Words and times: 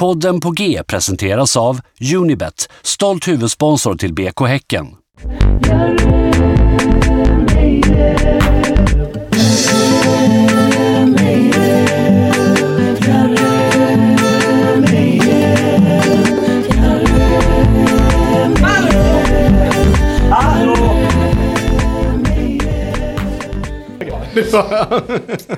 Podden 0.00 0.40
på 0.40 0.50
G 0.50 0.82
presenteras 0.86 1.56
av 1.56 1.80
Unibet, 2.14 2.68
stolt 2.82 3.28
huvudsponsor 3.28 3.94
till 3.94 4.14
BK 4.14 4.40
Häcken. 4.40 4.86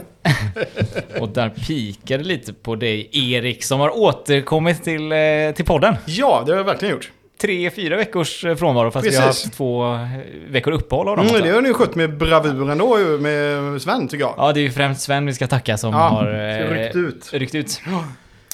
Och 1.21 1.29
där 1.29 1.49
pikade 1.49 2.25
lite 2.25 2.53
på 2.53 2.75
dig 2.77 3.09
Erik 3.13 3.65
som 3.65 3.81
har 3.81 3.99
återkommit 3.99 4.85
till, 4.85 5.13
eh, 5.13 5.19
till 5.57 5.65
podden. 5.65 5.95
Ja, 6.07 6.43
det 6.47 6.53
har 6.53 6.57
jag 6.59 6.65
verkligen 6.65 6.95
gjort. 6.95 7.11
Tre, 7.41 7.71
fyra 7.71 7.97
veckors 7.97 8.45
eh, 8.45 8.57
frånvaro 8.57 8.91
fast 8.91 9.07
vi 9.07 9.17
har 9.17 9.27
Precis. 9.27 9.45
haft 9.45 9.57
två 9.57 9.95
eh, 9.95 10.09
veckor 10.49 10.73
uppehåll 10.73 11.09
av 11.09 11.17
dem 11.17 11.27
Mm, 11.27 11.43
det 11.43 11.51
har 11.51 11.63
ni 11.63 11.73
skött 11.73 11.95
med 11.95 12.17
bravur 12.17 12.71
ändå 12.71 12.97
med 13.21 13.83
Sven 13.83 14.09
tycker 14.09 14.25
jag. 14.25 14.35
Ja, 14.37 14.53
det 14.53 14.61
är 14.61 14.63
ju 14.63 14.71
främst 14.71 15.01
Sven 15.01 15.27
vi 15.27 15.35
ska 15.35 15.47
tacka 15.47 15.77
som 15.79 15.93
Ja, 15.95 15.99
har 15.99 16.27
ryckt 16.75 16.97
ut. 16.97 17.31
ryckt 17.33 17.55
ut. 17.55 17.81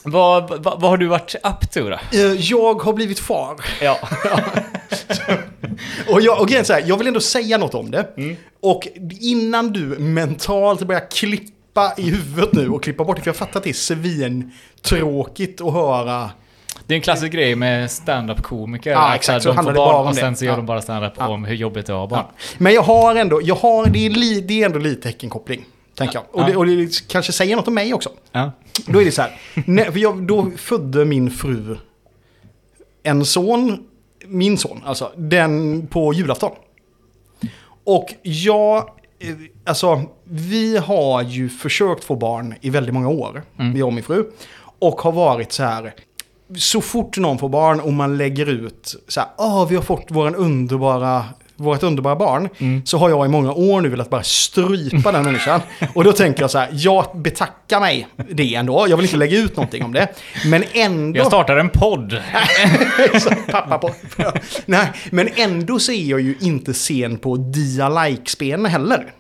Vad, 0.05 0.48
vad, 0.62 0.80
vad 0.80 0.91
har 0.91 0.96
du 0.96 1.07
varit 1.07 1.34
up 1.34 1.70
to 1.73 1.80
då? 1.91 1.98
Jag 2.38 2.82
har 2.82 2.93
blivit 2.93 3.18
far. 3.18 3.57
Ja. 3.82 3.98
Och, 6.09 6.20
jag, 6.20 6.41
och 6.41 6.52
är 6.52 6.62
så 6.62 6.73
här, 6.73 6.84
jag 6.87 6.96
vill 6.96 7.07
ändå 7.07 7.20
säga 7.20 7.59
något 7.59 7.74
om 7.74 7.91
det. 7.91 8.09
Och 8.62 8.88
innan 9.20 9.73
du 9.73 9.80
mentalt 9.98 10.82
börjar 10.82 11.10
klippa 11.10 11.52
i 11.96 12.10
huvudet 12.10 12.52
nu 12.52 12.68
och 12.70 12.82
klippa 12.82 13.05
bort 13.05 13.16
det, 13.16 13.23
för 13.23 13.28
jag 13.28 13.37
fattar 13.37 13.60
att 13.60 13.64
det 13.64 13.70
är 13.70 13.74
svintråkigt 13.74 15.60
att 15.60 15.73
höra. 15.73 16.30
Det 16.87 16.95
är 16.95 16.96
en 16.96 17.02
klassisk 17.02 17.32
grej 17.32 17.54
med 17.54 17.91
stand-up-komiker. 17.91 18.91
Ja, 18.91 19.09
Att 19.09 19.16
exakt, 19.16 19.42
så 19.42 19.52
de 19.52 19.64
får 19.64 19.73
barn 19.73 20.06
och 20.09 20.15
sen 20.15 20.37
så 20.37 20.45
gör 20.45 20.52
Ja. 20.52 20.56
de 20.56 20.66
bara 20.66 20.82
stand-up 20.82 21.12
om 21.21 21.45
hur 21.45 21.54
jobbigt 21.54 21.87
det 21.87 21.93
är 21.93 22.04
att 22.04 22.10
barn. 22.10 22.24
Ja. 22.29 22.34
Men 22.59 22.74
jag 22.74 22.82
har 22.82 23.15
ändå, 23.15 23.40
jag 23.43 23.54
har, 23.54 23.87
det, 23.87 24.06
är 24.06 24.10
li, 24.10 24.40
det 24.40 24.62
är 24.62 24.66
ändå 24.66 24.79
lite 24.79 25.09
häckenkoppling. 25.09 25.65
Tänker 25.95 26.15
jag. 26.15 26.24
Och, 26.32 26.40
Ja. 26.43 26.46
det, 26.46 26.56
och 26.56 26.66
det 26.66 27.09
kanske 27.09 27.32
säger 27.32 27.56
något 27.56 27.68
om 27.68 27.74
mig 27.74 27.95
också. 27.95 28.10
Ja. 28.32 28.52
Då 28.87 29.01
är 29.01 29.04
det 29.04 29.12
så 29.12 29.23
här. 29.23 29.40
när, 29.66 29.90
för 29.90 29.99
jag, 29.99 30.23
då 30.23 30.51
födde 30.56 31.04
min 31.04 31.30
fru 31.30 31.76
en 33.02 33.24
son, 33.24 33.84
min 34.26 34.59
son 34.59 34.82
alltså, 34.87 35.12
den 35.16 35.87
på 35.87 36.12
julafton. 36.15 36.52
Och 37.84 38.15
jag, 38.23 38.90
alltså 39.65 40.02
vi 40.24 40.77
har 40.77 41.23
ju 41.23 41.49
försökt 41.49 42.05
få 42.05 42.16
barn 42.16 42.55
i 42.61 42.71
väldigt 42.71 42.95
många 42.95 43.09
år, 43.09 43.43
jag 43.77 43.87
och 43.87 43.93
min 43.93 44.05
fru. 44.05 44.30
Och 44.79 45.01
har 45.01 45.13
varit 45.13 45.52
så 45.52 45.63
här, 45.63 45.95
så 46.57 46.80
fort 46.80 47.19
någon 47.19 47.39
får 47.39 47.49
barn 47.49 47.80
och 47.80 47.93
man 47.93 48.16
lägger 48.16 48.46
ut 48.46 49.05
så 49.09 49.21
här, 49.21 49.29
åh 49.39 49.69
vi 49.69 49.77
har 49.77 49.83
fått 49.83 50.07
våran 50.09 50.35
underbara 50.35 51.24
vårt 51.59 51.82
underbara 51.82 52.16
barn, 52.16 52.48
så 52.84 52.98
har 52.98 53.10
jag 53.10 53.26
i 53.26 53.28
många 53.28 53.52
år 53.52 53.80
nu 53.80 53.88
velat 53.88 54.10
bara 54.10 54.23
strypa 54.23 55.12
den 55.12 55.24
människan. 55.24 55.60
Och 55.95 56.04
då 56.04 56.12
tänker 56.12 56.42
jag 56.42 56.50
så 56.50 56.59
här, 56.59 56.68
jag 56.73 57.06
betackar 57.15 57.80
mig 57.80 58.09
det 58.30 58.54
ändå. 58.54 58.87
Jag 58.88 58.96
vill 58.96 59.06
inte 59.06 59.16
lägga 59.16 59.38
ut 59.38 59.56
någonting 59.56 59.84
om 59.84 59.92
det. 59.92 60.09
Men 60.46 60.65
ändå... 60.73 61.18
Jag 61.18 61.26
startar 61.26 61.56
en 61.56 61.70
podd. 61.70 62.23
Pappa 63.50 63.78
på. 63.78 63.90
Nej, 64.66 64.92
men 65.10 65.28
ändå 65.37 65.78
så 65.78 65.92
är 65.92 66.04
jag 66.04 66.20
ju 66.20 66.37
inte 66.41 66.75
sen 66.75 67.19
på 67.19 67.37
dia 67.37 67.88
like-spelen 67.88 68.66
heller. 68.66 69.12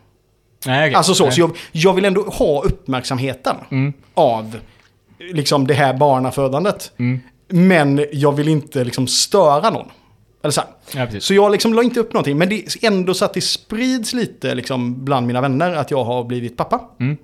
Nej, 0.66 0.88
okej. 0.88 0.94
Alltså 0.94 1.14
så, 1.14 1.24
Nej. 1.24 1.32
så 1.32 1.40
jag, 1.40 1.50
jag 1.72 1.94
vill 1.94 2.04
ändå 2.04 2.22
ha 2.22 2.62
uppmärksamheten 2.62 3.56
av 4.14 4.58
liksom 5.32 5.66
det 5.66 5.74
här 5.74 5.94
barnafödandet. 5.94 6.92
Men 7.48 8.06
jag 8.12 8.32
vill 8.32 8.48
inte 8.48 8.84
liksom 8.84 9.06
störa 9.06 9.70
någon. 9.70 9.88
Eller 10.42 10.52
så. 10.52 10.60
Ja, 10.94 11.06
så 11.20 11.34
jag 11.34 11.52
liksom 11.52 11.74
la 11.74 11.82
inte 11.82 12.00
upp 12.00 12.12
någonting. 12.12 12.38
Men 12.38 12.48
det 12.48 12.54
är 12.54 12.86
ändå 12.86 13.14
så 13.14 13.24
att 13.24 13.34
det 13.34 13.40
sprids 13.40 14.12
lite 14.12 14.54
liksom 14.54 15.04
bland 15.04 15.26
mina 15.26 15.40
vänner 15.40 15.72
att 15.72 15.90
jag 15.90 16.04
har 16.04 16.24
blivit 16.24 16.56
pappa. 16.56 16.80
Mm. 17.00 17.16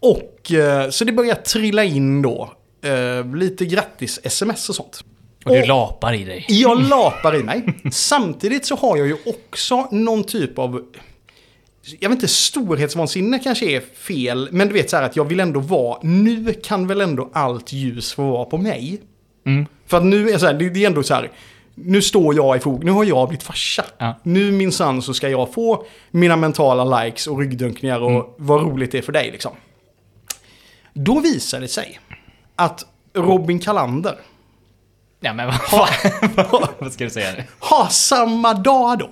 Och 0.00 0.52
eh, 0.52 0.90
så 0.90 1.04
det 1.04 1.12
börjar 1.12 1.34
trilla 1.34 1.84
in 1.84 2.22
då. 2.22 2.52
Eh, 2.82 3.34
lite 3.34 3.64
grattis-sms 3.64 4.68
och 4.68 4.74
sånt. 4.74 5.04
Och 5.44 5.52
du 5.52 5.66
lapar 5.66 6.12
i 6.14 6.24
dig. 6.24 6.46
Jag 6.48 6.82
lapar 6.82 7.36
i 7.36 7.42
mig. 7.42 7.62
Samtidigt 7.92 8.66
så 8.66 8.76
har 8.76 8.96
jag 8.96 9.06
ju 9.06 9.16
också 9.26 9.88
någon 9.90 10.24
typ 10.24 10.58
av... 10.58 10.82
Jag 12.00 12.08
vet 12.08 12.16
inte, 12.16 12.28
storhetsvansinne 12.28 13.38
kanske 13.38 13.66
är 13.66 13.80
fel. 13.80 14.48
Men 14.52 14.68
du 14.68 14.74
vet 14.74 14.90
så 14.90 14.96
här 14.96 15.02
att 15.02 15.16
jag 15.16 15.24
vill 15.24 15.40
ändå 15.40 15.60
vara... 15.60 15.98
Nu 16.02 16.52
kan 16.52 16.86
väl 16.86 17.00
ändå 17.00 17.30
allt 17.32 17.72
ljus 17.72 18.12
få 18.12 18.30
vara 18.30 18.44
på 18.44 18.58
mig. 18.58 19.00
Mm. 19.46 19.66
För 19.86 19.96
att 19.96 20.04
nu 20.04 20.30
är 20.30 20.38
så 20.38 20.46
här, 20.46 20.54
det 20.54 20.84
är 20.84 20.86
ändå 20.86 21.02
så 21.02 21.14
här... 21.14 21.30
Nu 21.78 22.02
står 22.02 22.34
jag 22.34 22.56
i 22.56 22.60
fokus, 22.60 22.84
nu 22.84 22.90
har 22.90 23.04
jag 23.04 23.28
blivit 23.28 23.42
farsa. 23.42 23.84
Ja. 23.98 24.14
Nu 24.22 24.52
minsann 24.52 25.02
så 25.02 25.14
ska 25.14 25.28
jag 25.28 25.52
få 25.54 25.84
mina 26.10 26.36
mentala 26.36 27.02
likes 27.02 27.26
och 27.26 27.38
ryggdunkningar 27.38 28.00
och 28.00 28.10
Mm. 28.10 28.22
vad 28.38 28.60
roligt 28.62 28.92
det 28.92 28.98
är 28.98 29.02
för 29.02 29.12
dig 29.12 29.30
liksom. 29.30 29.52
Då 30.94 31.20
visar 31.20 31.60
det 31.60 31.68
sig 31.68 32.00
att 32.56 32.84
Robin 33.14 33.58
Kalander 33.58 34.18
Ja, 35.20 35.32
men 35.32 35.46
vad 35.46 35.62
fan. 35.62 35.88
vad 36.78 36.92
ska 36.92 37.04
du 37.04 37.10
säga 37.10 37.32
nu? 37.36 37.44
har 37.58 37.86
samma 37.88 38.54
dag 38.54 38.98
då. 38.98 39.08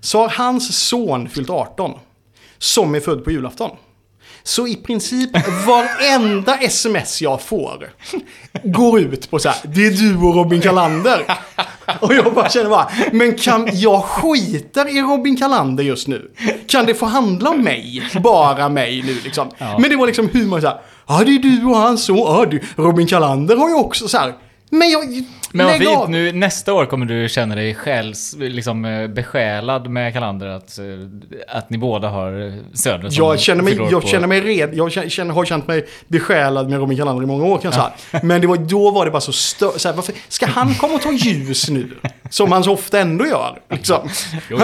Så 0.00 0.18
har 0.18 0.28
hans 0.28 0.88
son 0.88 1.28
fyllt 1.28 1.50
18. 1.50 1.92
Som 2.58 2.94
är 2.94 3.00
född 3.00 3.24
på 3.24 3.30
julafton. 3.30 3.70
Så 4.42 4.66
i 4.68 4.76
princip 4.76 5.30
varenda 5.66 6.56
sms 6.60 7.22
jag 7.22 7.42
får 7.42 7.90
går 8.64 9.00
ut 9.00 9.30
på 9.30 9.38
så 9.38 9.48
här, 9.48 9.58
det 9.64 9.86
är 9.86 9.90
du 9.90 10.16
och 10.16 10.34
Robin 10.34 10.60
Kalander. 10.60 11.24
Och 12.00 12.14
jag 12.14 12.34
bara 12.34 12.48
känner 12.48 12.70
bara, 12.70 12.90
men 13.12 13.34
kan 13.34 13.68
jag 13.72 14.04
skiter 14.04 14.96
i 14.96 15.00
Robin 15.00 15.36
Kalander 15.36 15.84
just 15.84 16.08
nu? 16.08 16.30
Kan 16.66 16.86
det 16.86 16.94
få 16.94 17.06
handla 17.06 17.50
om 17.50 17.62
mig? 17.62 18.02
Bara 18.22 18.68
mig 18.68 19.02
nu 19.06 19.16
liksom. 19.24 19.48
Ja. 19.58 19.78
Men 19.78 19.90
det 19.90 19.96
var 19.96 20.06
liksom 20.06 20.28
humor 20.32 20.60
så 20.60 20.66
här, 20.66 20.80
ja 21.08 21.22
det 21.26 21.34
är 21.34 21.38
du 21.38 21.64
och 21.64 21.76
hans 21.76 22.04
son, 22.04 22.18
ja 22.18 22.46
du, 22.50 22.60
Robin 22.76 23.06
Kalander 23.06 23.56
har 23.56 23.68
ju 23.68 23.74
också 23.74 24.08
så 24.08 24.18
här. 24.18 24.34
Men 24.70 24.90
jag, 24.90 25.24
Men 25.52 25.66
vad 25.66 25.76
fint, 25.76 26.08
nu, 26.08 26.32
nästa 26.32 26.74
år 26.74 26.86
kommer 26.86 27.06
du 27.06 27.28
känna 27.28 27.54
dig 27.54 27.74
själs, 27.74 28.34
liksom, 28.38 28.84
eh, 28.84 29.06
besjälad 29.08 29.88
med 29.90 30.12
Kalander 30.12 30.46
att, 30.46 30.78
eh, 30.78 30.84
att 31.56 31.70
ni 31.70 31.78
båda 31.78 32.08
har 32.08 32.54
söner 32.76 33.10
som 33.10 33.24
Jag 33.24 33.40
känner 33.40 33.62
mig, 33.62 33.74
jag 33.90 34.02
på- 34.02 34.08
känner 34.08 34.26
mig 34.26 34.40
red, 34.40 34.70
jag 34.74 34.92
känner, 35.12 35.34
har 35.34 35.44
känt 35.44 35.68
mig 35.68 35.86
besjälad 36.08 36.70
med 36.70 36.78
Robin 36.78 36.98
Kalander 36.98 37.22
i 37.22 37.26
många 37.26 37.44
år 37.44 37.58
kan 37.58 37.72
jag 37.72 37.74
säga. 37.74 38.20
Men 38.22 38.40
det 38.40 38.46
var, 38.46 38.56
då 38.56 38.90
var 38.90 39.04
det 39.04 39.10
bara 39.10 39.20
så 39.20 39.32
stö, 39.32 39.66
så 39.76 39.88
här, 39.88 39.96
varför, 39.96 40.14
Ska 40.28 40.46
han 40.46 40.74
komma 40.74 40.94
och 40.94 41.02
ta 41.02 41.12
ljus 41.12 41.70
nu? 41.70 41.90
Som 42.30 42.52
han 42.52 42.64
så 42.64 42.72
ofta 42.72 42.98
ändå 43.00 43.26
gör. 43.26 43.58
Liksom. 43.70 44.08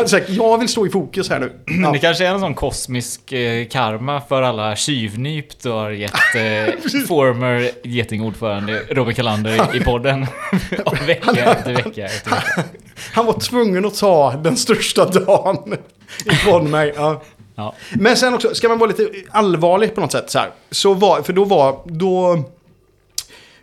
Säger, 0.06 0.24
jag 0.28 0.58
vill 0.58 0.68
stå 0.68 0.86
i 0.86 0.90
fokus 0.90 1.30
här 1.30 1.38
nu. 1.40 1.52
Ja. 1.82 1.90
det 1.92 1.98
kanske 1.98 2.26
är 2.26 2.30
en 2.30 2.40
sån 2.40 2.54
kosmisk 2.54 3.32
eh, 3.32 3.66
karma 3.68 4.20
för 4.28 4.42
alla 4.42 4.76
tjuvnyp 4.76 5.62
du 5.62 5.70
har 5.70 5.90
gett 5.90 6.12
eh, 6.12 7.00
former 7.08 7.70
getingordförande 7.84 8.82
Robin 8.90 9.14
Kalander 9.14 9.74
i, 9.74 9.76
i 9.76 9.80
podden. 9.80 10.26
Och 10.84 11.08
vecka 11.08 11.52
efter 11.52 11.74
vecka 11.74 12.04
efter 12.04 12.30
vecka. 12.30 12.64
Han 13.12 13.26
var 13.26 13.40
tvungen 13.40 13.84
att 13.84 13.98
ta 13.98 14.32
den 14.32 14.56
största 14.56 15.04
dagen 15.04 15.76
ifrån 16.24 16.70
mig. 16.70 16.92
Ja. 16.96 17.22
Ja. 17.54 17.74
Men 17.92 18.16
sen 18.16 18.34
också, 18.34 18.54
ska 18.54 18.68
man 18.68 18.78
vara 18.78 18.88
lite 18.90 19.10
allvarlig 19.30 19.94
på 19.94 20.00
något 20.00 20.12
sätt 20.12 20.30
så 20.30 20.38
här. 20.38 20.50
Så 20.70 20.94
var, 20.94 21.22
för 21.22 21.32
då 21.32 21.44
var, 21.44 21.80
då 21.84 22.44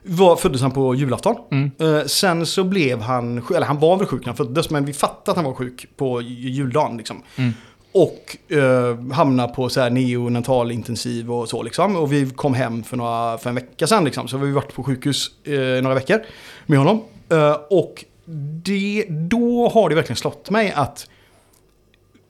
var, 0.03 0.35
föddes 0.35 0.61
han 0.61 0.71
på 0.71 0.95
julafton. 0.95 1.35
Eh, 1.79 2.05
sen 2.05 2.45
så 2.45 2.63
blev 2.63 3.01
han, 3.01 3.43
eller 3.55 3.67
han 3.67 3.79
var 3.79 3.97
väl 3.97 4.07
sjuk 4.07 4.21
när 4.21 4.27
han 4.27 4.37
föddes, 4.37 4.69
men 4.69 4.85
vi 4.85 4.93
fattade 4.93 5.31
att 5.31 5.35
han 5.35 5.45
var 5.45 5.53
sjuk 5.53 5.85
på 5.97 6.21
juldagen 6.21 6.97
liksom. 6.97 7.23
Och 7.93 8.37
eh, 8.57 9.13
hamnade 9.13 9.53
på 9.53 9.69
så 9.69 9.81
här 9.81 9.89
neonatal 9.89 10.71
intensiv 10.71 11.31
och 11.31 11.49
så 11.49 11.63
liksom. 11.63 11.95
Och 11.95 12.13
vi 12.13 12.29
kom 12.29 12.53
hem 12.53 12.83
för, 12.83 12.97
några, 12.97 13.37
för 13.37 13.49
en 13.49 13.55
vecka 13.55 13.87
sedan 13.87 14.05
liksom. 14.05 14.27
Så 14.27 14.37
vi 14.37 14.51
varit 14.51 14.73
på 14.73 14.83
sjukhus 14.83 15.31
eh, 15.43 15.83
några 15.83 15.95
veckor 15.95 16.21
med 16.65 16.79
honom. 16.79 17.01
Eh, 17.29 17.57
och 17.69 18.05
det, 18.63 19.05
då 19.09 19.69
har 19.69 19.89
det 19.89 19.95
verkligen 19.95 20.17
slått 20.17 20.49
mig 20.49 20.71
att 20.75 21.07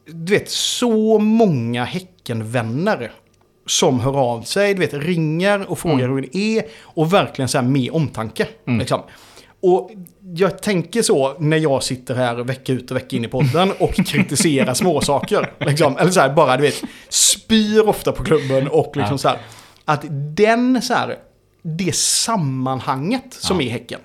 du 0.06 0.34
vet, 0.34 0.50
så 0.50 1.20
många 1.20 1.84
Häckenvänner 1.84 3.12
som 3.66 4.00
hör 4.00 4.18
av 4.20 4.42
sig, 4.42 4.74
du 4.74 4.80
vet, 4.80 4.94
ringer 4.94 5.72
och 5.72 5.80
frågar 5.80 6.08
hur 6.10 6.22
det 6.22 6.38
är 6.38 6.64
och 6.82 7.14
verkligen 7.14 7.50
så 7.50 7.58
här 7.58 7.66
med 7.66 7.92
omtanke. 7.92 8.48
Liksom. 8.66 9.02
Och 9.64 9.92
jag 10.36 10.62
tänker 10.62 11.02
så 11.02 11.36
när 11.40 11.58
jag 11.58 11.84
sitter 11.84 12.16
här 12.16 12.36
vecka 12.36 12.74
ut 12.74 12.92
och 12.92 12.98
vecka 12.98 13.16
in 13.16 13.26
i 13.26 13.28
podden 13.28 13.72
och 13.80 13.94
kritiserar 14.08 14.74
småsaker. 14.74 15.52
Liksom. 15.60 15.98
Eller 15.98 16.12
så 16.12 16.20
här, 16.20 16.34
bara 16.34 16.58
du 16.58 16.64
vet, 16.64 16.82
spyr 17.10 17.88
ofta 17.88 18.12
på 18.12 18.24
klubben 18.24 18.68
och 18.68 18.98
liksom 18.98 19.14
Ja. 19.14 19.18
så 19.18 19.28
här. 19.28 19.38
Att 19.86 20.06
den 20.36 20.82
så 20.82 20.94
här, 20.94 21.18
det 21.62 21.96
sammanhanget 21.96 23.34
som 23.34 23.62
Ja. 23.62 23.68
är 23.68 23.72
Häcken. 23.72 24.00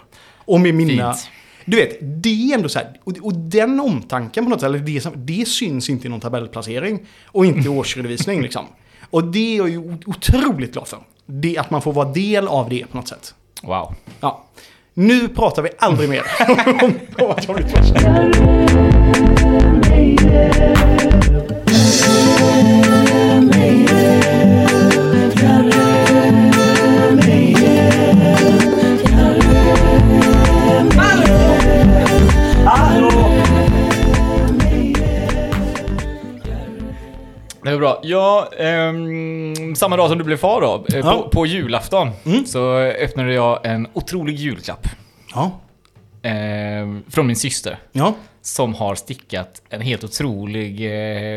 Och 0.47 0.61
med 0.61 0.75
mina... 0.75 1.15
Fint. 1.15 1.31
Du 1.69 1.77
vet, 1.77 1.99
det 2.01 2.29
är 2.29 2.55
ändå 2.55 2.69
så 2.69 2.79
här, 2.79 3.01
och, 3.05 3.13
och 3.23 3.35
den 3.35 3.81
omtanken 3.81 4.45
på 4.45 4.51
något 4.51 4.61
sätt, 4.61 4.69
eller 4.69 4.79
det, 4.79 5.11
det 5.17 5.49
syns 5.49 5.91
inte 5.91 6.07
i 6.07 6.11
någon 6.11 6.21
tabellplacering 6.21 7.07
och 7.25 7.47
inte 7.47 7.69
i 7.69 7.69
årsredovisning 7.69 8.43
liksom. 8.43 8.65
Och 9.11 9.25
det 9.25 9.55
är 9.55 9.57
jag 9.57 9.69
ju 9.69 9.99
otroligt 10.07 10.73
glad 10.73 10.89
för. 10.89 10.99
Det, 11.27 11.59
att 11.59 11.71
man 11.71 11.83
får 11.83 11.93
vara 11.93 12.13
del 12.13 12.49
av 12.49 12.69
det 12.69 12.87
på 12.91 12.97
något 12.97 13.09
sätt. 13.09 13.35
Wow. 13.63 13.95
Ja. 14.21 14.45
Nu 14.95 15.29
pratar 15.29 15.63
vi 15.63 15.69
aldrig 15.79 16.09
mer 16.09 16.23
om, 17.19 17.31
att 17.31 17.47
jag 17.47 17.57
blivit 17.57 17.75
varslad. 17.75 18.37
Är 37.77 37.81
bra. 37.81 38.01
Ja, 38.03 38.49
ehm, 38.59 39.75
samma 39.77 39.97
dag 39.97 40.09
som 40.09 40.19
du 40.19 40.25
blev 40.25 40.37
far 40.37 40.61
då, 40.61 40.87
eh, 40.89 40.99
Ja. 40.99 41.13
på, 41.23 41.29
på 41.29 41.47
julafton, 41.47 42.11
så 42.47 42.77
öppnade 42.79 43.33
jag 43.35 43.67
en 43.67 43.89
otrolig 43.93 44.35
julklapp. 44.35 44.87
Ja. 45.35 45.51
ehm, 46.23 47.03
från 47.11 47.27
min 47.27 47.37
syster. 47.37 47.79
Ja. 47.93 48.15
Som 48.43 48.75
har 48.75 48.95
stickat 48.95 49.63
en 49.69 49.81
helt 49.81 50.05
otrolig 50.05 50.87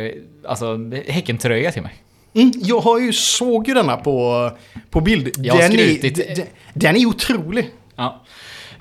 eh, 0.07 0.11
alltså, 0.47 0.77
Häckentröja 1.07 1.71
till 1.71 1.81
mig. 1.81 1.93
Mm, 2.33 2.51
jag 2.55 2.79
har 2.79 2.99
ju 2.99 3.13
såg 3.13 3.67
ju 3.67 3.73
denna 3.73 3.97
på, 3.97 4.51
på 4.89 5.01
bild. 5.01 5.29
Jag 5.37 5.53
har 5.53 5.61
den, 5.61 5.71
är, 5.71 5.77
skrutit. 5.77 6.35
den, 6.35 6.45
den 6.73 6.95
är 6.95 7.05
otrolig. 7.05 7.69
Ja. 7.95 8.21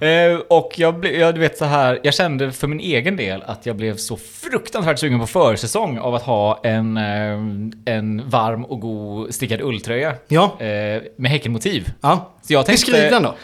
Eh, 0.01 0.39
och 0.49 0.73
jag, 0.77 1.01
ble, 1.01 1.11
jag, 1.19 1.35
du 1.35 1.41
vet 1.41 1.59
så 1.59 1.65
här, 1.65 2.01
jag 2.03 2.15
kände 2.15 2.53
för 2.53 2.67
min 2.67 2.81
egen 2.81 3.17
del 3.17 3.43
att 3.43 3.67
jag 3.67 3.77
blev 3.77 3.97
så 3.97 4.17
fruktansvärt 4.17 4.99
sugen 4.99 5.21
på 5.21 5.27
försäsong 5.27 5.99
av 5.99 6.15
att 6.15 6.23
ha 6.23 6.61
en, 6.65 6.97
eh, 6.97 7.95
en 7.95 8.29
varm 8.31 8.65
och 8.65 8.81
god 8.81 9.35
stickad 9.35 9.61
ulltröja. 9.61 10.15
Ja. 10.29 10.57
Eh, 10.61 11.03
med 11.17 11.31
Häckenmotiv. 11.31 11.91
ja. 12.01 12.33
Så 12.43 12.53
jag 12.53 12.67
tänkte, 12.67 12.91
Beskriv 12.91 13.11
den 13.11 13.23
då. 13.23 13.35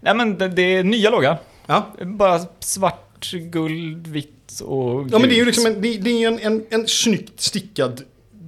Nej 0.00 0.14
men 0.14 0.38
det, 0.38 0.48
det 0.48 0.62
är 0.76 0.84
nya 0.84 1.10
loggan. 1.10 1.36
Ja. 1.66 1.86
Bara 2.04 2.40
svart, 2.60 3.30
guld, 3.32 4.06
vitt 4.06 4.60
och 4.64 5.00
Ja 5.12 5.18
men 5.18 5.22
det 5.22 5.26
är 5.26 5.28
ju 5.28 5.34
gult. 5.44 5.46
liksom 5.46 5.66
en, 5.66 5.80
det, 5.80 5.98
det 5.98 6.10
är 6.10 6.28
en, 6.28 6.38
en, 6.38 6.66
en 6.70 6.88
snyggt 6.88 7.40
stickad 7.40 8.02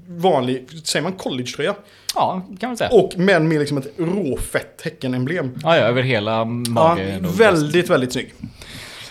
vanlig, 0.09 0.69
säger 0.85 1.03
man 1.03 1.13
collegetröja? 1.13 1.75
Ja, 2.15 2.47
kan 2.61 2.69
man 2.71 2.77
säga. 2.77 2.91
Och 2.91 3.13
men 3.17 3.49
med 3.49 3.59
liksom 3.59 3.79
ett 3.79 3.93
råfett 3.99 4.81
Häcken-emblem. 4.85 5.55
Ja, 5.63 5.77
ja, 5.77 5.83
över 5.83 6.03
hela 6.03 6.31
Ja, 6.33 6.45
magen. 6.45 7.25
och 7.27 7.41
väldigt, 7.41 7.91
väldigt 7.91 8.13
snygg. 8.13 8.35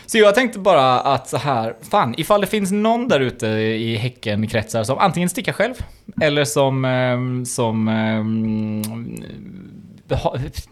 Så 0.06 0.18
jag 0.18 0.36
tänkte 0.36 0.60
bara 0.60 1.00
att 1.00 1.30
så 1.30 1.38
här, 1.38 1.76
fan, 1.92 2.16
ifall 2.18 2.42
det 2.42 2.48
finns 2.48 2.72
någon 2.72 3.08
där 3.08 3.20
ute 3.20 3.48
i 3.48 3.96
Häckenkretsar 3.96 4.84
som 4.84 4.98
antingen 4.98 5.30
stickar 5.30 5.54
själv, 5.54 5.74
eller 6.22 6.46
som, 6.46 6.86
ehm, 6.86 7.46
som 7.46 7.88
ehm, 7.88 8.82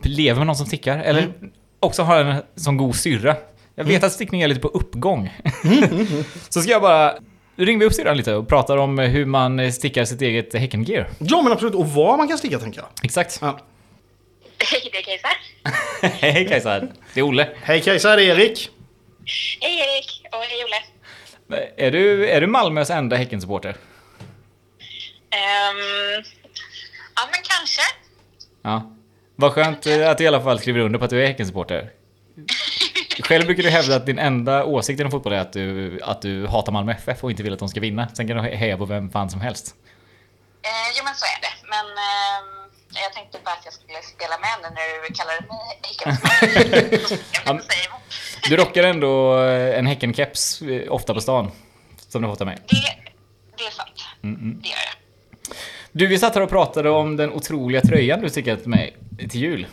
lever 0.04 0.38
med 0.40 0.48
någon 0.48 0.56
som 0.56 0.66
stickar, 0.66 0.98
eller 1.00 1.34
också 1.80 2.04
har 2.04 2.18
en 2.26 2.36
sån 2.56 2.78
god 2.78 2.96
syrra. 2.96 3.36
Jag 3.76 3.84
vet 3.84 4.04
att 4.04 4.12
stickning 4.12 4.42
är 4.42 4.48
lite 4.48 4.62
på 4.62 4.68
uppgång. 4.68 5.34
Så 6.50 6.62
ska 6.62 6.72
jag 6.72 6.82
bara, 6.82 7.14
ring 7.56 7.80
vi 7.80 7.86
upp 7.86 7.94
syrran 7.94 8.18
lite 8.18 8.36
och 8.36 8.48
pratar 8.48 8.78
om 8.78 9.00
hur 9.00 9.26
man 9.26 9.74
stickar 9.74 10.06
sitt 10.06 10.22
eget 10.22 10.54
Häckengear. 10.54 11.10
Ja 11.20 11.42
men 11.42 11.52
absolut, 11.52 11.76
och 11.76 11.88
vad 11.88 12.18
man 12.18 12.28
kan 12.28 12.38
sticka 12.38 12.60
tänker 12.60 12.80
jag. 12.80 12.88
Exakt. 13.04 13.38
Ja. 13.42 13.60
Hej, 14.72 14.90
det 14.92 14.98
är 14.98 15.02
Kajsa. 15.02 15.30
Hej 16.26 16.48
Kajsa, 16.48 16.80
det 17.14 17.20
är 17.20 17.24
Olle. 17.24 17.50
Hej 17.62 17.82
Kajsa, 17.82 18.16
det 18.16 18.24
är 18.24 18.40
Erik. 18.40 18.70
Hej 19.62 19.80
Erik 19.80 20.26
och 20.32 20.40
hej 20.40 20.64
Olle. 20.66 20.84
Är 21.78 21.92
du, 21.92 22.30
är 22.30 22.42
du 22.42 22.48
Malmös 22.48 22.90
enda 22.90 23.16
Häckensupporter? 23.16 23.70
Ehm, 25.30 26.24
ja, 27.16 27.22
men 27.32 27.40
kanske. 27.44 27.82
Ja. 28.62 28.96
Vad 29.36 29.52
skönt 29.52 29.88
att 29.88 30.18
du 30.18 30.24
i 30.24 30.28
alla 30.28 30.42
fall 30.42 30.60
skriver 30.60 30.80
under 30.80 31.00
på 31.00 31.06
att 31.06 31.12
du 31.12 31.24
är 31.24 31.28
Häckensupporter. 31.28 31.90
Själv 33.20 33.46
brukar 33.46 33.64
du 33.64 33.70
hävda 33.70 33.96
att 33.96 34.06
din 34.06 34.20
enda 34.20 34.66
åsikt 34.66 35.00
inom 35.00 35.12
fotboll 35.12 35.34
är 35.34 35.38
att 35.38 35.54
du, 35.54 36.00
att 36.04 36.22
du 36.22 36.48
hatar 36.48 36.72
Malmö 36.72 36.92
FF 36.92 37.24
och 37.24 37.32
inte 37.32 37.44
vill 37.44 37.54
att 37.54 37.60
de 37.60 37.70
ska 37.70 37.80
vinna. 37.80 38.08
Sen 38.14 38.28
kan 38.28 38.38
du 38.38 38.44
he- 38.44 38.56
heja 38.56 38.78
på 38.78 38.86
vem 38.86 39.10
fan 39.12 39.30
som 39.30 39.42
helst. 39.42 39.76
Eh, 40.62 40.70
jo, 40.98 41.04
men 41.04 41.16
så 41.16 41.26
är 41.26 41.42
det. 41.42 41.68
Men 41.70 41.86
ehm, 41.86 42.70
jag 43.04 43.14
tänkte 43.14 43.38
bara 43.46 43.52
att 43.56 43.66
jag 43.66 43.74
skulle 43.74 44.02
spela 44.02 44.38
med 44.38 44.50
nu 44.62 44.70
när 44.76 45.08
du 45.08 45.14
kallade 45.14 45.42
mig 45.48 45.80
Häcken. 47.44 47.60
Du 48.50 48.58
rockar 48.58 48.84
ändå 48.84 49.42
eh, 49.44 49.80
en 49.80 49.88
Häcken-keps 49.88 50.62
eh, 50.72 50.92
ofta 50.94 51.14
på 51.14 51.22
stan. 51.22 51.52
Som 52.10 52.22
du 52.22 52.28
av 52.28 52.46
mig. 52.46 52.58
Det, 52.68 52.76
det 53.58 53.64
är 53.64 53.72
sant. 53.72 54.06
Det 54.22 54.68
gör 54.70 54.76
jag. 54.76 54.96
Du, 55.92 56.08
vi 56.08 56.20
satt 56.20 56.36
här 56.36 56.42
och 56.42 56.50
pratade 56.50 56.90
om 56.90 57.18
den 57.18 57.32
otroliga 57.34 57.82
tröjan 57.82 58.22
du 58.22 58.30
stickat 58.30 58.60
till 58.60 58.70
mig 58.70 58.98
till 59.30 59.42
jul. 59.42 59.68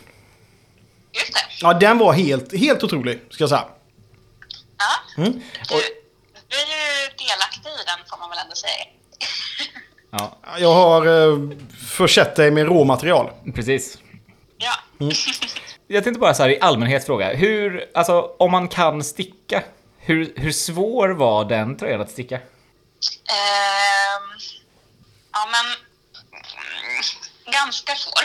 Just 1.13 1.33
det. 1.33 1.39
Ja, 1.61 1.73
den 1.73 1.97
var 1.97 2.13
helt, 2.13 2.57
helt 2.59 2.83
otrolig, 2.83 3.21
ska 3.29 3.41
jag 3.43 3.49
säga. 3.49 3.65
Ja. 4.77 5.23
Mm. 5.23 5.31
Du, 5.69 5.75
du 6.47 6.55
är 6.57 6.67
ju 6.67 7.09
delaktig 7.17 7.69
i 7.69 7.83
den 7.85 8.05
får 8.09 8.17
man 8.17 8.29
väl 8.29 8.39
ändå 8.39 8.55
säga. 8.55 8.85
Ja, 10.11 10.37
Jag 10.59 10.73
har 10.73 11.05
eh, 11.31 11.57
försett 11.87 12.35
dig 12.35 12.51
med 12.51 12.65
råmaterial. 12.65 13.31
precis. 13.55 13.97
ja. 14.57 14.73
Jag 15.87 16.03
tänkte 16.03 16.19
bara 16.19 16.33
så 16.33 16.43
här 16.43 16.49
i 16.49 16.59
allmänhet 16.61 17.05
fråga. 17.05 17.33
Hur, 17.33 17.89
alltså 17.93 18.35
om 18.39 18.51
man 18.51 18.67
kan 18.67 19.03
sticka, 19.03 19.63
hur, 19.99 20.33
hur 20.35 20.51
svår 20.51 21.09
var 21.09 21.45
den 21.45 21.77
tröjan 21.77 22.01
att 22.01 22.11
sticka? 22.11 22.35
Ehm, 22.35 22.41
ja, 25.31 25.49
men 25.51 25.65
mm, 25.65 27.03
ganska 27.53 27.95
svår. 27.95 28.23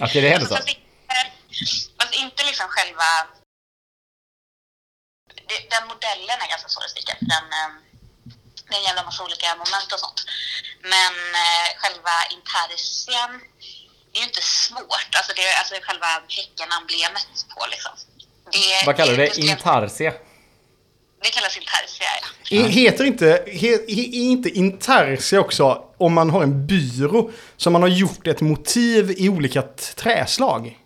Okej, 0.00 0.22
det 0.22 0.32
är 0.32 0.40
så. 0.40 0.56
liksom 2.50 2.66
själva... 2.76 3.10
det- 5.48 5.64
Den 5.74 5.84
modellen 5.92 6.38
är 6.44 6.48
ganska 6.54 6.68
svår 6.68 6.84
att 6.84 6.94
sticka. 6.96 7.12
för 7.18 7.26
Den, 7.34 7.46
ehm, 7.60 7.74
det 8.68 8.74
är 8.74 8.78
en 8.82 8.84
jävla 8.90 9.04
massa 9.08 9.24
olika 9.26 9.48
moment 9.64 9.88
och 9.94 10.00
sånt. 10.04 10.20
Men 10.94 11.14
eh, 11.44 11.68
själva 11.82 12.14
intarsian, 12.36 13.32
det 14.10 14.16
är 14.18 14.20
ju 14.22 14.26
inte 14.32 14.42
svårt. 14.42 15.10
Alltså, 15.18 15.32
det 15.36 15.42
är 15.50 15.54
alltså 15.60 15.74
själva 15.88 16.06
Häcken-emblemet 16.36 17.26
på 17.54 17.60
liksom. 17.74 17.92
Det, 18.52 18.86
Vad 18.86 18.96
kallar 18.96 19.12
du 19.12 19.16
det? 19.16 19.38
Intarsia? 19.38 20.12
Det 21.22 21.30
kallas 21.30 21.56
intarsia, 21.56 22.06
ja. 22.22 22.56
I- 22.56 22.68
Heter 22.68 23.04
inte, 23.04 23.44
he, 23.46 23.84
inte 24.30 24.48
intarsia 24.48 25.40
också 25.40 25.84
om 25.98 26.14
man 26.14 26.30
har 26.30 26.42
en 26.42 26.66
byrå 26.66 27.30
som 27.56 27.72
man 27.72 27.82
har 27.82 27.88
gjort 27.88 28.26
ett 28.26 28.40
motiv 28.40 29.10
i 29.18 29.28
olika 29.28 29.62
träslag? 29.96 30.78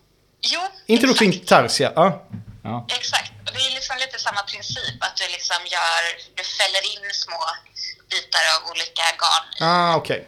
Jo, 0.42 0.60
inte 0.86 1.08
också 1.10 1.24
exakt. 1.24 1.40
intarsia? 1.40 1.92
Ja. 1.96 2.26
Ja. 2.64 2.86
Exakt. 2.98 3.32
Det 3.44 3.60
är 3.68 3.74
liksom 3.74 3.96
lite 4.04 4.18
samma 4.18 4.42
princip. 4.42 4.96
Att 5.06 5.16
du 5.16 5.24
liksom 5.36 5.56
gör, 5.76 6.02
du 6.36 6.42
fäller 6.58 6.82
in 6.94 7.04
små 7.24 7.40
bitar 8.10 8.44
av 8.54 8.70
olika 8.70 9.02
garn 9.22 9.46
i, 9.58 9.60
Ah, 9.60 9.96
okej. 9.96 10.20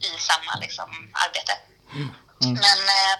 i 0.00 0.10
samma 0.30 0.52
liksom, 0.60 0.88
arbete. 1.24 1.52
Men, 2.40 2.78
eh, 2.98 3.16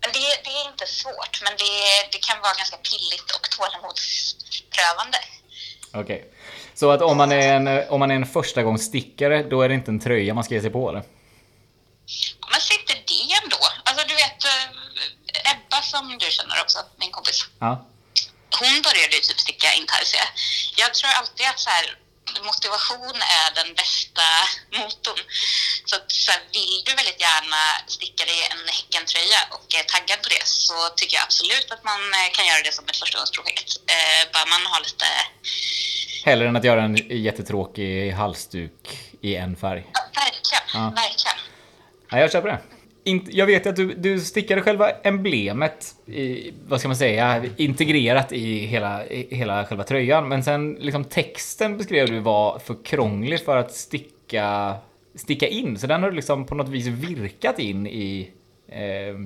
men 0.00 0.10
det, 0.12 0.24
det 0.44 0.50
är 0.60 0.64
inte 0.72 0.86
svårt. 0.86 1.34
Men 1.44 1.52
det, 1.62 1.72
det 2.12 2.18
kan 2.18 2.40
vara 2.40 2.54
ganska 2.54 2.76
pilligt 2.76 3.30
och 3.36 3.44
tålamodsprövande. 3.56 5.18
Okej. 5.92 6.32
Så 6.74 6.90
att 6.90 7.02
om 7.02 7.16
man 7.16 7.32
är 7.32 7.54
en, 7.56 7.88
om 7.88 8.00
man 8.00 8.10
är 8.10 8.14
en 8.14 8.26
förstagångsstickare, 8.26 9.42
då 9.42 9.62
är 9.62 9.68
det 9.68 9.74
inte 9.74 9.90
en 9.90 10.00
tröja 10.00 10.34
man 10.34 10.44
ska 10.44 10.54
ge 10.54 10.60
sig 10.60 10.70
på 10.70 10.88
eller? 10.90 11.02
Så 12.60 12.72
inte 12.72 12.94
det 12.94 13.32
ändå. 13.42 13.58
Alltså 13.84 14.06
du 14.08 14.14
vet, 14.14 14.44
eh, 14.44 15.52
Ebba 15.52 15.82
som 15.82 16.18
du 16.18 16.30
känner 16.30 16.60
också, 16.60 16.78
min 16.96 17.10
kompis. 17.12 17.44
Ja. 17.60 17.86
hon 18.60 18.82
började 18.82 19.14
ju 19.16 19.20
typ 19.20 19.40
sticka 19.40 19.72
intarsia. 19.74 20.24
Jag 20.76 20.94
tror 20.94 21.10
alltid 21.10 21.46
att 21.46 21.60
så 21.60 21.70
här, 21.70 21.86
motivation 22.44 23.16
är 23.40 23.48
den 23.60 23.74
bästa 23.74 24.28
motorn. 24.80 25.20
Så, 25.84 25.96
att, 25.96 26.12
så 26.12 26.30
här, 26.32 26.40
vill 26.52 26.82
du 26.86 26.94
väldigt 26.94 27.20
gärna 27.20 27.62
sticka 27.86 28.24
dig 28.24 28.40
en 28.50 28.68
Häckentröja 28.78 29.40
och 29.50 29.66
är 29.80 29.82
taggad 29.82 30.22
på 30.22 30.28
det 30.28 30.46
så 30.46 30.88
tycker 30.96 31.16
jag 31.16 31.24
absolut 31.24 31.68
att 31.70 31.84
man 31.84 32.00
eh, 32.18 32.28
kan 32.36 32.46
göra 32.46 32.62
det 32.64 32.72
som 32.74 32.84
ett 32.88 32.96
förstagångsprojekt. 32.96 33.70
Eh, 33.94 34.22
bara 34.32 34.46
man 34.46 34.66
har 34.72 34.80
lite... 34.80 35.06
Hellre 36.24 36.48
än 36.48 36.56
att 36.56 36.64
göra 36.64 36.82
en 36.82 36.96
jättetråkig 37.24 38.12
halsduk 38.12 38.80
i 39.22 39.36
en 39.36 39.56
färg. 39.56 39.82
Ja, 39.94 40.00
verkligen, 40.14 40.64
Ja. 40.74 40.92
verkligen. 41.02 41.15
Ja, 42.10 42.18
jag 42.18 42.32
köper 42.32 42.48
det. 42.48 42.58
Jag 43.30 43.46
vet 43.46 43.66
att 43.66 43.76
du, 43.76 43.94
du 43.94 44.20
stickade 44.20 44.62
själva 44.62 44.90
emblemet, 44.90 45.94
i, 46.06 46.54
vad 46.68 46.78
ska 46.80 46.88
man 46.88 46.96
säga, 46.96 47.44
integrerat 47.56 48.32
i 48.32 48.58
hela, 48.58 49.06
i 49.06 49.36
hela 49.36 49.66
själva 49.66 49.84
tröjan. 49.84 50.28
Men 50.28 50.44
sen 50.44 50.74
liksom 50.74 51.04
texten 51.04 51.78
beskrev 51.78 52.06
du 52.06 52.18
var 52.20 52.58
för 52.58 52.84
krånglig 52.84 53.44
för 53.44 53.56
att 53.56 53.74
sticka, 53.74 54.76
sticka 55.14 55.46
in. 55.48 55.78
Så 55.78 55.86
den 55.86 56.02
har 56.02 56.10
du 56.10 56.16
liksom 56.16 56.46
på 56.46 56.54
något 56.54 56.68
vis 56.68 56.86
virkat 56.86 57.58
in 57.58 57.86
i, 57.86 58.30
eh, 58.68 59.16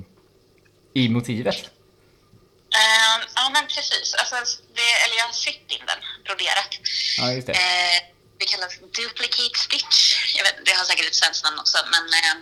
i 0.95 1.09
motivet. 1.09 1.71
Eh, 2.75 3.17
ja, 3.35 3.51
men 3.53 3.63
precis. 3.67 4.15
Alltså, 4.19 4.37
det, 4.75 4.91
eller 5.05 5.17
jag 5.17 5.25
har 5.25 5.33
sytt 5.33 5.69
in 5.69 5.85
den, 5.87 6.01
broderat. 6.25 6.73
Ja, 7.19 7.33
just 7.33 7.47
det. 7.47 7.53
Eh, 7.53 7.99
det 8.39 8.45
kallas 8.45 8.79
duplicate 8.79 9.59
stitch. 9.67 10.01
Jag 10.37 10.45
vet, 10.45 10.67
det 10.67 10.73
har 10.73 10.85
säkert 10.85 11.07
ett 11.07 11.15
svenskt 11.15 11.45
namn 11.45 11.59
också, 11.59 11.79
men... 11.95 12.05
Eh, 12.21 12.37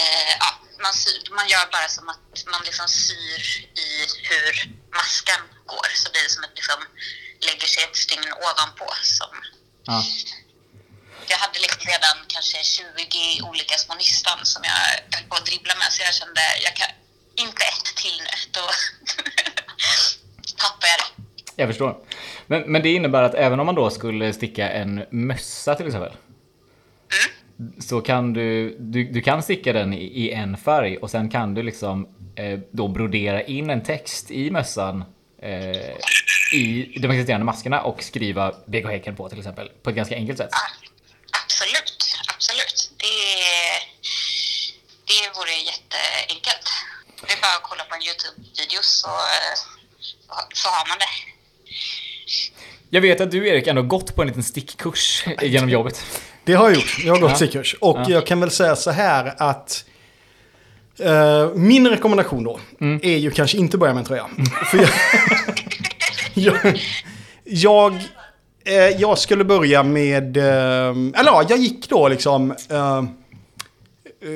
eh, 0.00 0.32
ja. 0.40 0.50
man, 0.84 0.92
syr, 1.02 1.20
man 1.38 1.48
gör 1.48 1.66
bara 1.76 1.88
som 1.88 2.08
att 2.08 2.44
man 2.52 2.62
liksom 2.64 2.88
syr 2.88 3.42
i 3.84 3.88
hur 4.28 4.52
maskan 4.98 5.40
går. 5.66 5.88
Så 5.94 6.10
blir 6.12 6.22
det 6.22 6.30
som 6.36 6.44
att 6.44 6.54
liksom 6.60 6.80
lägger 7.46 7.66
sig 7.66 7.82
ett 7.84 7.96
stygn 7.96 8.32
ovanpå. 8.32 8.86
Som, 9.02 9.32
Ja. 9.84 10.02
jag 11.28 11.36
hade 11.36 11.58
liksom 11.58 11.82
redan 11.92 12.16
kanske 12.28 12.58
20 12.64 13.42
olika 13.50 13.78
små 13.78 13.94
nystan 13.94 14.38
som 14.42 14.62
jag 14.64 14.78
höll 15.18 15.28
på 15.28 15.36
att 15.36 15.46
dribbla 15.46 15.74
med. 15.74 15.88
Så 15.92 16.02
jag 16.02 16.14
kände, 16.14 16.40
jag 16.66 16.76
kan 16.76 16.88
inte 17.36 17.64
ett 17.64 17.96
till 17.96 18.18
nu. 18.26 18.34
Då 18.50 18.60
tappar 20.62 20.88
jag 20.88 20.98
det. 21.00 21.22
Jag 21.56 21.68
förstår. 21.68 22.04
Men, 22.46 22.62
men 22.72 22.82
det 22.82 22.88
innebär 22.94 23.22
att 23.22 23.34
även 23.34 23.60
om 23.60 23.66
man 23.66 23.74
då 23.74 23.90
skulle 23.90 24.32
sticka 24.32 24.70
en 24.70 25.06
mössa 25.10 25.74
till 25.74 25.86
exempel. 25.86 26.12
Så 27.80 28.00
kan 28.00 28.32
du, 28.32 28.76
du, 28.78 29.04
du 29.04 29.20
kan 29.20 29.42
sticka 29.42 29.72
den 29.72 29.92
i, 29.92 30.04
i 30.04 30.30
en 30.30 30.56
färg 30.56 30.96
och 30.96 31.10
sen 31.10 31.30
kan 31.30 31.54
du 31.54 31.62
liksom 31.62 32.08
eh, 32.36 32.58
då 32.70 32.88
brodera 32.88 33.42
in 33.42 33.70
en 33.70 33.82
text 33.82 34.30
i 34.30 34.50
mössan 34.50 35.04
eh, 35.42 35.96
i 36.52 36.98
de 36.98 37.10
existerande 37.10 37.44
maskerna 37.44 37.80
och 37.82 38.02
skriva 38.02 38.54
BK 38.66 38.86
Häcken 38.86 39.16
på 39.16 39.28
till 39.28 39.38
exempel. 39.38 39.70
På 39.82 39.90
ett 39.90 39.96
ganska 39.96 40.14
enkelt 40.14 40.38
sätt. 40.38 40.50
Absolut, 41.44 42.16
absolut. 42.34 42.92
Det, 42.98 43.06
det 45.06 45.38
vore 45.38 45.50
jätteenkelt. 45.50 46.68
Det 47.26 47.32
är 47.32 47.40
bara 47.40 47.56
att 47.56 47.62
kolla 47.62 47.84
på 47.84 47.94
en 47.94 48.02
YouTube-video 48.02 48.78
så, 48.82 49.08
så, 50.52 50.68
har 50.68 50.88
man 50.88 50.98
det. 50.98 51.12
Jag 52.90 53.00
vet 53.00 53.20
att 53.20 53.30
du 53.30 53.48
Erik 53.48 53.66
ändå 53.66 53.82
gått 53.82 54.16
på 54.16 54.22
en 54.22 54.28
liten 54.28 54.42
stickkurs 54.42 55.24
genom 55.42 55.70
jobbet. 55.70 56.04
Det 56.44 56.52
har 56.54 56.64
jag 56.68 56.74
gjort. 56.74 56.98
Jag 57.04 57.14
har 57.14 57.20
gått 57.20 57.36
stickkurs. 57.36 57.76
Och 57.80 57.98
Ja. 57.98 58.04
jag 58.08 58.26
kan 58.26 58.40
väl 58.40 58.50
säga 58.50 58.76
så 58.76 58.90
här 58.90 59.34
att 59.38 59.84
eh, 60.98 61.48
min 61.54 61.88
rekommendation 61.88 62.44
då 62.44 62.58
Mm. 62.80 63.00
är 63.02 63.16
ju 63.16 63.30
kanske 63.30 63.58
inte 63.58 63.78
börja 63.78 63.94
med 63.94 64.00
en 64.00 64.06
tröja. 64.06 64.26
För 64.70 64.78
jag, 64.78 64.88
jag, 66.64 66.80
jag, 67.44 67.94
eh, 68.64 68.74
jag 69.00 69.18
skulle 69.18 69.44
börja 69.44 69.82
med... 69.82 70.36
Eh, 70.36 70.44
eller 70.90 71.24
ja, 71.24 71.44
jag 71.48 71.58
gick 71.58 71.88
då 71.88 72.08
liksom... 72.08 72.54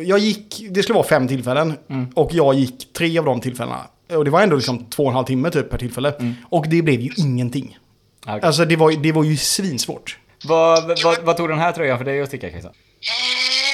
Jag 0.07 0.19
gick, 0.19 0.67
det 0.71 0.83
skulle 0.83 0.95
vara 0.95 1.07
fem 1.07 1.29
tillfällen. 1.29 1.75
Mm. 1.91 2.07
Och 2.15 2.31
jag 2.35 2.55
gick 2.55 2.93
tre 2.93 3.19
av 3.19 3.25
de 3.25 3.41
tillfällena. 3.41 3.79
Och 4.11 4.25
det 4.25 4.31
var 4.31 4.43
ändå 4.43 4.57
liksom 4.57 4.85
två 4.85 5.03
och 5.03 5.09
en 5.09 5.15
halv 5.15 5.27
timme 5.27 5.51
typ 5.51 5.71
per 5.71 5.79
tillfälle. 5.79 6.35
Och 6.49 6.67
det 6.69 6.83
blev 6.83 7.01
ju 7.01 7.11
ingenting. 7.17 7.79
Okej. 8.27 8.41
Alltså 8.43 8.65
det 8.65 8.77
var, 8.77 8.93
det 8.93 9.13
var 9.13 9.25
ju 9.25 9.37
svinsvårt. 9.37 10.19
Vad, 10.47 11.03
vad, 11.03 11.19
vad 11.27 11.37
tog 11.37 11.49
den 11.49 11.59
här 11.59 11.73
tröjan 11.73 11.99
för 11.99 12.05
dig 12.05 12.23
att 12.23 12.29
sticka 12.29 12.51
Kajsa? 12.51 12.69
Eh, 12.69 13.73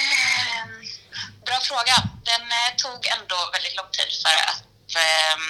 bra 1.46 1.58
fråga. 1.70 1.96
Den 2.30 2.44
eh, 2.60 2.70
tog 2.82 3.00
ändå 3.16 3.38
väldigt 3.54 3.76
lång 3.76 3.90
tid 3.98 4.10
för 4.24 4.36
att... 4.50 4.64
ehm, 5.04 5.46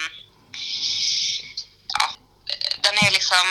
ja, 1.97 2.05
den 2.85 2.95
är 3.05 3.11
liksom... 3.17 3.45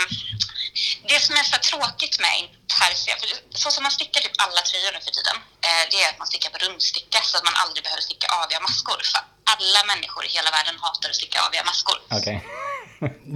Det 1.10 1.18
som 1.26 1.34
är 1.40 1.46
så 1.52 1.58
tråkigt 1.70 2.16
med 2.24 2.34
intarsia, 2.44 3.14
för 3.20 3.28
så 3.62 3.70
som 3.70 3.82
man 3.86 3.92
stickar 3.98 4.20
typ 4.20 4.36
alla 4.44 4.60
tröjor 4.68 4.92
nu 4.92 5.00
för 5.06 5.14
tiden, 5.18 5.36
eh, 5.66 5.82
det 5.90 5.98
är 6.02 6.08
att 6.10 6.18
man 6.18 6.26
stickar 6.32 6.50
på 6.50 6.58
rundsticka 6.64 7.18
så 7.28 7.36
att 7.38 7.44
man 7.48 7.56
aldrig 7.62 7.82
behöver 7.84 8.02
sticka 8.08 8.26
aviga 8.42 8.60
maskor. 8.60 9.00
För 9.12 9.20
alla 9.52 9.80
människor 9.90 10.22
i 10.28 10.30
hela 10.36 10.50
världen 10.56 10.76
hatar 10.84 11.08
att 11.10 11.20
sticka 11.20 11.38
aviga 11.46 11.64
maskor. 11.70 11.96
Okej. 12.18 12.36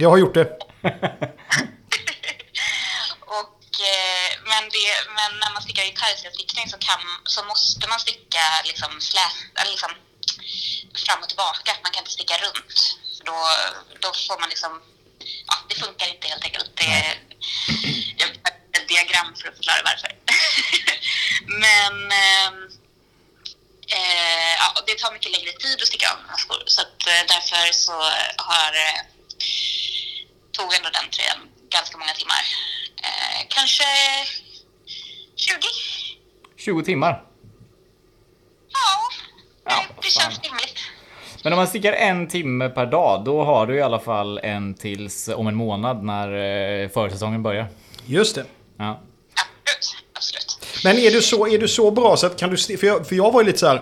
Jag 0.03 0.09
har 0.09 0.17
gjort 0.17 0.33
det. 0.39 0.47
Och, 3.39 3.59
eh, 3.95 4.26
men, 4.51 4.63
det, 4.75 4.87
men 5.17 5.31
när 5.39 5.51
man 5.53 5.61
stickar 5.61 5.83
i 5.83 5.91
tertialstickning 5.91 6.69
så, 6.69 6.77
kan, 6.77 7.01
så 7.25 7.43
måste 7.43 7.87
man 7.87 7.99
sticka 7.99 8.43
liksom, 8.65 9.01
slä, 9.01 9.27
liksom 9.71 9.91
fram 11.05 11.21
och 11.23 11.29
tillbaka. 11.29 11.71
Man 11.83 11.91
kan 11.91 12.01
inte 12.01 12.11
sticka 12.11 12.37
runt. 12.37 12.97
För 13.17 13.23
då, 13.25 13.37
då 13.99 14.13
får 14.27 14.39
man 14.39 14.49
liksom... 14.49 14.81
Ja, 15.47 15.55
det 15.69 15.75
funkar 15.75 16.07
inte 16.07 16.27
helt 16.27 16.43
enkelt. 16.43 16.71
Det, 16.75 17.17
jag 18.17 18.27
har 18.27 18.53
ett 18.73 18.87
diagram 18.87 19.35
för 19.35 19.47
att 19.49 19.55
förklara 19.55 19.81
varför. 19.85 20.11
men 21.63 22.11
ehm, 22.11 22.57
eh, 23.87 24.53
ja, 24.61 24.83
det 24.87 24.99
tar 24.99 25.13
mycket 25.13 25.31
längre 25.31 25.51
tid 25.51 25.81
att 25.81 25.87
sticka 25.87 26.11
av 26.11 26.19
maskor. 26.31 26.63
Så 26.67 26.81
att, 26.81 27.07
eh, 27.07 27.23
därför 27.27 27.73
så 27.73 27.93
har 28.37 28.73
eh, 28.85 29.01
tog 30.51 30.73
ändå 30.73 30.89
den 30.89 31.09
tröjan 31.09 31.49
ganska 31.69 31.97
många 31.97 32.13
timmar. 32.13 32.43
Eh, 33.03 33.45
kanske 33.49 33.83
20? 35.35 35.53
20 36.57 36.83
timmar. 36.83 37.23
Ja, 38.69 39.07
Ja, 39.69 39.83
det, 40.01 40.07
känns 40.07 40.39
rimligt. 40.43 40.77
Men 41.43 41.53
om 41.53 41.57
man 41.57 41.67
stickar 41.67 41.93
en 41.93 42.27
timme 42.27 42.69
per 42.69 42.85
dag, 42.85 43.23
då 43.25 43.43
har 43.43 43.67
du 43.67 43.75
i 43.75 43.81
alla 43.81 43.99
fall 43.99 44.39
en 44.43 44.73
tills 44.73 45.27
om 45.27 45.47
en 45.47 45.55
månad 45.55 46.03
när 46.03 46.27
eh, 46.83 46.89
försäsongen 46.89 47.43
börjar. 47.43 47.67
Just 48.05 48.35
det. 48.35 48.45
Ja. 48.77 49.01
Absolut, 49.77 50.03
absolut. 50.13 50.83
Men 50.83 50.97
är 50.97 51.11
du 51.11 51.21
så, 51.21 51.47
är 51.47 51.57
du 51.57 51.67
så 51.67 51.91
bra 51.91 52.17
så 52.17 52.27
att 52.27 52.37
kan 52.39 52.49
du... 52.49 52.57
För 52.57 52.87
jag, 52.87 53.07
för 53.07 53.15
jag 53.15 53.31
var 53.31 53.41
ju 53.41 53.47
lite 53.47 53.59
så 53.59 53.67
här... 53.67 53.81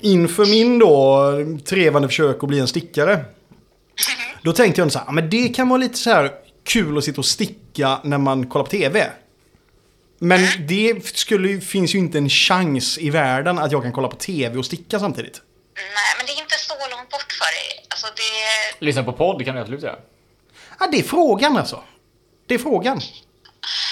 Inför 0.00 0.46
min 0.46 0.78
då 0.78 1.32
trevande 1.64 2.08
försök 2.08 2.42
att 2.42 2.48
bli 2.48 2.60
en 2.60 2.68
stickare. 2.68 3.24
Då 4.42 4.52
tänkte 4.52 4.80
jag 4.80 4.92
så 4.92 4.98
här, 4.98 5.06
"Ja, 5.06 5.12
men 5.12 5.30
det 5.30 5.48
kan 5.48 5.68
vara 5.68 5.78
lite 5.78 5.98
så 5.98 6.10
här 6.10 6.32
kul 6.64 6.98
att 6.98 7.04
sitta 7.04 7.20
och 7.20 7.24
sticka 7.26 7.60
när 7.78 8.18
man 8.18 8.46
kollar 8.46 8.64
på 8.64 8.70
tv. 8.70 9.10
Men 10.18 10.66
det 10.66 11.06
skulle, 11.06 11.60
finns 11.60 11.94
ju 11.94 11.98
inte 11.98 12.18
en 12.18 12.28
chans 12.28 12.98
i 12.98 13.10
världen 13.10 13.58
att 13.58 13.72
jag 13.72 13.82
kan 13.82 13.92
kolla 13.92 14.08
på 14.08 14.16
tv 14.16 14.58
och 14.58 14.66
sticka 14.66 15.00
samtidigt. 15.00 15.42
Nej, 15.74 16.14
men 16.16 16.26
det 16.26 16.32
är 16.32 16.42
inte 16.42 16.58
så 16.58 16.74
långt 16.90 17.10
bort 17.10 17.32
för 17.32 17.50
dig. 17.58 17.86
Alltså 17.88 18.06
det... 18.06 18.84
Lyssna 18.84 19.04
på 19.04 19.12
podd 19.12 19.44
kan 19.44 19.54
du 19.54 19.60
absolut 19.60 19.82
göra. 19.82 19.98
Ja, 20.80 20.86
det 20.86 20.98
är 20.98 21.02
frågan 21.02 21.56
alltså. 21.56 21.84
Det 22.46 22.54
är 22.54 22.58
frågan. 22.58 23.00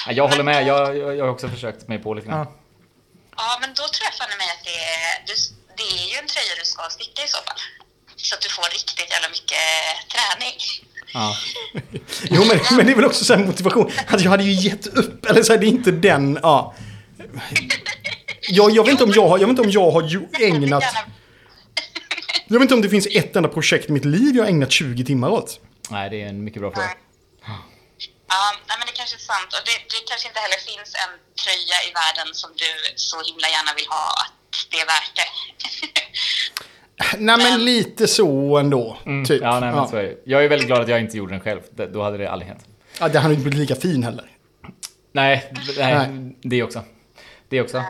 Ja, 0.07 0.13
jag 0.13 0.29
håller 0.29 0.45
med, 0.45 0.67
jag, 0.67 0.97
jag, 0.97 1.17
jag 1.17 1.25
har 1.25 1.33
också 1.33 1.49
försökt 1.49 1.89
mig 1.89 1.99
på 1.99 2.15
lite 2.15 2.29
grann. 2.29 2.39
Ja. 2.39 2.53
Ja, 3.37 3.59
men 3.61 3.71
då 3.71 3.85
tror 3.93 4.05
jag 4.09 4.15
fan 4.15 4.33
i 4.35 4.37
mig 4.43 4.51
att 4.57 4.65
det 4.65 4.79
är, 4.99 5.09
det 5.79 5.83
är 5.83 6.07
ju 6.13 6.17
en 6.23 6.29
tröja 6.33 6.55
du 6.59 6.65
ska 6.65 6.83
sticka 6.91 7.23
i 7.25 7.29
så 7.29 7.41
fall. 7.47 7.61
Så 8.17 8.35
att 8.35 8.41
du 8.41 8.49
får 8.49 8.69
riktigt 8.79 9.11
jävla 9.15 9.29
mycket 9.37 9.67
träning. 10.13 10.57
Ja. 11.13 11.37
Jo, 12.31 12.45
men, 12.45 12.77
men 12.77 12.87
det 12.87 12.93
är 12.93 12.97
väl 12.97 13.05
också 13.05 13.25
så 13.25 13.35
här 13.35 13.45
motivation. 13.45 13.93
Att 14.07 14.21
jag 14.21 14.31
hade 14.31 14.45
ju 14.45 14.69
gett 14.69 14.87
upp. 14.87 15.27
Eller 15.27 15.43
så 15.43 15.53
här, 15.53 15.61
det 15.61 15.67
är 15.67 15.69
inte 15.69 15.91
den... 15.91 16.39
Ja. 16.43 16.75
Jag, 18.49 18.71
jag, 18.71 18.85
vet 18.85 18.93
inte 18.93 19.05
om 19.05 19.13
jag, 19.15 19.29
har, 19.29 19.39
jag 19.39 19.47
vet 19.47 19.59
inte 19.59 19.63
om 19.63 19.71
jag 19.71 19.91
har 19.91 20.03
ägnat... 20.41 20.85
Jag 22.47 22.59
vet 22.59 22.63
inte 22.63 22.75
om 22.75 22.83
det 22.83 22.89
finns 22.89 23.07
ett 23.07 23.37
enda 23.37 23.49
projekt 23.49 23.89
i 23.89 23.93
mitt 23.93 24.05
liv 24.05 24.37
jag 24.37 24.43
har 24.43 24.51
ägnat 24.51 24.73
20 24.73 25.05
timmar 25.05 25.29
åt. 25.29 25.61
Nej, 25.91 26.11
det 26.11 26.23
är 26.23 26.27
en 26.27 26.45
mycket 26.45 26.61
bra 26.63 26.71
fråga. 26.73 26.91
Ja, 28.69 28.75
men 28.79 28.87
det 28.87 28.97
kanske 29.01 29.17
är 29.17 29.27
sant. 29.33 29.51
Och 29.57 29.63
det, 29.69 29.77
det 29.93 30.01
kanske 30.11 30.27
inte 30.31 30.41
heller 30.45 30.61
finns 30.71 30.91
en 31.03 31.13
tröja 31.43 31.79
i 31.89 31.91
världen 32.01 32.29
som 32.43 32.51
du 32.63 32.71
så 33.11 33.17
himla 33.29 33.49
gärna 33.55 33.73
vill 33.79 33.89
ha 33.97 34.07
att 34.23 34.35
det 34.71 34.79
är 34.85 34.89
värt 34.95 35.15
det. 35.21 35.31
Nej, 37.19 37.39
men 37.39 37.65
lite 37.65 38.07
så 38.09 38.59
ändå. 38.59 38.97
Typ. 39.27 39.43
Ja, 39.43 39.51
nej, 39.51 39.61
men 39.61 39.75
ja. 39.75 39.89
så 39.91 39.97
är 39.97 40.03
det. 40.03 40.17
Jag 40.25 40.45
är 40.45 40.49
väldigt 40.49 40.69
glad 40.69 40.81
att 40.81 40.89
jag 40.89 41.01
inte 41.01 41.17
gjorde 41.17 41.33
den 41.33 41.41
själv. 41.41 41.61
Då 41.93 42.03
hade 42.03 42.19
det 42.19 42.31
aldrig 42.31 42.49
hänt. 42.49 42.65
Ja, 43.01 43.09
det 43.09 43.19
hade 43.19 43.35
inte 43.35 43.49
blivit 43.49 43.71
lika 43.71 43.81
fin 43.81 44.03
heller. 44.03 44.25
Nej, 45.13 45.53
nej, 45.79 46.09
Nej. 46.09 46.37
det 46.43 46.63
också. 46.63 46.83
Det 47.49 47.61
också. 47.61 47.85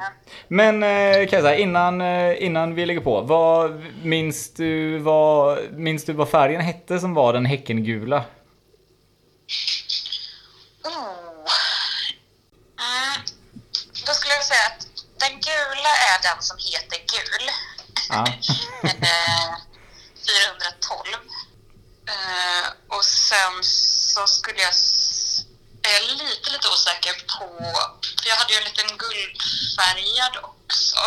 Men 0.49 0.83
eh, 0.83 1.28
Kajsa, 1.28 1.57
innan, 1.57 2.00
eh, 2.00 2.45
innan 2.45 2.75
vi 2.75 2.87
lägger 2.87 3.00
på. 3.00 3.21
Vad, 3.21 3.83
minns, 4.02 4.54
du 4.54 4.99
vad, 4.99 5.59
minns 5.73 6.04
du 6.04 6.12
vad 6.12 6.28
färgen 6.28 6.61
hette 6.61 7.00
som 7.00 7.14
var 7.14 7.33
den 7.33 7.47
häckengula? 7.47 8.25
Oh. 10.85 11.12
Mm. 12.83 13.23
Då 14.07 14.12
skulle 14.12 14.35
jag 14.35 14.45
säga 14.45 14.66
att 14.71 14.87
den 15.21 15.35
gula 15.49 15.92
är 16.11 16.16
den 16.28 16.42
som 16.42 16.57
heter 16.59 16.99
gul. 16.99 17.47
Ja. 18.12 18.26
Eh, 18.85 19.54
412. 20.26 21.07
Eh, 22.09 22.69
och 22.88 23.04
sen 23.04 23.54
så 23.62 24.26
skulle 24.26 24.61
jag... 24.61 24.73
Jag 25.83 25.95
är 25.97 26.02
lite, 26.14 26.50
lite 26.50 26.69
osäker 26.69 27.12
på... 27.38 27.47
För 28.23 28.28
jag 28.28 28.37
hade 28.37 28.52
ju 28.52 28.59
en 28.59 28.64
liten 28.64 28.97
guldfärgad 28.99 30.35
också. 30.42 31.00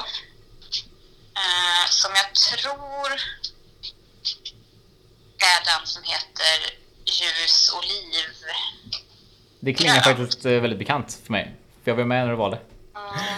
Eh, 1.41 1.89
som 1.89 2.11
jag 2.15 2.35
tror 2.35 3.11
är 5.51 5.65
den 5.65 5.87
som 5.87 6.03
heter 6.03 6.57
ljus 7.05 7.71
oliv. 7.73 8.33
Det 9.59 9.73
klingar 9.73 10.01
faktiskt 10.01 10.45
eh, 10.45 10.51
väldigt 10.51 10.79
bekant 10.79 11.19
för 11.25 11.31
mig. 11.31 11.55
För 11.83 11.91
jag 11.91 11.95
var 11.95 12.03
med 12.03 12.23
när 12.23 12.31
du 12.31 12.37
valde. 12.37 12.59
Mm. 12.95 13.34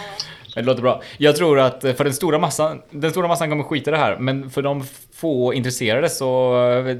Det 0.60 0.66
låter 0.66 0.82
bra. 0.82 1.02
Jag 1.18 1.36
tror 1.36 1.60
att 1.60 1.84
eh, 1.84 1.94
för 1.94 2.04
den 2.04 2.14
stora 2.14 2.38
massan, 2.38 2.82
den 2.90 3.10
stora 3.10 3.28
massan 3.28 3.50
kommer 3.50 3.64
skita 3.64 3.90
det 3.90 3.96
här, 3.98 4.16
men 4.18 4.50
för 4.50 4.62
de 4.62 4.86
få 5.14 5.54
intresserade 5.54 6.08
så, 6.10 6.54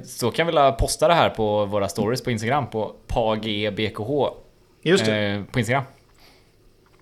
så 0.07 0.31
kan 0.31 0.47
vi 0.47 0.53
la 0.53 0.73
posta 0.73 1.09
det 1.09 1.15
här 1.15 1.31
på 1.31 1.65
våra 1.65 1.89
stories 1.89 2.23
på 2.25 2.31
Instagram 2.31 2.71
på 2.71 2.95
pagbkh 3.07 4.01
Just 4.83 5.05
det. 5.05 5.17
eh, 5.17 5.45
på 5.45 5.59
Instagram. 5.59 5.85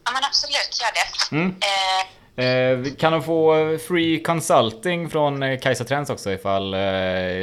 Ja 0.05 0.13
men 0.13 0.23
absolut, 0.25 0.81
gör 0.81 0.93
det. 0.93 1.37
Mm. 1.37 1.51
Eh, 1.51 2.07
Eh, 2.39 2.79
kan 2.99 3.13
de 3.13 3.23
få 3.23 3.79
free 3.89 4.23
consulting 4.23 5.11
från 5.11 5.43
eh, 5.43 5.59
Kajsa 5.61 5.85
Trends 5.85 6.11
också 6.11 6.33
ifall 6.33 6.75
eh, 6.75 6.81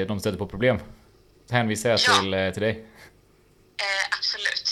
de 0.08 0.20
stöter 0.20 0.38
på 0.38 0.48
problem? 0.48 0.80
Hänvisar 1.52 1.90
jag 1.90 2.00
Ja. 2.08 2.14
till, 2.22 2.34
eh, 2.34 2.50
till 2.50 2.62
dig. 2.62 2.72
Eh, 2.72 4.04
absolut. 4.18 4.68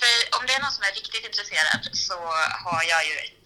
Säg, 0.00 0.16
om 0.40 0.42
det 0.46 0.52
är 0.58 0.60
någon 0.64 0.70
som 0.78 0.82
är 0.90 0.94
riktigt 1.00 1.24
intresserad 1.30 1.82
så 2.08 2.14
har 2.66 2.82
jag 2.92 3.02
ju 3.10 3.14
ett 3.26 3.34
eh, 3.34 3.41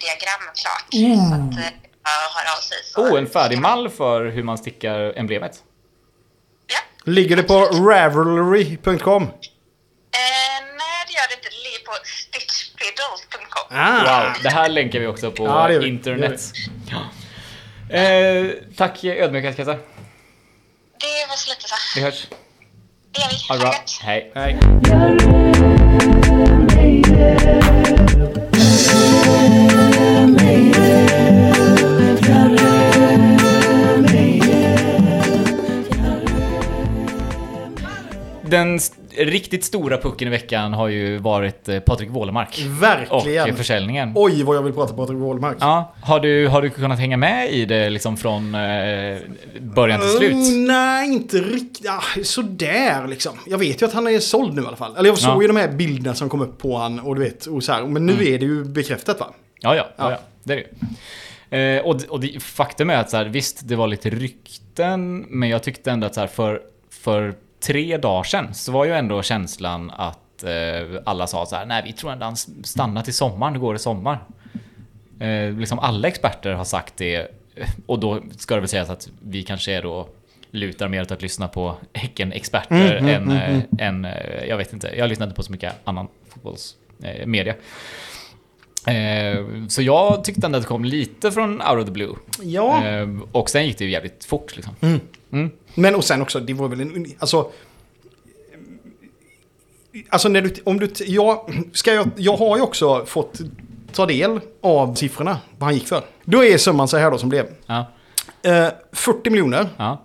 diagram 0.00 0.42
klart. 0.62 0.86
Så 0.90 1.34
att 1.34 1.64
eh, 1.64 1.70
jag 2.04 2.28
hör 2.34 2.56
av 2.56 2.60
sig. 2.60 2.78
Så 2.84 3.00
Oh, 3.00 3.18
en 3.18 3.26
färdig 3.26 3.58
mall 3.58 3.90
för 3.90 4.26
hur 4.26 4.42
man 4.42 4.58
stickar 4.58 5.18
emblemet. 5.18 5.52
Ja. 6.66 7.12
Ligger 7.12 7.36
det 7.36 7.42
på 7.42 7.58
ravelry.com? 7.64 9.22
Eh, 9.22 9.28
nej, 10.78 11.04
det 11.06 11.12
gör 11.12 11.28
det 11.28 11.34
inte. 11.34 11.48
Det 11.48 11.62
ligger 11.64 11.84
på 11.86 11.92
stitchfiddle.com. 12.04 13.76
Ah. 13.78 13.98
Wow, 14.24 14.32
det 14.42 14.50
här 14.50 14.68
länkar 14.68 15.00
vi 15.00 15.06
också 15.06 15.30
på 15.30 15.44
Ja, 15.46 15.66
vi. 15.66 15.88
internet. 15.88 16.40
Ja. 16.90 17.00
Eh, 17.96 18.46
tack 18.76 19.04
ödmjukhet 19.04 19.56
Kajsa. 19.56 19.72
Det 19.72 21.26
var 21.28 21.36
så 21.36 21.50
lite 21.50 21.68
så. 21.68 21.74
Vi 21.96 22.00
hörs. 22.02 22.26
Det 23.12 23.20
gör 23.20 23.28
vi. 23.30 23.36
Ha 23.48 23.54
det 23.54 23.60
bra. 23.60 23.74
Hej. 24.02 24.32
Hej. 24.34 25.64
Den 38.54 38.78
riktigt 39.16 39.64
stora 39.64 39.98
pucken 39.98 40.28
i 40.28 40.30
veckan 40.30 40.72
har 40.72 40.88
ju 40.88 41.18
varit 41.18 41.68
eh, 41.68 41.80
Patrik 41.80 42.10
Wålemark. 42.10 42.48
Och 42.48 42.82
Verkligen. 42.82 43.48
eh, 43.48 43.54
försäljningen. 43.54 44.12
Oj, 44.14 44.42
vad 44.42 44.56
jag 44.56 44.62
vill 44.62 44.72
prata 44.72 44.94
Patrik 44.94 45.18
Wålemark. 45.18 45.56
Ja, 45.60 45.94
har 46.02 46.20
du, 46.20 46.48
har 46.48 46.62
du 46.62 46.70
kunnat 46.70 46.98
hänga 46.98 47.16
med 47.16 47.50
i 47.52 47.64
det 47.64 47.90
liksom 47.90 48.16
från 48.16 48.54
eh, 48.54 49.18
början 49.60 50.00
till 50.00 50.08
slut? 50.10 50.32
Mm, 50.32 50.64
nej, 50.64 51.12
inte 51.12 51.36
riktigt. 51.36 51.84
Ja, 51.84 52.00
sådär 52.22 53.06
liksom. 53.08 53.32
Jag 53.46 53.58
vet 53.58 53.82
ju 53.82 53.86
att 53.86 53.92
han 53.92 54.06
är 54.06 54.18
såld 54.18 54.54
nu 54.54 54.62
i 54.62 54.66
alla 54.66 54.76
fall. 54.76 54.96
Eller 54.96 55.08
jag 55.08 55.18
såg 55.18 55.36
Ja. 55.36 55.42
ju 55.42 55.48
de 55.48 55.56
här 55.56 55.68
bilderna 55.68 56.14
som 56.14 56.28
kom 56.28 56.40
upp 56.40 56.58
på 56.58 56.76
han 56.78 57.00
och 57.00 57.14
du 57.16 57.20
vet, 57.22 57.46
och 57.46 57.62
så 57.64 57.72
här. 57.72 57.84
Men 57.86 58.06
nu 58.06 58.12
är 58.12 58.38
det 58.38 58.44
ju 58.46 58.64
bekräftat 58.64 59.20
va? 59.20 59.26
Ja, 59.60 59.76
ja, 59.76 59.86
ja, 59.96 60.04
Ja. 60.04 60.10
ja 60.10 60.18
det 60.44 60.52
är 60.52 60.56
det 60.56 60.62
ju. 61.60 61.76
eh, 61.76 61.82
Och, 61.84 62.00
och 62.08 62.20
det, 62.20 62.42
faktum 62.42 62.90
är 62.90 62.96
att 62.96 63.10
så 63.10 63.16
här, 63.16 63.24
visst, 63.24 63.68
det 63.68 63.76
var 63.76 63.86
lite 63.88 64.10
rykten, 64.10 65.18
men 65.28 65.48
jag 65.48 65.62
tyckte 65.62 65.90
ändå 65.90 66.06
att 66.06 66.14
så 66.14 66.20
här, 66.20 66.26
för, 66.26 66.60
för 67.02 67.34
tre 67.66 67.96
dagar 67.96 68.22
sedan 68.22 68.54
så 68.54 68.72
var 68.72 68.84
ju 68.84 68.92
ändå 68.92 69.22
känslan 69.22 69.90
att 69.90 70.44
eh, 70.44 71.00
alla 71.04 71.26
sa 71.26 71.46
så 71.46 71.56
här, 71.56 71.66
nej 71.66 71.82
vi 71.84 71.92
tror 71.92 72.12
ändå 72.12 72.24
han 72.24 72.36
stannar 72.64 73.02
till 73.02 73.14
sommaren, 73.14 73.52
det 73.52 73.58
går 73.58 73.76
i 73.76 73.78
sommar. 73.78 74.18
Eh, 75.20 75.52
liksom 75.52 75.78
alla 75.78 76.08
experter 76.08 76.52
har 76.52 76.64
sagt 76.64 76.96
det, 76.96 77.16
eh, 77.16 77.68
och 77.86 77.98
då 77.98 78.20
ska 78.36 78.54
det 78.54 78.60
väl 78.60 78.68
sägas 78.68 78.90
att 78.90 79.08
vi 79.22 79.42
kanske 79.42 79.72
är 79.72 79.82
då 79.82 80.08
lutar 80.50 80.88
mer 80.88 81.02
åt 81.02 81.10
att 81.10 81.22
lyssna 81.22 81.48
på 81.48 81.76
Häcken-experter 81.92 82.96
Mm, 82.96 83.08
mm, 83.08 83.30
än, 83.30 83.30
mm, 83.30 83.62
eh, 83.78 83.86
än, 83.86 84.04
eh, 84.04 84.44
jag 84.48 84.56
vet 84.56 84.72
inte, 84.72 84.90
jag 84.96 85.08
lyssnar 85.08 85.26
inte 85.26 85.36
på 85.36 85.42
så 85.42 85.52
mycket 85.52 85.74
annan 85.84 86.08
fotbollsmedia. 86.28 87.52
Eh. 87.52 87.58
Eh, 88.96 89.44
så 89.68 89.82
jag 89.82 90.24
tyckte 90.24 90.46
ändå 90.46 90.56
att 90.56 90.64
det 90.64 90.68
kom 90.68 90.84
lite 90.84 91.32
från 91.32 91.62
out 91.62 91.78
of 91.78 91.84
the 91.84 91.90
blue. 91.90 92.14
Ja. 92.42 92.86
Eh, 92.86 93.08
och 93.32 93.50
sen 93.50 93.66
gick 93.66 93.78
det 93.78 93.84
ju 93.84 93.90
jävligt 93.90 94.24
fort 94.24 94.56
liksom. 94.56 95.00
Men 95.74 95.94
och 95.94 96.04
sen 96.04 96.22
också, 96.22 96.40
det 96.40 96.54
var 96.54 96.68
väl 96.68 96.80
en... 96.80 97.06
Alltså... 97.18 97.50
Alltså 100.08 100.28
när 100.28 100.42
du... 100.42 100.54
Om 100.64 100.80
du... 100.80 100.92
Jag, 101.06 101.50
ska 101.72 101.92
jag, 101.94 102.10
jag 102.16 102.36
har 102.36 102.56
ju 102.56 102.62
också 102.62 103.06
fått 103.06 103.40
ta 103.92 104.06
del 104.06 104.40
av 104.62 104.94
siffrorna, 104.94 105.40
vad 105.58 105.66
han 105.66 105.74
gick 105.74 105.86
för. 105.86 106.02
Då 106.24 106.44
är 106.44 106.58
summan 106.58 106.88
så 106.88 106.96
här 106.96 107.10
då 107.10 107.18
som 107.18 107.28
blev. 107.28 107.46
Ja, 107.66 107.86
Eh, 108.42 108.68
40 108.92 109.30
miljoner 109.30 109.68
ja. 109.76 110.02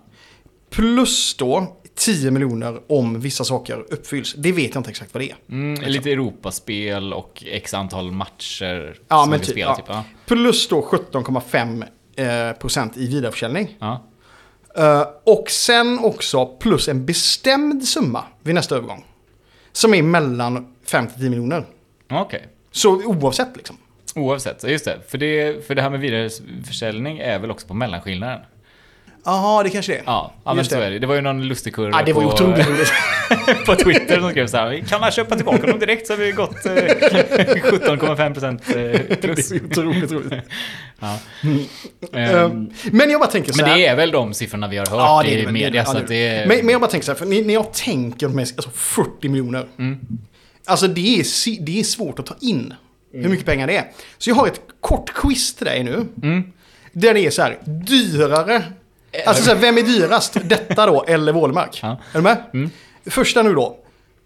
plus 0.70 1.34
då 1.36 1.76
10 1.94 2.30
miljoner 2.30 2.80
om 2.88 3.20
vissa 3.20 3.44
saker 3.44 3.84
uppfylls. 3.90 4.34
Det 4.34 4.52
vet 4.52 4.74
jag 4.74 4.80
inte 4.80 4.90
exakt 4.90 5.14
vad 5.14 5.22
det 5.22 5.30
är. 5.30 5.36
Mm, 5.48 5.82
lite 5.90 6.10
Europaspel 6.12 7.12
och 7.12 7.44
x 7.46 7.74
antal 7.74 8.12
matcher 8.12 8.96
Ja, 9.08 9.20
som 9.22 9.30
men 9.30 9.38
vi 9.40 9.46
typ, 9.46 9.52
spelar. 9.54 9.70
ja. 9.70 9.76
Typ, 9.76 9.84
ja. 9.88 10.04
Plus 10.26 10.68
då 10.68 10.80
17,5 10.80 11.84
eh, 12.50 12.56
procent 12.58 12.96
i 12.96 13.06
vidareförsäljning. 13.06 13.76
Ja. 13.78 14.04
Eh, 14.76 15.06
och 15.24 15.50
sen 15.50 15.98
också 15.98 16.46
plus 16.46 16.88
en 16.88 17.06
bestämd 17.06 17.84
summa 17.84 18.24
vid 18.42 18.54
nästa 18.54 18.76
övergång. 18.76 19.04
Som 19.72 19.94
är 19.94 20.02
mellan 20.02 20.74
5 20.84 21.06
till 21.06 21.20
10 21.20 21.30
miljoner. 21.30 21.64
Okej. 22.10 22.48
Så 22.70 23.04
oavsett 23.04 23.56
liksom. 23.56 23.76
Oavsett, 24.14 24.64
just 24.64 24.84
det. 24.84 24.98
För, 25.08 25.18
det. 25.18 25.66
för 25.66 25.74
det 25.74 25.82
här 25.82 25.90
med 25.90 26.00
vidareförsäljning 26.00 27.18
är 27.18 27.38
väl 27.38 27.50
också 27.50 27.66
på 27.66 27.74
mellanskillnaden. 27.74 28.40
Jaha, 29.24 29.62
det 29.62 29.70
kanske 29.70 29.92
det 29.92 29.98
är. 29.98 30.02
Ja, 30.06 30.32
ja 30.44 30.54
men 30.54 30.64
så 30.64 30.74
det. 30.74 30.84
är 30.84 30.90
det. 30.90 30.98
Det 30.98 31.06
var 31.06 31.14
ju 31.14 31.20
någon 31.20 31.48
lustig 31.48 31.74
kurva 31.74 31.98
Ja, 31.98 32.04
det 32.06 32.12
var 32.12 32.22
på, 32.22 32.28
otroligt 32.28 32.68
roligt. 32.68 32.92
på 33.66 33.74
Twitter 33.74 34.20
som 34.20 34.30
skrev 34.30 34.46
så 34.46 34.56
här. 34.56 34.84
Kan 34.88 35.00
man 35.00 35.10
köpa 35.10 35.36
tillbaka 35.36 35.66
dem 35.66 35.78
direkt 35.78 36.06
så 36.06 36.12
har 36.12 36.18
vi 36.18 36.32
gått 36.32 36.66
eh, 36.66 36.72
17,5% 36.72 39.10
eh, 39.10 39.16
plus. 39.16 39.48
det 39.48 39.56
är 39.56 39.64
otroligt 39.66 40.12
roligt. 40.12 40.32
Ja. 41.02 41.18
Eh, 42.12 42.34
Ehm, 42.34 42.70
Men 42.92 43.10
jag 43.10 43.20
bara 43.20 43.30
tänker 43.30 43.52
så 43.52 43.56
men 43.56 43.66
här. 43.70 43.76
det 43.78 43.86
är 43.86 43.96
väl 43.96 44.10
de 44.10 44.34
siffrorna 44.34 44.68
vi 44.68 44.76
har 44.76 44.86
hört 44.86 44.96
Ja, 44.98 45.22
det 45.24 45.32
är 45.34 45.36
det 45.36 45.42
i 45.48 45.52
media. 45.52 45.84
så 45.84 45.98
det 46.08 46.28
är. 46.28 46.46
Men, 46.46 46.56
men 46.58 46.68
jag 46.68 46.80
bara 46.80 46.90
tänker 46.90 47.04
så 47.04 47.12
här, 47.12 47.18
för 47.18 47.26
när, 47.26 47.54
jag 47.54 47.72
tänker 47.72 48.28
med 48.28 48.42
alltså 48.56 48.70
40 48.74 49.28
miljoner. 49.28 49.66
Alltså 50.66 50.86
det 50.88 51.20
är, 51.20 51.24
det 51.60 51.80
är 51.80 51.84
svårt 51.84 52.18
att 52.18 52.26
ta 52.26 52.34
in 52.40 52.74
hur 53.12 53.28
mycket 53.28 53.46
pengar 53.46 53.66
det 53.66 53.76
är. 53.76 53.84
Så 54.18 54.30
jag 54.30 54.34
har 54.34 54.46
ett 54.46 54.60
kort 54.80 55.14
quiz 55.14 55.54
till 55.54 55.66
dig 55.66 55.84
nu. 55.84 56.06
Där 56.92 57.14
det 57.14 57.26
är 57.26 57.30
så 57.30 57.42
här, 57.42 57.58
dyrare. 57.64 58.62
Alltså 59.26 59.44
så 59.44 59.50
här, 59.50 59.60
vem 59.60 59.78
är 59.78 59.82
dyrast? 59.82 60.36
Detta 60.44 60.86
då, 60.86 61.04
eller 61.04 61.32
Wålemark? 61.32 61.78
Ja. 61.82 61.88
Är 62.12 62.18
du 62.18 62.20
med? 62.22 62.70
Första 63.06 63.42
nu 63.42 63.54
då. 63.54 63.76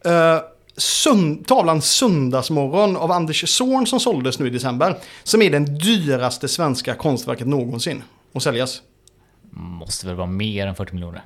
Uh, 0.07 0.39
sund, 0.77 1.47
tavlan 1.47 1.83
Söndagsmorgon 1.83 2.97
av 2.97 3.13
Anders 3.13 3.49
Zorn 3.49 3.87
som 3.87 4.01
såldes 4.01 4.39
nu 4.39 4.47
i 4.47 4.51
december. 4.51 4.99
Som 5.23 5.43
är 5.43 5.51
den 5.51 5.79
dyraste 5.79 6.49
svenska 6.49 6.95
konstverket 6.95 7.47
någonsin 7.47 8.03
att 8.35 8.43
säljas. 8.43 8.83
Måste 9.51 10.07
väl 10.07 10.17
vara 10.17 10.27
mer 10.27 10.67
än 10.67 10.75
40 10.75 10.95
miljoner? 10.95 11.25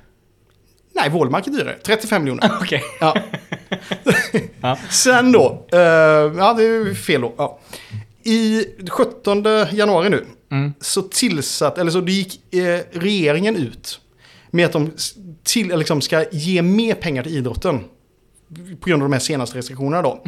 Nej, 0.95 1.09
Wålemark 1.09 1.47
är 1.47 1.51
dyrare. 1.51 1.77
35 1.85 2.23
miljoner. 2.23 2.51
Okej. 2.61 2.83
Ja. 2.99 3.15
Ja. 4.61 4.77
Sen 4.89 5.31
då. 5.31 5.65
eh, 5.71 5.79
ja, 5.79 6.53
det 6.57 6.63
är 6.63 6.93
fel 6.93 7.21
då. 7.21 7.33
Ja. 7.37 7.59
I 8.29 8.65
17 8.89 9.43
januari 9.71 10.09
nu. 10.09 10.25
Så 10.81 11.01
tillsatt, 11.01 11.77
eller 11.77 11.91
så 11.91 12.01
gick 12.07 12.53
eh, 12.53 12.79
regeringen 12.91 13.55
ut. 13.55 13.99
Med 14.51 14.65
att 14.65 14.71
de 14.73 14.91
till, 15.43 15.67
liksom 15.79 16.01
ska 16.01 16.25
ge 16.31 16.61
mer 16.61 16.93
pengar 16.95 17.23
till 17.23 17.37
idrotten. 17.37 17.79
På 18.79 18.89
grund 18.89 19.03
av 19.03 19.09
de 19.09 19.13
här 19.13 19.19
senaste 19.19 19.57
restriktionerna 19.57 20.01
då. 20.01 20.21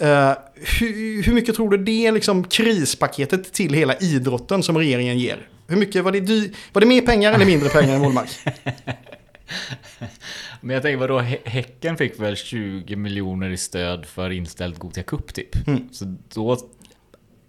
Eh, 0.00 0.32
hur, 0.80 1.22
hur 1.22 1.32
mycket 1.34 1.54
tror 1.54 1.70
du 1.70 1.76
det 1.84 2.06
är 2.06 2.12
liksom 2.12 2.44
krispaketet 2.44 3.52
till 3.52 3.74
hela 3.74 3.96
idrotten 3.96 4.62
som 4.62 4.78
regeringen 4.78 5.18
ger? 5.18 5.48
Hur 5.66 5.76
mycket, 5.76 6.04
var 6.04 6.12
det, 6.12 6.20
dy, 6.20 6.50
var 6.72 6.80
det 6.80 6.86
mer 6.86 7.00
pengar 7.00 7.32
eller 7.32 7.46
mindre 7.46 7.68
pengar 7.68 7.94
än 7.94 8.00
Wålemark? 8.02 8.28
Men 10.60 10.74
jag 10.74 10.82
tänker 10.82 10.96
vadå, 10.98 11.18
Hä- 11.20 11.38
Häcken 11.44 11.96
fick 11.96 12.20
väl 12.20 12.36
20 12.36 12.96
miljoner 12.96 13.50
i 13.50 13.56
stöd 13.56 14.06
för 14.06 14.30
inställd 14.30 14.78
Gothia 14.78 15.02
Cup 15.04 15.34
typ. 15.34 15.68
Mm. 15.68 15.88
Så 15.92 16.16
då... 16.34 16.58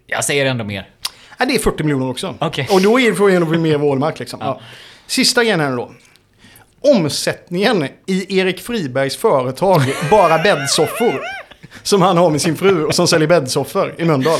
Jag 0.07 0.25
säger 0.25 0.45
ändå 0.45 0.63
mer. 0.63 0.89
Nej, 1.37 1.47
det 1.47 1.55
är 1.55 1.59
40 1.59 1.83
miljoner 1.83 2.09
också. 2.09 2.35
Okej. 2.39 2.67
Och 2.71 2.81
då 2.81 2.99
är 2.99 3.09
det 3.09 3.15
får 3.15 3.29
det 3.29 3.45
bli 3.45 3.57
mer 3.57 3.77
Wålmark 3.77 4.19
liksom. 4.19 4.39
Ja. 4.41 4.61
Sista 5.07 5.43
grejen 5.43 5.59
här 5.59 5.71
då. 5.71 5.91
Omsättningen 6.81 7.87
i 8.05 8.39
Erik 8.39 8.61
Fribergs 8.61 9.17
företag 9.17 9.81
Bara 10.09 10.37
bäddsoffor. 10.37 11.21
Som 11.83 12.01
han 12.01 12.17
har 12.17 12.29
med 12.29 12.41
sin 12.41 12.55
fru 12.55 12.85
och 12.85 12.95
som 12.95 13.07
säljer 13.07 13.27
bäddsoffor 13.27 13.95
i 13.97 14.05
Mölndal. 14.05 14.39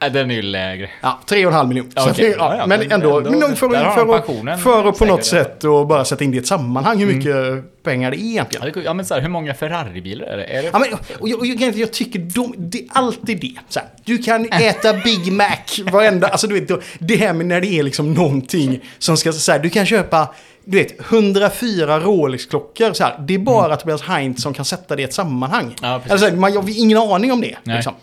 Äh, 0.00 0.12
den 0.12 0.30
är 0.30 0.34
ju 0.34 0.42
lägre. 0.42 0.90
Ja, 1.00 1.20
3,5 1.26 1.66
miljoner. 1.68 1.90
Okej. 1.96 2.12
det- 2.16 2.36
Ja, 2.38 2.56
ja, 2.56 2.66
men 2.66 2.78
men 2.80 2.92
ändå, 2.92 3.18
ändå- 3.18 3.30
men 3.30 3.56
för, 3.56 3.68
för, 3.68 4.56
för 4.56 4.88
att 4.88 4.98
på 4.98 5.04
något 5.04 5.24
sätt 5.24 5.64
och 5.64 5.86
bara 5.86 6.04
sätta 6.04 6.24
in 6.24 6.30
det 6.30 6.36
i 6.36 6.40
ett 6.40 6.46
sammanhang 6.46 6.98
hur 6.98 7.06
mycket 7.14 7.34
pengar 7.82 8.10
det 8.10 8.16
är 8.16 8.20
egentligen. 8.20 8.72
Ja. 8.74 8.80
Ja 8.84 8.94
men 8.94 9.04
så 9.06 9.14
här, 9.14 9.20
hur 9.20 9.28
många 9.28 9.54
Ferrari-bilar 9.54 10.26
är 10.26 10.36
det? 10.36 10.44
Är 10.44 10.62
det... 10.62 10.70
Ja, 10.72 10.78
men, 10.78 10.88
och 11.20 11.28
jag, 11.28 11.38
och 11.38 11.46
jag, 11.46 11.74
jag 11.76 11.92
tycker 11.92 12.18
de, 12.18 12.54
det 12.58 12.78
är 12.78 12.84
alltid 12.92 13.40
det. 13.40 13.54
Så 13.68 13.78
här, 13.80 13.88
du 14.04 14.18
kan 14.18 14.46
äta 14.52 14.92
Big 14.92 15.32
Mac 15.32 15.82
varenda... 15.92 16.28
Alltså 16.28 16.46
du 16.46 16.60
vet, 16.60 16.80
det 16.98 17.16
här 17.16 17.32
med 17.32 17.46
när 17.46 17.60
det 17.60 17.66
är 17.78 17.82
liksom 17.82 18.12
någonting 18.14 18.80
som 18.98 19.16
ska... 19.16 19.32
Så 19.32 19.52
här, 19.52 19.58
du 19.58 19.70
kan 19.70 19.86
köpa, 19.86 20.34
du 20.64 20.78
vet, 20.78 21.00
104 21.10 22.00
Rolex-klockor. 22.00 22.92
Så 22.92 23.04
här, 23.04 23.16
det 23.18 23.34
är 23.34 23.38
bara 23.38 23.76
Tobias 23.76 24.02
Heinz 24.02 24.42
som 24.42 24.54
kan 24.54 24.64
sätta 24.64 24.96
det 24.96 25.02
i 25.02 25.04
ett 25.04 25.14
sammanhang. 25.14 25.74
Ja, 25.82 26.00
precis. 26.04 26.12
alltså, 26.22 26.40
man, 26.40 26.52
jag 26.52 26.62
har 26.62 26.80
ingen 26.80 26.98
aning 26.98 27.32
om 27.32 27.40
det. 27.40 27.56
Nej. 27.64 27.76
Liksom. 27.76 27.94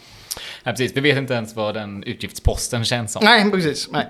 Nej, 0.65 0.75
precis. 0.75 0.97
Vi 0.97 1.01
vet 1.01 1.17
inte 1.17 1.33
ens 1.33 1.55
vad 1.55 1.73
den 1.73 2.03
utgiftsposten 2.03 2.85
känns 2.85 3.11
som. 3.11 3.25
Nej, 3.25 3.51
precis. 3.51 3.89
Nej. 3.91 4.07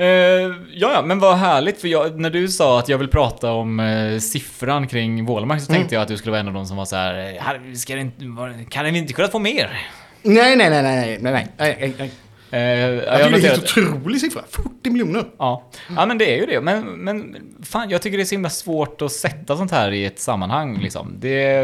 Uh, 0.00 0.56
ja, 0.74 1.02
men 1.06 1.18
vad 1.18 1.36
härligt. 1.36 1.80
För 1.80 1.88
jag, 1.88 2.20
när 2.20 2.30
du 2.30 2.48
sa 2.48 2.78
att 2.78 2.88
jag 2.88 2.98
vill 2.98 3.08
prata 3.08 3.52
om 3.52 3.80
uh, 3.80 4.18
siffran 4.18 4.86
kring 4.86 5.24
Wålmark 5.24 5.60
så 5.60 5.72
mm. 5.72 5.80
tänkte 5.80 5.94
jag 5.94 6.02
att 6.02 6.08
du 6.08 6.16
skulle 6.16 6.30
vara 6.30 6.40
en 6.40 6.48
av 6.48 6.54
de 6.54 6.66
som 6.66 6.76
var 6.76 6.84
så 6.84 6.96
här, 6.96 7.34
eh, 7.34 7.72
ska 7.74 7.94
det 7.94 8.00
inte, 8.00 8.24
kan 8.70 8.84
vi 8.84 8.98
inte 8.98 9.12
kunna 9.12 9.28
få 9.28 9.38
mer? 9.38 9.88
Nej, 10.22 10.56
nej, 10.56 10.70
nej, 10.70 10.82
nej, 10.82 11.18
nej, 11.20 11.46
nej, 11.58 11.94
nej. 11.98 12.10
Uh, 12.52 12.58
jag 12.58 13.04
det 13.04 13.08
är 13.08 13.34
en 13.34 13.40
helt 13.40 13.62
otrolig 13.62 14.20
siffra. 14.20 14.42
40 14.50 14.90
miljoner. 14.90 15.24
Ja. 15.38 15.70
ja, 15.96 16.06
men 16.06 16.18
det 16.18 16.34
är 16.34 16.36
ju 16.36 16.46
det. 16.46 16.60
Men, 16.60 16.84
men 16.84 17.36
fan, 17.62 17.90
jag 17.90 18.02
tycker 18.02 18.18
det 18.18 18.22
är 18.22 18.26
så 18.26 18.34
himla 18.34 18.50
svårt 18.50 19.02
att 19.02 19.12
sätta 19.12 19.56
sånt 19.56 19.70
här 19.70 19.92
i 19.92 20.04
ett 20.04 20.18
sammanhang. 20.18 20.78
Liksom. 20.78 21.14
Det, 21.18 21.62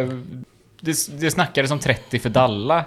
det, 0.81 1.21
det 1.21 1.31
snackades 1.31 1.71
om 1.71 1.79
30 1.79 2.19
för 2.19 2.29
Dalla 2.29 2.85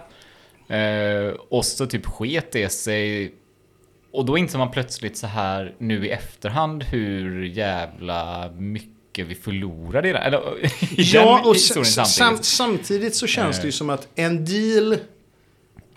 Eh, 0.70 1.34
och 1.50 1.66
så 1.66 1.86
typ 1.86 2.06
sket 2.06 2.52
det 2.52 2.70
sig. 2.70 3.34
Och 4.12 4.26
då 4.26 4.38
inser 4.38 4.58
man 4.58 4.72
plötsligt 4.72 5.18
så 5.18 5.28
här 5.28 5.76
nu 5.78 6.06
i 6.06 6.10
efterhand 6.10 6.84
hur 6.84 7.44
jävla 7.44 8.50
mycket 8.58 9.28
vi 9.28 9.36
förlorade 9.36 10.10
i 10.10 10.12
det. 10.12 10.20
Eller 10.20 10.66
i 10.66 10.70
Ja, 10.96 11.36
den 11.38 11.50
och 11.50 11.56
historien 11.56 11.86
samtidigt. 11.86 12.46
samtidigt 12.46 13.16
så 13.16 13.28
känns 13.28 13.58
det 13.58 13.64
ju 13.64 13.68
Eh. 13.70 13.72
som 13.72 13.90
att 13.90 14.08
en 14.16 14.46
deal 14.46 14.98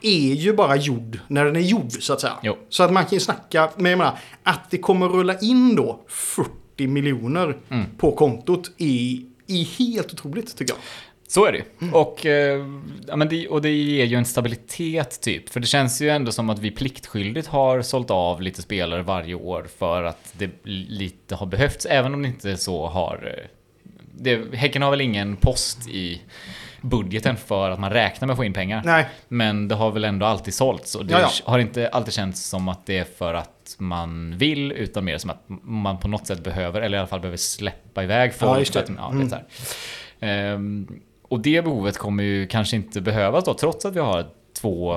är 0.02 0.32
ju 0.34 0.52
bara 0.52 0.76
gjord 0.76 1.18
när 1.28 1.44
den 1.44 1.56
är 1.56 1.60
gjord, 1.60 1.92
så 2.02 2.12
att 2.12 2.20
säga. 2.20 2.36
Jo. 2.42 2.58
Så 2.68 2.82
att 2.82 2.92
man 2.92 3.04
kan 3.04 3.12
ju 3.12 3.20
snacka, 3.20 3.70
men 3.76 3.90
jag 3.90 3.98
menar, 3.98 4.18
att 4.42 4.70
det 4.70 4.78
kommer 4.78 5.08
rulla 5.08 5.38
in 5.38 5.76
då 5.76 6.00
40 6.08 6.86
miljoner 6.86 7.56
Mm. 7.70 7.84
på 7.98 8.12
kontot 8.12 8.70
är, 8.78 9.20
är 9.46 9.64
helt 9.78 10.12
otroligt, 10.12 10.56
tycker 10.56 10.74
jag. 10.74 10.80
Så 11.34 11.44
är 11.46 11.52
det 11.52 11.58
ju. 11.58 11.90
Och, 11.92 12.26
eh, 12.26 12.66
ja, 13.08 13.16
men 13.16 13.28
det, 13.28 13.48
och 13.48 13.62
det 13.62 13.70
ger 13.70 14.04
ju 14.04 14.16
en 14.16 14.24
stabilitet 14.24 15.20
typ. 15.20 15.48
För 15.48 15.60
det 15.60 15.66
känns 15.66 16.02
ju 16.02 16.08
ändå 16.10 16.32
som 16.32 16.50
att 16.50 16.58
vi 16.58 16.70
pliktskyldigt 16.70 17.48
har 17.48 17.82
sålt 17.82 18.10
av 18.10 18.42
lite 18.42 18.62
spelare 18.62 19.02
varje 19.02 19.34
år 19.34 19.66
för 19.78 20.02
att 20.02 20.34
det 20.38 20.50
lite 20.64 21.34
har 21.34 21.46
behövts. 21.46 21.86
Även 21.86 22.14
om 22.14 22.22
det 22.22 22.28
inte 22.28 22.56
så 22.56 22.86
har... 22.86 23.34
eh, 23.38 23.44
Det, 24.14 24.54
häcken 24.54 24.82
har 24.82 24.90
väl 24.90 25.00
ingen 25.00 25.36
post 25.36 25.88
i 25.88 26.20
budgeten 26.80 27.36
för 27.36 27.70
att 27.70 27.80
man 27.80 27.90
räknar 27.90 28.26
med 28.26 28.32
att 28.34 28.38
få 28.38 28.44
in 28.44 28.52
pengar. 28.52 28.82
Nej. 28.84 29.08
Men 29.28 29.68
det 29.68 29.74
har 29.74 29.90
väl 29.90 30.04
ändå 30.04 30.26
alltid 30.26 30.54
sålts. 30.54 30.94
Och 30.94 31.06
det 31.06 31.12
Ja, 31.12 31.20
ja. 31.20 31.50
har 31.50 31.58
inte 31.58 31.88
alltid 31.88 32.14
känts 32.14 32.44
som 32.48 32.68
att 32.68 32.86
det 32.86 32.98
är 32.98 33.04
för 33.04 33.34
att 33.34 33.76
man 33.78 34.38
vill, 34.38 34.72
utan 34.72 35.04
mer 35.04 35.18
som 35.18 35.30
att 35.30 35.42
man 35.62 35.98
på 35.98 36.08
något 36.08 36.26
sätt 36.26 36.44
behöver, 36.44 36.80
eller 36.80 36.96
i 36.96 37.00
alla 37.00 37.08
fall 37.08 37.20
behöver 37.20 37.36
släppa 37.36 38.02
iväg 38.04 38.34
folk. 38.34 38.50
Ja, 38.52 38.58
just 38.58 38.72
det. 38.72 38.86
för 38.86 38.92
att- 38.92 38.98
Ja, 38.98 39.18
vet 39.18 39.30
så 39.30 39.36
här. 39.36 39.44
Ehm, 40.20 40.88
och 41.32 41.40
det 41.40 41.64
behovet 41.64 41.98
kommer 41.98 42.24
ju 42.24 42.46
kanske 42.46 42.76
inte 42.76 43.00
behövas 43.00 43.44
då, 43.44 43.54
trots 43.54 43.84
att 43.84 43.96
vi 43.96 44.00
har 44.00 44.26
två 44.60 44.96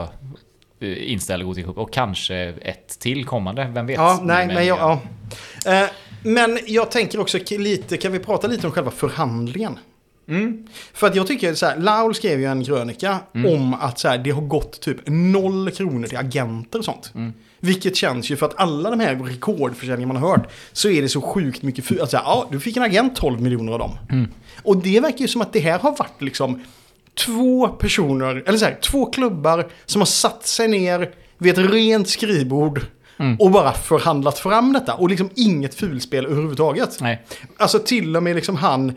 eh, 0.79 1.11
inställda 1.11 1.45
Gothia 1.45 1.65
Cup 1.65 1.77
och 1.77 1.93
kanske 1.93 2.35
ett 2.61 2.99
till 2.99 3.25
kommande, 3.25 3.71
vem 3.73 3.87
vet? 3.87 3.97
Ja, 3.97 4.19
nej, 4.23 4.47
men 4.47 4.65
jag, 4.65 4.77
ja. 4.79 5.01
Eh, 5.73 5.89
Men 6.23 6.59
jag 6.67 6.91
tänker 6.91 7.19
också 7.19 7.39
lite, 7.49 7.97
kan 7.97 8.11
vi 8.11 8.19
prata 8.19 8.47
lite 8.47 8.67
om 8.67 8.73
själva 8.73 8.91
förhandlingen? 8.91 9.79
Mm. 10.27 10.67
För 10.93 11.07
att 11.07 11.15
jag 11.15 11.27
tycker 11.27 11.53
så 11.53 11.65
här, 11.65 11.77
Laul 11.77 12.15
skrev 12.15 12.39
ju 12.39 12.45
en 12.45 12.65
krönika 12.65 13.19
om 13.33 13.73
att 13.73 13.99
så 13.99 14.07
här, 14.07 14.17
det 14.17 14.31
har 14.31 14.41
gått 14.41 14.81
typ 14.81 14.97
noll 15.05 15.71
kronor 15.71 16.07
till 16.07 16.17
agenter 16.17 16.79
och 16.79 16.85
sånt. 16.85 17.13
Vilket 17.59 17.95
känns 17.95 18.29
ju 18.29 18.35
för 18.35 18.45
att 18.45 18.59
alla 18.59 18.89
de 18.89 18.99
här 18.99 19.15
rekordförsäljningar 19.15 20.07
man 20.13 20.21
har 20.21 20.29
hört 20.29 20.51
så 20.71 20.89
är 20.89 21.01
det 21.01 21.09
så 21.09 21.21
sjukt 21.21 21.61
mycket 21.61 21.85
för 21.85 22.03
att 22.03 22.11
säga, 22.11 22.23
ja 22.25 22.47
du 22.51 22.59
fick 22.59 22.77
en 22.77 22.83
agent 22.83 23.15
12 23.15 23.41
miljoner 23.41 23.73
av 23.73 23.79
dem. 23.79 23.97
Och 24.63 24.77
det 24.77 24.99
verkar 24.99 25.19
ju 25.19 25.27
som 25.27 25.41
att 25.41 25.53
det 25.53 25.59
här 25.59 25.79
har 25.79 25.91
varit 25.91 26.21
liksom 26.21 26.63
två 27.25 27.67
personer, 27.67 28.43
eller 28.45 28.57
så 28.57 28.65
här, 28.65 28.77
två 28.81 29.05
klubbar 29.05 29.67
som 29.85 30.01
har 30.01 30.05
satt 30.05 30.47
sig 30.47 30.67
ner 30.67 31.11
vid 31.37 31.59
ett 31.59 31.71
rent 31.71 32.09
skrivbord 32.09 32.81
och 33.39 33.51
bara 33.51 33.73
förhandlat 33.73 34.39
fram 34.39 34.73
detta. 34.73 34.93
Och 34.93 35.09
liksom 35.09 35.29
inget 35.35 35.75
fulspel 35.75 36.25
överhuvudtaget. 36.25 36.97
Nej. 37.01 37.25
Alltså 37.57 37.79
till 37.79 38.17
och 38.17 38.23
med 38.23 38.35
liksom 38.35 38.55
han, 38.55 38.93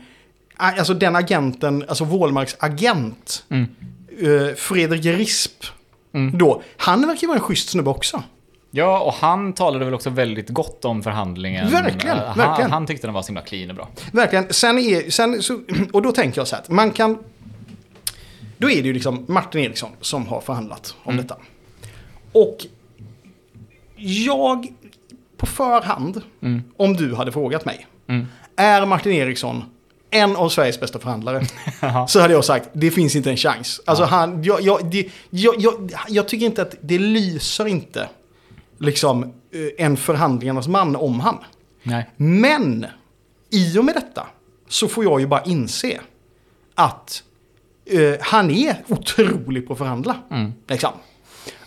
alltså 0.59 0.93
den 0.93 1.15
agenten, 1.15 1.85
alltså 1.87 2.03
Wålmarks 2.03 2.55
agent, 2.59 3.45
eh, 3.49 4.55
Fredrik 4.55 5.05
Risp, 5.05 5.63
då, 6.33 6.61
han 6.77 7.01
verkar 7.07 7.21
ju 7.21 7.27
vara 7.27 7.37
en 7.37 7.43
schysst 7.43 7.69
snubbe 7.69 7.89
också. 7.89 8.23
Ja, 8.71 8.99
och 8.99 9.13
han 9.13 9.53
talade 9.53 9.85
väl 9.85 9.93
också 9.93 10.09
väldigt 10.09 10.49
gott 10.49 10.85
om 10.85 11.03
förhandlingen. 11.03 11.69
Verkligen, 11.69 12.17
Eh, 12.17 12.23
han, 12.25 12.37
verkligen. 12.37 12.71
Han 12.71 12.85
tyckte 12.87 13.07
den 13.07 13.13
var 13.13 13.21
så 13.21 13.27
himla 13.27 13.41
clean 13.41 13.69
och 13.69 13.75
bra. 13.75 13.89
Verkligen. 14.11 14.53
Sen 14.53 14.77
är, 14.77 15.09
sen 15.09 15.43
så, 15.43 15.59
och 15.93 16.01
då 16.01 16.11
tänker 16.11 16.39
jag 16.39 16.47
så 16.47 16.55
här 16.55 16.63
att 16.63 16.69
man 16.69 16.91
kan... 16.91 17.17
Då 18.57 18.69
är 18.69 18.81
det 18.81 18.87
ju 18.87 18.93
liksom 18.93 19.25
Martin 19.27 19.61
Eriksson 19.61 19.89
som 20.01 20.27
har 20.27 20.41
förhandlat 20.41 20.95
om 21.03 21.17
detta. 21.17 21.35
Och 22.31 22.57
jag, 23.95 24.67
på 25.37 25.45
förhand, 25.45 26.21
om 26.77 26.93
du 26.93 27.15
hade 27.15 27.31
frågat 27.31 27.65
mig, 27.65 27.87
är 28.55 28.85
Martin 28.85 29.13
Eriksson 29.13 29.63
en 30.11 30.35
av 30.35 30.49
Sveriges 30.49 30.79
bästa 30.79 30.99
förhandlare? 30.99 31.45
så 32.07 32.19
hade 32.19 32.33
jag 32.33 32.45
sagt, 32.45 32.69
det 32.73 32.91
finns 32.91 33.15
inte 33.15 33.29
en 33.29 33.37
chans. 33.37 33.81
Alltså 33.85 34.03
han, 34.03 34.43
jag, 34.43 34.61
jag, 34.61 34.91
det, 34.91 35.09
jag, 35.29 35.55
jag, 35.57 35.91
jag 36.07 36.27
tycker 36.27 36.45
inte 36.45 36.61
att 36.61 36.75
det 36.81 36.99
lyser 36.99 37.67
inte 37.67 38.09
liksom 38.77 39.23
eh, 39.23 39.85
en 39.85 39.97
förhandlingarnas 39.97 40.67
man 40.67 40.95
om 40.95 41.19
han. 41.19 41.37
Nej. 41.83 42.09
Men 42.15 42.85
i 43.49 43.77
och 43.79 43.85
med 43.85 43.95
detta 43.95 44.27
så 44.67 44.87
får 44.87 45.03
jag 45.03 45.19
ju 45.19 45.27
bara 45.27 45.43
inse 45.43 45.99
att 46.75 47.23
eh, 47.85 48.13
han 48.21 48.51
är 48.51 48.83
otrolig 48.87 49.67
på 49.67 49.73
att 49.73 49.79
förhandla. 49.79 50.15
Liksom. 50.67 50.91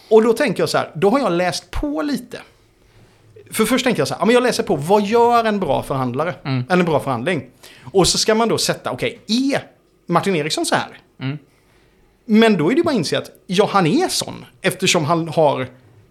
Och 0.09 0.23
då 0.23 0.33
tänker 0.33 0.63
jag 0.63 0.69
så 0.69 0.79
här, 0.79 0.91
då 0.95 1.11
har 1.11 1.19
jag 1.19 1.33
läst 1.33 1.71
på 1.71 2.03
lite. 2.03 2.41
För 3.51 3.65
först 3.65 3.85
tänker 3.85 4.01
jag 4.01 4.09
så 4.09 4.15
här, 4.15 4.21
ja, 4.21 4.25
men 4.27 4.35
jag 4.35 4.43
läser 4.43 4.63
på 4.63 4.77
vad 4.77 5.03
gör 5.03 5.45
en 5.45 5.61
bra 5.61 5.83
förhandlare? 5.83 6.35
Eller 6.45 6.65
en 6.81 6.85
bra 6.85 7.01
förhandling? 7.01 7.43
Och 7.85 8.09
så 8.09 8.19
ska 8.19 8.35
man 8.35 8.49
då 8.49 8.59
sätta, 8.59 8.91
okej, 8.91 9.19
är 9.29 9.63
Martin 10.09 10.37
Eriksson 10.37 10.67
så 10.67 10.75
här? 10.75 10.89
Men 12.27 12.57
då 12.57 12.73
är 12.73 12.77
det 12.77 12.83
bara 12.83 12.91
att 12.91 12.97
inse 12.97 13.19
att 13.19 13.31
ja, 13.47 13.69
han 13.73 13.87
är 13.87 14.09
sån. 14.09 14.45
Eftersom 14.63 15.05
han 15.05 15.29
har 15.29 15.67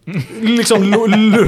liksom 0.42 0.84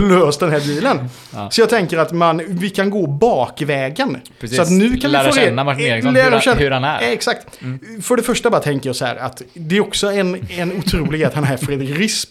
löst 0.10 0.40
den 0.40 0.52
här 0.52 0.60
dealen. 0.60 1.10
Så 1.52 1.62
jag 1.62 1.70
tänker 1.70 1.98
att 1.98 2.12
man, 2.12 2.42
vi 2.48 2.70
kan 2.70 2.90
gå 2.90 3.08
bakvägen. 3.08 4.18
Precis. 4.40 4.58
Så 4.58 4.64
att 4.64 4.72
nu 4.72 4.98
kan 4.98 5.12
Lära 5.12 5.24
vi 5.24 5.30
få 5.30 5.36
känna 5.36 5.64
Martin 5.64 5.86
Eriksson, 5.86 6.14
lära 6.14 6.30
hur 6.30 6.40
känna- 6.40 6.60
hur 6.60 6.72
han 6.72 6.84
är. 6.84 7.02
Eh, 7.02 7.10
Exakt. 7.10 7.60
För 8.02 8.16
det 8.16 8.24
första 8.24 8.50
bara 8.50 8.62
tänker 8.62 8.90
jag 8.90 8.96
så 8.96 9.06
här 9.06 9.16
att 9.16 9.42
det 9.54 9.78
är 9.78 9.82
också 9.82 10.12
en, 10.12 10.48
en 10.50 10.72
otrolig 10.78 11.24
att 11.24 11.34
han 11.34 11.44
är 11.44 11.58
Fredrik 11.58 11.98
Risp. 11.98 12.30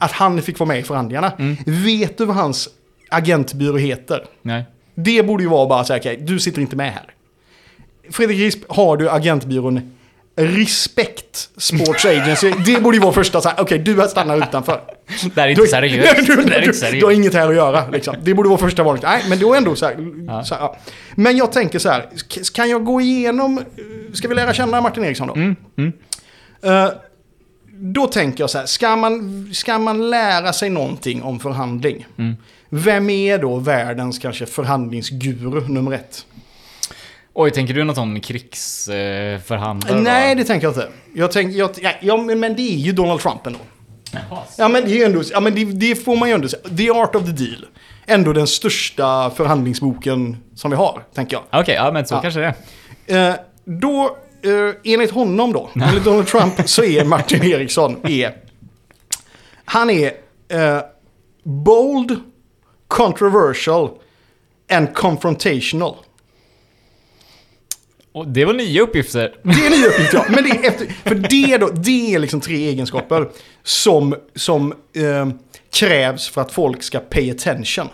Att 0.00 0.12
han 0.12 0.42
fick 0.42 0.58
vara 0.58 0.68
med 0.68 0.78
i 0.78 0.82
förhandlingarna. 0.82 1.32
Vet 1.66 2.18
du 2.18 2.24
vad 2.24 2.36
hans 2.36 2.68
agentbyrå 3.14 3.76
heter? 3.76 4.24
Nej. 4.42 4.64
Det 4.94 5.22
borde 5.22 5.42
ju 5.42 5.48
vara 5.48 5.66
bara 5.66 5.84
så 5.84 5.92
här, 5.92 6.00
okej, 6.00 6.16
du 6.20 6.40
sitter 6.40 6.60
inte 6.60 6.76
med 6.76 6.92
här. 6.92 7.04
Fredrik 8.10 8.38
Risp 8.38 8.58
har 8.68 8.96
du 8.96 9.10
agentbyrån 9.10 9.94
Respect 10.36 11.48
Sports 11.56 12.04
Agency. 12.04 12.52
Det 12.66 12.82
borde 12.82 12.96
ju 12.96 13.02
vara 13.02 13.12
första 13.12 13.40
så 13.40 13.48
här, 13.48 13.60
okej, 13.60 13.78
du 13.78 14.08
stannar 14.08 14.36
utanför. 14.36 14.80
Det 15.34 15.40
här 15.40 15.48
är 15.48 15.50
inte 15.50 15.66
seriöst. 15.66 16.16
du, 16.26 16.36
du, 16.36 16.42
inte 16.42 16.90
du 16.90 17.04
har 17.04 17.12
inget 17.12 17.34
här 17.34 17.48
att 17.48 17.54
göra. 17.54 17.88
Liksom. 17.88 18.16
Det 18.22 18.34
borde 18.34 18.48
vara 18.48 18.58
första 18.58 18.82
valet. 18.82 19.02
Nej, 19.02 19.24
men 19.28 19.38
då 19.38 19.54
ändå 19.54 19.76
så 19.76 19.86
här. 19.86 19.94
Så 20.44 20.54
här 20.54 20.62
ja. 20.62 20.76
Men 21.14 21.36
jag 21.36 21.52
tänker 21.52 21.78
så 21.78 21.88
här, 21.88 22.06
kan 22.54 22.70
jag 22.70 22.84
gå 22.84 23.00
igenom, 23.00 23.64
ska 24.12 24.28
vi 24.28 24.34
lära 24.34 24.54
känna 24.54 24.80
Martin 24.80 25.04
Eriksson 25.04 25.28
då? 25.28 25.34
Mm, 25.34 25.56
Eh, 26.64 26.88
då 27.76 28.06
tänker 28.06 28.42
jag 28.42 28.50
så 28.50 28.58
här, 28.58 28.66
ska 28.66 28.96
man, 28.96 29.48
ska 29.54 29.78
man 29.78 30.10
lära 30.10 30.52
sig 30.52 30.70
någonting 30.70 31.22
om 31.22 31.40
förhandling? 31.40 32.06
Mm. 32.18 32.36
Vem 32.76 33.10
är 33.10 33.38
då 33.38 33.56
världens 33.56 34.18
kanske 34.18 34.46
förhandlingsguru 34.46 35.68
nummer 35.68 35.92
ett? 35.92 36.26
Oj, 37.34 37.50
tänker 37.50 37.74
du 37.74 37.84
något 37.84 37.98
om 37.98 38.20
krigsförhandlare? 38.20 40.00
Nej, 40.00 40.34
det 40.34 40.44
tänker 40.44 40.66
jag 40.66 40.70
inte. 40.70 40.88
Jag 41.14 41.32
tänker, 41.32 41.58
jag, 41.58 41.70
ja, 42.00 42.16
men 42.16 42.40
det 42.56 42.62
är 42.62 42.76
ju 42.76 42.92
Donald 42.92 43.20
Trump 43.20 43.46
ändå. 43.46 43.58
Ja, 44.58 44.68
men 44.68 44.84
det 44.84 45.02
är 45.02 45.06
ändå, 45.06 45.22
ja, 45.32 45.40
men 45.40 45.54
det, 45.54 45.64
det 45.64 45.94
får 46.04 46.16
man 46.16 46.28
ju 46.28 46.34
ändå 46.34 46.48
säga. 46.48 46.62
The 46.76 46.90
Art 46.90 47.14
of 47.14 47.24
the 47.24 47.32
Deal. 47.32 47.66
Ändå 48.06 48.32
den 48.32 48.46
största 48.46 49.30
förhandlingsboken 49.30 50.36
som 50.54 50.70
vi 50.70 50.76
har, 50.76 51.02
tänker 51.14 51.36
jag. 51.50 51.60
Okej, 51.62 51.74
ja 51.74 51.92
men 51.92 52.06
så 52.06 52.14
Ja. 52.14 52.20
kanske 52.22 52.40
det 52.40 52.54
är. 53.06 53.28
Eh, 53.30 53.34
då, 53.64 54.16
eh, 54.42 54.92
enligt 54.92 55.10
honom 55.10 55.52
då, 55.52 55.70
enligt 55.82 56.04
Donald 56.04 56.26
Trump, 56.26 56.68
så 56.68 56.84
är 56.84 57.04
Martin 57.04 57.42
Eriksson, 57.42 57.96
är, 58.06 58.34
han 59.64 59.90
är 59.90 60.12
eh, 60.48 60.78
bold, 61.44 62.20
controversial 62.94 63.90
and 64.70 64.94
confrontational. 64.94 65.96
Och 68.12 68.28
det 68.28 68.44
var 68.44 68.52
nya 68.52 68.82
uppgifter. 68.82 69.34
Det 69.42 69.66
är 69.66 69.70
nya 69.70 69.86
uppgifter, 69.86 70.18
ja. 70.18 70.24
Men 70.34 70.44
det 70.44 70.50
är 70.50 70.68
efter, 70.68 70.86
för 70.86 71.14
det, 71.14 71.58
då, 71.58 71.68
det 71.68 72.14
är 72.14 72.18
liksom 72.18 72.40
tre 72.40 72.68
egenskaper 72.68 73.28
som, 73.62 74.14
som 74.34 74.72
eh, 74.72 75.28
krävs 75.72 76.28
för 76.28 76.40
att 76.40 76.52
folk 76.52 76.82
ska 76.82 76.98
pay 76.98 77.30
attention. 77.30 77.88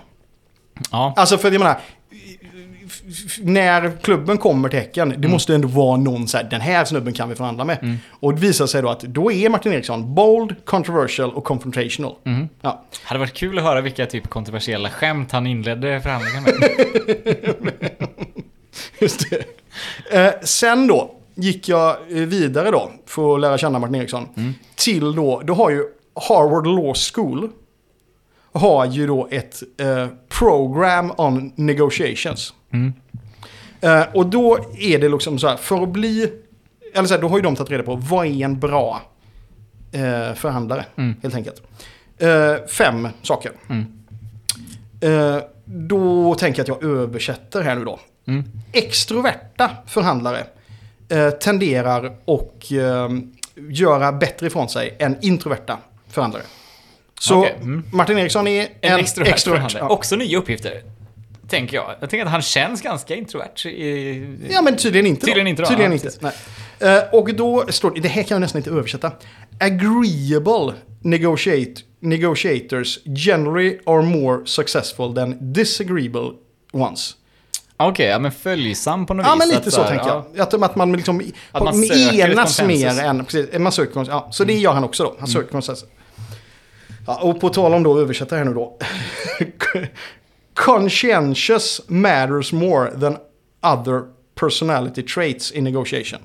Ja. 0.90 1.14
Alltså 1.16 1.38
för 1.38 1.50
jag 1.50 1.58
menar, 1.58 1.80
när 3.42 3.96
klubben 4.02 4.38
kommer 4.38 4.68
till 4.68 4.78
Häcken, 4.78 5.14
det 5.18 5.28
måste 5.28 5.54
ändå 5.54 5.68
vara 5.68 5.96
någon 5.96 6.28
så 6.28 6.36
här, 6.36 6.44
den 6.44 6.60
här 6.60 6.84
snubben 6.84 7.12
kan 7.12 7.28
vi 7.28 7.34
förhandla 7.34 7.64
med. 7.64 7.98
Och 8.10 8.34
det 8.34 8.40
visar 8.40 8.66
sig 8.66 8.82
då 8.82 8.88
att 8.88 9.00
då 9.00 9.32
är 9.32 9.48
Martin 9.48 9.72
Eriksson 9.72 10.14
bold, 10.14 10.64
controversial 10.64 11.32
och 11.34 11.44
confrontational. 11.44 12.14
Ja. 12.60 12.84
Hade 13.02 13.18
varit 13.18 13.34
kul 13.34 13.58
att 13.58 13.64
höra 13.64 13.80
vilka 13.80 14.06
typ 14.06 14.28
kontroversiella 14.30 14.90
skämt 14.90 15.32
han 15.32 15.46
inledde 15.46 16.00
förhandlingen 16.00 16.42
med. 16.42 17.70
Just 18.98 19.30
det. 19.30 19.44
Eh, 20.26 20.32
sen 20.42 20.86
då 20.86 21.14
gick 21.34 21.68
jag 21.68 21.96
eh, 22.08 22.16
vidare 22.16 22.70
då 22.70 22.90
för 23.06 23.34
att 23.34 23.40
lära 23.40 23.58
känna 23.58 23.78
Martin 23.78 23.94
Eriksson. 23.94 24.54
Till 24.74 25.14
då, 25.14 25.42
då 25.44 25.54
har 25.54 25.70
ju 25.70 25.84
Harvard 26.28 26.66
Law 26.66 26.94
School 26.94 27.50
har 28.52 28.86
ju 28.86 29.06
då 29.06 29.28
ett 29.30 29.62
eh, 29.80 30.06
program 30.28 31.12
on 31.16 31.52
negotiations. 31.56 32.54
Eh, 33.80 34.02
och 34.14 34.26
då 34.26 34.58
är 34.78 34.98
det 34.98 35.08
liksom 35.08 35.38
så 35.38 35.48
här, 35.48 35.56
för 35.56 35.82
att 35.82 35.88
bli... 35.88 36.32
Eller 36.94 37.08
så 37.08 37.14
här, 37.14 37.20
då 37.20 37.28
har 37.28 37.36
ju 37.38 37.42
de 37.42 37.56
tagit 37.56 37.70
reda 37.70 37.82
på 37.82 37.94
vad 37.94 38.26
är 38.26 38.44
en 38.44 38.60
bra 38.60 39.02
eh, 39.92 40.34
förhandlare, 40.34 40.84
helt 41.22 41.34
enkelt. 41.34 41.62
Eh, 42.18 42.66
fem 42.68 43.08
saker. 43.22 43.52
Eh, 45.00 45.38
då 45.64 46.34
tänker 46.34 46.58
jag 46.58 46.72
att 46.72 46.82
jag 46.82 46.90
översätter 46.90 47.62
här 47.62 47.74
nu 47.74 47.84
då. 47.84 48.00
Extroverta 48.72 49.70
förhandlare 49.86 50.44
tenderar 51.40 52.04
att 52.06 52.72
eh, 52.72 53.08
göra 53.68 54.12
bättre 54.12 54.46
ifrån 54.46 54.68
sig 54.68 54.96
än 54.98 55.16
introverta 55.20 55.78
förhandlare. 56.08 56.42
Så 57.20 57.40
Okej, 57.40 57.54
mm. 57.62 57.84
Martin 57.92 58.18
Eriksson 58.18 58.46
är 58.46 58.60
En, 58.80 58.92
en, 58.92 59.00
extrovert, 59.00 59.30
extrovert. 59.30 59.76
Ja. 59.78 59.88
Också 59.88 60.16
nya 60.16 60.38
uppgifter. 60.38 60.82
Tänker 61.50 61.76
jag. 61.76 61.94
Jag 62.00 62.10
tänker 62.10 62.26
att 62.26 62.32
han 62.32 62.42
känns 62.42 62.82
ganska 62.82 63.14
introvert. 63.14 63.66
I, 63.66 64.36
ja, 64.50 64.62
men 64.62 64.76
tydligen 64.76 65.06
inte. 65.06 65.26
Tydligen 65.26 65.44
då. 65.44 65.50
inte 65.50 65.62
då, 65.62 65.68
Tydligen 65.68 65.92
ja, 65.92 65.98
inte. 66.04 66.32
Nej. 66.78 66.96
Eh, 66.96 67.02
och 67.12 67.34
då 67.34 67.66
står 67.68 67.90
det, 67.90 68.00
det 68.00 68.08
här 68.08 68.22
kan 68.22 68.34
jag 68.34 68.40
nästan 68.40 68.58
inte 68.58 68.70
översätta. 68.70 69.12
Agreeable 69.60 70.74
negotiate, 71.02 71.82
negotiators 72.00 72.98
generally 73.04 73.78
are 73.86 74.02
more 74.02 74.46
successful 74.46 75.14
than 75.14 75.52
disagreeable 75.52 76.30
ones. 76.72 77.16
Okej, 77.76 78.06
ja 78.06 78.18
men 78.18 78.32
följsam 78.32 79.06
på 79.06 79.14
något 79.14 79.26
Ja, 79.26 79.34
vis. 79.34 79.38
men 79.38 79.48
lite 79.48 79.70
så 79.70 79.82
här, 79.82 79.88
tänker 79.88 80.06
ja. 80.06 80.26
jag. 80.34 80.42
Att, 80.42 80.54
att 80.54 80.76
man 80.76 80.92
liksom 80.92 81.22
Att 81.52 81.64
man 81.64 81.84
enas 81.84 82.62
mer 82.62 83.00
än... 83.00 83.24
Precis, 83.24 83.58
man 83.58 83.72
söker 83.72 83.92
konsensus. 83.92 84.22
Ja, 84.26 84.28
så 84.32 84.44
det 84.44 84.54
gör 84.54 84.72
han 84.72 84.84
också 84.84 85.04
då. 85.04 85.16
Han 85.18 85.28
söker 85.28 85.50
konsensus. 85.50 85.88
Ja, 87.06 87.20
och 87.20 87.40
på 87.40 87.48
tal 87.48 87.74
om 87.74 87.82
då 87.82 88.00
översätta 88.00 88.36
här 88.36 88.44
nu 88.44 88.54
då. 88.54 88.78
Conscientious 90.64 91.80
matters 91.88 92.52
more 92.52 92.90
than 93.00 93.16
other 93.62 94.02
personality 94.34 95.02
traits 95.02 95.50
in 95.50 95.64
negotiation. 95.64 96.20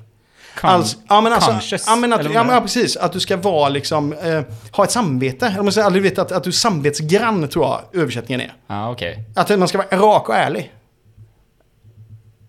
Con- 0.55 0.69
Alltså, 0.69 0.97
ja, 1.07 1.21
men 1.21 1.33
alltså, 1.33 1.51
conscious, 1.51 1.83
ja, 1.87 1.95
men 1.95 2.13
att, 2.13 2.33
ja, 2.33 2.43
men, 2.43 2.55
du? 2.55 2.61
precis. 2.61 2.97
Att 2.97 3.13
du 3.13 3.19
ska 3.19 3.37
vara 3.37 3.69
liksom, 3.69 4.13
eh, 4.13 4.41
ha 4.71 4.83
ett 4.83 4.91
samvete. 4.91 5.47
Eller 5.47 5.63
man 5.63 5.73
säger 5.73 5.85
aldrig 5.85 6.03
vet 6.03 6.19
att, 6.19 6.31
att 6.31 6.43
du 6.43 6.49
är 6.49 6.51
samvetsgrann 6.51 7.47
tror 7.47 7.65
jag 7.65 8.01
översättningen 8.01 8.41
är. 8.41 8.53
Ja, 8.67 8.91
okej. 8.91 9.23
Att 9.35 9.59
man 9.59 9.67
ska 9.67 9.77
vara 9.77 9.87
rak 10.01 10.29
och 10.29 10.35
ärlig. 10.35 10.73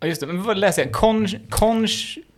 Ja, 0.01 0.07
just 0.07 0.21
det. 0.21 0.27
Men 0.27 0.43
vad 0.43 0.59
läser 0.59 0.83
jag? 0.83 0.93
Con... 0.93 1.27
Con... 1.51 1.87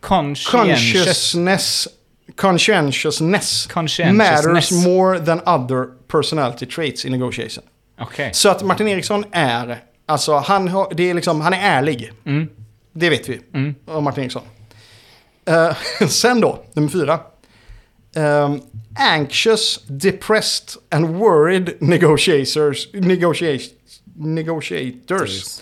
Conscientious. 0.01 0.93
Consciousness, 0.93 1.87
conscientiousness, 2.35 3.67
Conscientiousness. 3.67 4.71
matters 4.71 4.71
more 4.85 5.19
than 5.19 5.41
other 5.45 5.87
personality 6.07 6.65
traits 6.65 7.05
in 7.05 7.11
negotiation. 7.11 7.63
Okej. 8.01 8.29
Så 8.33 8.49
att 8.49 8.63
Martin 8.63 8.87
Eriksson 8.87 9.25
är, 9.31 9.83
alltså 10.05 10.35
han, 10.35 10.67
har, 10.67 10.93
det 10.93 11.09
är 11.09 11.13
liksom, 11.13 11.41
han 11.41 11.53
är 11.53 11.77
ärlig. 11.77 12.11
Mm. 12.25 12.47
Det 12.93 13.09
vet 13.09 13.29
vi 13.29 13.41
om 13.85 14.03
Martin 14.03 14.23
Eriksson. 14.23 14.41
Eh, 15.45 15.75
sen 16.07 16.41
då, 16.41 16.63
nummer 16.73 16.89
fyra. 16.89 17.19
Ehm, 18.15 18.61
anxious, 18.99 19.83
depressed 19.87 20.81
and 20.91 21.05
worried 21.07 21.73
negotiators, 21.79 22.87
negotiators, 22.93 23.69
negotiators 24.15 25.61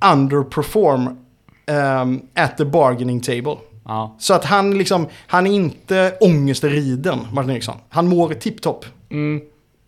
underperform 0.00 1.18
ehm, 1.66 2.22
at 2.34 2.56
the 2.56 2.64
bargaining 2.64 3.20
table. 3.20 3.56
Ja. 3.84 4.16
Så 4.18 4.34
att 4.34 4.44
han 4.44 4.78
liksom, 4.78 5.06
han 5.26 5.46
är 5.46 5.52
inte 5.52 6.16
ångestriden, 6.20 7.18
Martin 7.32 7.50
Eriksson. 7.50 7.76
Han 7.88 8.08
mår 8.08 8.34
tipptopp. 8.34 8.84
Mm. 9.10 9.40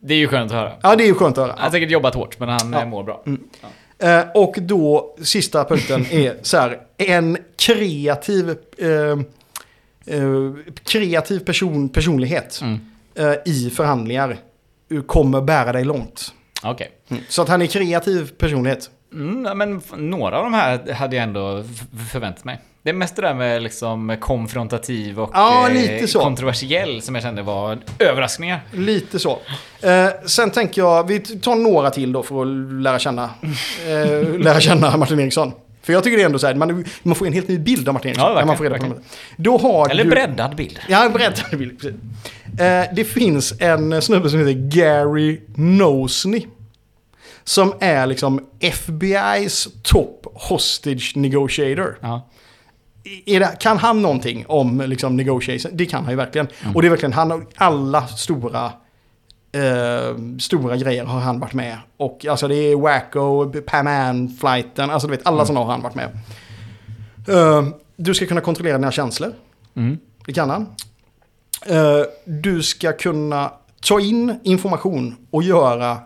Det 0.02 0.14
är 0.14 0.18
ju 0.18 0.28
skönt 0.28 0.50
att 0.52 0.56
höra. 0.58 0.72
Ja, 0.82 0.96
det 0.96 1.04
är 1.04 1.06
ju 1.06 1.14
skönt 1.14 1.38
att 1.38 1.42
höra. 1.44 1.52
Han 1.56 1.62
har 1.64 1.70
säkert 1.70 1.90
jobbat 1.90 2.14
hårt, 2.14 2.38
men 2.40 2.48
han 2.48 2.72
Ja. 2.72 2.80
eh, 2.80 2.86
mår 2.88 3.02
bra. 3.04 3.24
Eh, 3.98 4.22
och 4.34 4.54
då, 4.60 5.16
sista 5.22 5.64
punkten 5.64 6.06
är 6.10 6.36
så 6.42 6.56
här, 6.58 6.78
en 6.98 7.38
kreativ, 7.56 8.50
eh, 8.78 8.88
eh, 10.16 10.52
kreativ 10.84 11.38
person, 11.38 11.88
personlighet 11.88 12.60
Mm. 12.62 12.78
eh, 13.14 13.34
i 13.44 13.70
förhandlingar 13.70 14.36
kommer 15.06 15.40
bära 15.40 15.72
dig 15.72 15.84
långt. 15.84 16.32
Okej. 16.62 16.90
Så 17.28 17.42
att 17.42 17.48
han 17.48 17.62
är 17.62 17.66
kreativ 17.66 18.30
personlighet. 18.38 18.90
Mm, 19.12 19.44
ja, 19.44 19.54
men 19.54 19.80
några 19.96 20.38
av 20.38 20.44
de 20.44 20.54
här 20.54 20.92
hade 20.92 21.16
jag 21.16 21.22
ändå 21.22 21.64
förväntat 22.12 22.44
mig. 22.44 22.58
Det 22.82 22.90
är 22.90 22.94
mest 22.94 23.16
det 23.16 23.22
där 23.22 23.34
med 23.34 23.62
liksom 23.62 24.16
konfrontativ 24.20 25.20
och 25.20 25.30
Ja, 25.34 25.68
eh, 25.68 25.74
lite 25.74 26.08
så. 26.08 26.20
kontroversiell 26.20 27.02
som 27.02 27.14
jag 27.14 27.24
kände 27.24 27.42
var 27.42 27.78
överraskningar. 27.98 28.60
Lite 28.72 29.18
så. 29.18 29.38
Eh, 29.82 30.06
sen 30.26 30.50
tänker 30.50 30.82
jag, 30.82 31.08
vi 31.08 31.20
tar 31.20 31.54
några 31.54 31.90
till 31.90 32.12
då 32.12 32.22
för 32.22 32.42
att 32.42 32.82
lära 32.82 32.98
känna, 32.98 33.30
eh, 33.88 34.38
lära 34.38 34.60
känna 34.60 34.96
Martin 34.96 35.20
Eriksson. 35.20 35.52
För 35.82 35.92
jag 35.92 36.04
tycker 36.04 36.16
det 36.16 36.22
är 36.22 36.26
ändå 36.26 36.38
så 36.38 36.46
här, 36.46 36.54
man, 36.54 36.84
man 37.02 37.14
får 37.14 37.26
en 37.26 37.32
helt 37.32 37.48
ny 37.48 37.58
bild 37.58 37.88
av 37.88 37.94
Martin 37.94 38.08
Eriksson. 38.08 38.28
Ja, 38.28 38.34
när 38.34 38.44
man 38.44 38.56
får 38.56 38.64
reda 38.64 38.78
på 38.78 38.84
det. 38.84 39.00
Då 39.36 39.58
har 39.58 39.88
Eller 39.90 40.04
du, 40.04 40.10
breddad 40.10 40.56
bild. 40.56 40.78
Ja, 40.88 41.08
breddad 41.08 41.58
bild. 41.58 41.80
Precis. 41.80 42.60
Eh, 42.60 42.84
det 42.94 43.04
finns 43.04 43.54
en 43.60 44.02
snubbe 44.02 44.30
som 44.30 44.38
heter 44.38 44.52
Gary 44.52 45.40
Nosney. 45.56 46.46
Som 47.44 47.74
är 47.80 48.06
liksom 48.06 48.46
FBI's 48.60 49.68
top 49.82 50.26
hostage 50.34 51.12
negotiator. 51.16 51.98
Ja. 52.00 52.28
Det, 53.02 53.60
kan 53.60 53.78
han 53.78 54.02
någonting 54.02 54.44
om 54.48 54.80
liksom, 54.80 55.16
negotiation? 55.16 55.70
Det 55.74 55.86
kan 55.86 56.04
han 56.04 56.12
ju 56.12 56.16
verkligen. 56.16 56.48
Och 56.74 56.82
det 56.82 56.88
är 56.88 56.90
verkligen, 56.90 57.12
han 57.12 57.46
alla 57.56 58.06
stora, 58.06 58.64
eh, 59.52 60.38
stora 60.38 60.76
grejer 60.76 61.04
har 61.04 61.20
han 61.20 61.40
varit 61.40 61.54
med. 61.54 61.78
Och 61.96 62.26
alltså 62.26 62.48
det 62.48 62.54
är 62.54 62.76
Wacko, 62.76 63.52
Pam 63.66 63.86
Am-flighten, 63.86 64.90
alltså 64.90 65.08
du 65.08 65.16
vet, 65.16 65.26
alla 65.26 65.46
sådana 65.46 65.60
har 65.66 65.72
han 65.72 65.82
varit 65.82 65.94
med. 65.94 66.18
Eh, 67.28 67.68
du 67.96 68.14
ska 68.14 68.26
kunna 68.26 68.40
kontrollera 68.40 68.78
dina 68.78 68.92
känslor. 68.92 69.32
Mm. 69.74 69.98
Det 70.26 70.32
kan 70.32 70.50
han. 70.50 70.66
Eh, 71.66 72.02
du 72.24 72.62
ska 72.62 72.92
kunna 72.92 73.52
ta 73.82 74.00
in 74.00 74.40
information 74.42 75.16
och 75.30 75.42
göra 75.42 75.98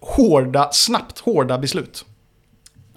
hårda, 0.00 0.68
snabbt 0.72 1.18
hårda 1.18 1.58
beslut. 1.58 2.04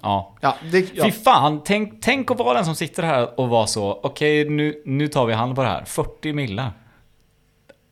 Ja. 0.02 0.36
Ja, 0.40 0.56
det, 0.72 0.86
ja. 0.94 1.04
Fy 1.04 1.10
fan, 1.12 1.60
tänk, 1.64 2.02
tänk 2.02 2.30
att 2.30 2.38
vara 2.38 2.54
den 2.54 2.64
som 2.64 2.74
sitter 2.74 3.02
här 3.02 3.40
och 3.40 3.48
vara 3.48 3.66
så, 3.66 4.00
okej 4.02 4.48
nu, 4.48 4.82
nu 4.84 5.08
tar 5.08 5.26
vi 5.26 5.32
hand 5.34 5.54
på 5.54 5.62
det 5.62 5.68
här. 5.68 5.84
40 5.84 6.32
millar. 6.32 6.72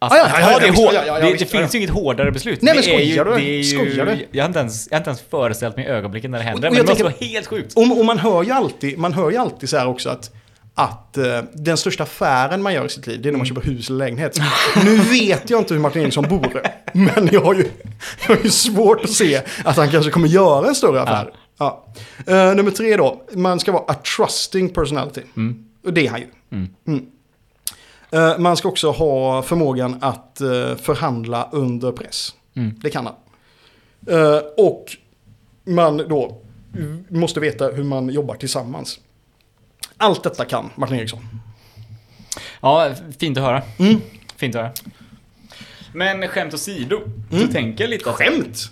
Alltså, 0.03 0.19
ja, 0.19 0.29
ja, 0.41 0.51
ja, 0.51 0.59
det 1.19 1.31
visst, 1.33 1.43
visst, 1.43 1.53
finns 1.53 1.75
ju 1.75 1.79
inget 1.79 1.91
hårdare 1.91 2.31
beslut. 2.31 2.63
Nej, 2.63 2.75
men 2.75 2.83
skojar 2.83 3.25
du? 3.25 3.31
det 3.31 3.43
är 3.43 3.57
ju- 3.57 3.65
Skojar 3.65 4.07
du? 4.07 4.27
Jag 4.31 4.43
har, 4.43 4.49
inte 4.49 4.59
ens, 4.59 4.89
jag 4.91 4.95
har 4.97 5.01
inte 5.01 5.11
ens 5.11 5.23
föreställt 5.31 5.77
mig 5.77 5.87
ögonblicken 5.87 6.31
när 6.31 6.39
det 6.39 6.45
händer, 6.45 6.69
Och 6.69 6.73
men 6.73 6.77
jag 6.77 6.87
det 6.87 6.91
måste 6.91 7.05
vara 7.05 7.15
helt 7.21 7.47
sjukt. 7.47 7.73
Och, 7.77 7.99
och 7.99 8.05
man 8.05 8.19
hör 8.19 8.43
ju 8.43 8.51
alltid, 8.51 8.99
man 8.99 9.13
hör 9.13 9.31
ju 9.31 9.37
alltid 9.37 9.69
så 9.69 9.77
här 9.77 9.87
också 9.87 10.11
att, 10.11 10.31
att 10.75 11.17
eh, 11.17 11.41
den 11.53 11.77
största 11.77 12.03
affären 12.03 12.63
man 12.63 12.75
gör 12.75 12.85
i 12.87 12.89
sitt 12.89 13.07
liv, 13.07 13.23
det 13.23 13.29
är 13.29 13.31
när 13.31 13.39
man 13.39 13.47
köper 13.47 13.63
hus 13.63 13.89
eller 13.91 13.99
lägenhet. 13.99 14.39
nu 14.85 14.97
vet 14.97 15.51
jag 15.51 15.61
inte 15.61 15.75
hur 15.75 15.81
Martin 15.81 16.03
Eriksson 16.03 16.25
bor, 16.29 16.63
men 16.93 17.29
jag 17.33 17.41
har, 17.41 17.55
ju, 17.55 17.65
jag 18.29 18.37
har 18.37 18.43
ju 18.45 18.51
svårt 18.51 19.05
att 19.05 19.11
se 19.11 19.41
att 19.65 19.77
han 19.77 19.91
kanske 19.91 20.11
kommer 20.11 20.29
göra 20.29 20.69
en 20.69 20.75
större 20.75 21.03
affär. 21.03 21.31
Ja. 21.61 21.85
Eh, 22.27 22.55
nummer 22.55 22.71
tre 22.71 22.97
då, 22.97 23.23
man 23.33 23.61
ska 23.61 23.73
vara 23.73 23.85
a 23.89 23.95
trusting 24.17 24.69
personality. 24.69 25.23
Och 25.85 25.93
det 25.93 26.07
är 26.07 26.11
han 26.11 26.21
ju. 26.21 26.27
Mm. 26.87 27.07
Eh, 28.11 28.39
man 28.39 28.57
ska 28.57 28.69
också 28.69 28.91
ha 28.91 29.43
förmågan 29.43 29.99
att 30.01 30.41
eh, 30.41 30.77
förhandla 30.77 31.49
under 31.53 31.93
press. 31.93 32.35
Det 32.55 32.91
kan 32.91 33.07
han. 33.07 33.15
Och 34.57 34.97
man 35.65 35.97
då 35.97 36.43
måste 37.09 37.41
veta 37.41 37.69
hur 37.69 37.85
man 37.85 38.09
jobbar 38.09 38.35
tillsammans. 38.35 39.01
Allt 39.97 40.23
detta 40.23 40.45
kan 40.45 40.71
Martin 40.75 40.97
Eriksson. 40.97 41.21
Ja, 42.61 42.95
fint 43.19 43.39
att 43.39 43.45
höra. 43.45 43.63
Mm. 43.79 44.01
Fint 44.37 44.55
att 44.55 44.61
höra. 44.63 44.73
Men 45.95 46.29
skämt 46.29 46.55
åsido, 46.55 47.01
så 47.31 47.47
tänker 47.53 47.85
jag 47.85 47.91
lite. 47.91 48.13
Skämt! 48.13 48.71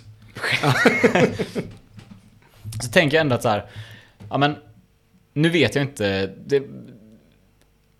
Så 2.79 2.91
tänker 2.91 3.17
jag 3.17 3.21
ändå 3.21 3.35
att 3.35 3.41
så 3.43 3.49
här, 3.49 3.65
ja 4.29 4.37
men, 4.37 4.55
nu 5.33 5.49
vet 5.49 5.75
jag 5.75 5.83
inte. 5.83 6.29
Det, 6.45 6.63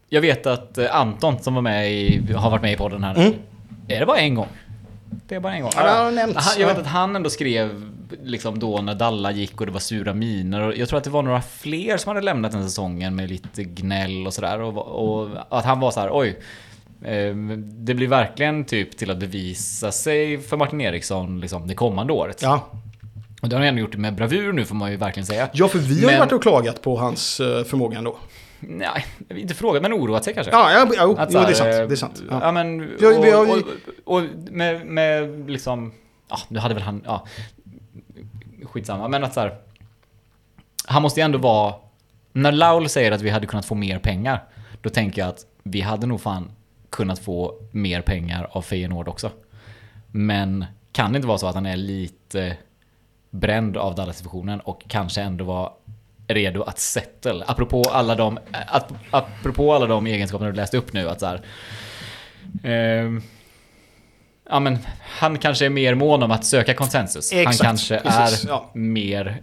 jag 0.10 0.22
vet 0.22 0.46
att 0.46 0.78
eh, 0.78 0.96
Anton 0.96 1.40
som 1.40 1.54
var 1.56 1.62
med 1.62 1.92
i, 1.92 2.34
har 2.34 2.50
varit 2.50 2.62
med 2.62 2.74
i 2.74 2.76
podden 2.78 3.04
här. 3.04 3.16
Mm. 3.16 3.34
Är 3.88 4.00
det 4.00 4.06
bara 4.06 4.18
en 4.18 4.36
gång? 4.36 4.48
Det 5.28 5.36
är 5.36 5.40
bara 5.40 5.54
en 5.54 5.62
gång. 5.62 5.72
Ja, 5.76 6.12
Han, 6.36 6.60
jag 6.60 6.68
vet 6.68 6.78
att 6.78 6.86
han 6.88 7.16
ändå 7.16 7.30
skrev 7.30 7.92
liksom 8.24 8.60
då 8.60 8.82
när 8.82 8.96
Dalla 8.96 9.32
gick 9.32 9.60
och 9.60 9.66
det 9.66 9.72
var 9.72 9.80
sura 9.80 10.14
miner. 10.14 10.62
Och 10.62 10.76
jag 10.78 10.90
tror 10.90 10.98
att 10.98 11.04
det 11.04 11.10
var 11.10 11.24
några 11.24 11.42
fler 11.42 11.98
som 11.98 12.10
hade 12.10 12.22
lämnat 12.22 12.52
den 12.52 12.64
säsongen 12.64 13.16
med 13.16 13.30
lite 13.30 13.64
gnäll 13.64 14.28
och 14.28 14.34
sådär. 14.34 14.62
Och, 14.62 14.78
och 15.22 15.30
att 15.50 15.66
han 15.66 15.80
var 15.80 15.92
så 15.92 16.00
här, 16.00 16.10
oj. 16.14 16.40
eh, 17.04 17.36
Det 17.58 17.94
blir 17.94 18.08
verkligen 18.08 18.66
typ 18.66 18.98
till 18.98 19.12
att 19.12 19.18
bevisa 19.18 19.92
sig 19.92 20.38
för 20.38 20.58
Martin 20.58 20.82
Eriksson 20.82 21.40
liksom, 21.40 21.68
det 21.68 21.74
kommande 21.76 22.14
året. 22.14 22.40
Ja. 22.42 22.66
Och 23.42 23.50
det 23.50 23.56
har 23.56 23.60
han 23.62 23.68
ändå 23.70 23.82
gjort 23.82 23.96
med 23.98 24.16
bravur 24.16 24.54
nu 24.54 24.66
får 24.66 24.76
man 24.76 24.92
ju 24.92 24.98
verkligen 24.98 25.26
säga. 25.28 25.50
ja, 25.54 25.68
för 25.68 25.80
vi 25.80 25.94
har 25.94 26.02
ju 26.02 26.08
Men- 26.08 26.20
varit 26.20 26.32
och 26.32 26.42
klagat 26.42 26.82
på 26.82 26.98
hans 26.98 27.40
eh, 27.40 27.64
förmåga 27.64 27.98
ändå. 27.98 28.18
Nej, 28.60 29.06
inte 29.30 29.54
frågat 29.54 29.82
men 29.82 29.94
oroat 29.94 30.24
sig 30.24 30.34
kanske. 30.34 30.52
Ja, 30.52 30.72
ja, 30.72 30.92
ja 30.96 31.16
Att 31.18 31.34
jo, 31.34 31.40
det 31.40 31.46
är 31.50 31.54
sant. 31.54 31.70
Det 31.90 31.94
är 31.94 31.96
sant. 31.96 32.24
Ja, 32.30 32.40
Ja. 32.44 32.52
men, 32.52 32.82
och, 32.82 33.02
ju- 33.02 33.64
och, 34.06 34.18
och 34.18 34.24
med, 34.52 34.86
med 34.86 35.50
liksom 35.50 35.92
ja, 36.30 36.38
nu 36.48 36.60
hade 36.60 36.74
väl 36.74 36.84
han, 36.84 37.02
ja, 37.06 37.26
skitsamma, 38.64 39.08
men 39.08 39.24
att 39.24 39.34
så 39.34 39.40
här, 39.40 39.56
han 40.86 41.02
måste 41.02 41.20
ju 41.20 41.24
ändå 41.24 41.38
vara, 41.38 41.74
när 42.34 42.52
Laul 42.52 42.90
säger 42.90 43.12
att 43.12 43.22
vi 43.22 43.30
hade 43.30 43.48
kunnat 43.48 43.66
få 43.66 43.76
mer 43.76 44.00
pengar, 44.00 44.44
då 44.82 44.90
tänker 44.90 45.22
jag 45.22 45.30
att 45.30 45.46
vi 45.64 45.82
hade 45.82 46.08
nog 46.08 46.22
fan 46.22 46.52
kunnat 46.90 47.20
få 47.20 47.54
mer 47.72 48.02
pengar 48.02 48.48
av 48.52 48.62
Feyenoord 48.62 49.08
också. 49.08 49.32
Men 50.12 50.66
kan 50.92 51.12
det 51.14 51.16
inte 51.16 51.28
vara 51.28 51.38
så 51.38 51.48
att 51.48 51.56
han 51.56 51.66
är 51.66 51.78
lite 51.78 52.58
bränd 53.32 53.78
av 53.78 53.96
Dallas-situationen 53.96 54.60
och 54.60 54.84
kanske 54.88 55.22
ändå 55.22 55.46
var 55.46 55.72
redo 56.28 56.64
att 56.64 56.80
settle? 56.80 57.44
Apropå 57.48 57.84
alla 57.92 58.16
de, 58.16 58.40
ap- 58.52 58.94
apropå 59.12 59.74
alla 59.74 59.86
de 59.86 60.08
egenskaperna 60.08 60.50
du 60.52 60.56
läste 60.56 60.78
upp 60.78 60.94
nu, 60.94 61.10
att 61.10 61.20
så 61.20 61.26
här, 61.26 61.42
ehm, 62.64 63.22
Ja 64.52 64.60
men 64.60 64.78
han 65.00 65.38
kanske 65.38 65.66
är 65.66 65.70
mer 65.70 65.96
mån 65.96 66.24
om 66.24 66.32
att 66.32 66.46
söka 66.46 66.74
konsensus. 66.74 67.32
Exakt, 67.34 67.60
han 67.60 67.68
kanske 67.68 68.00
precis, 68.00 68.46
är 68.46 68.50
ja. 68.50 68.70
mer 68.74 69.42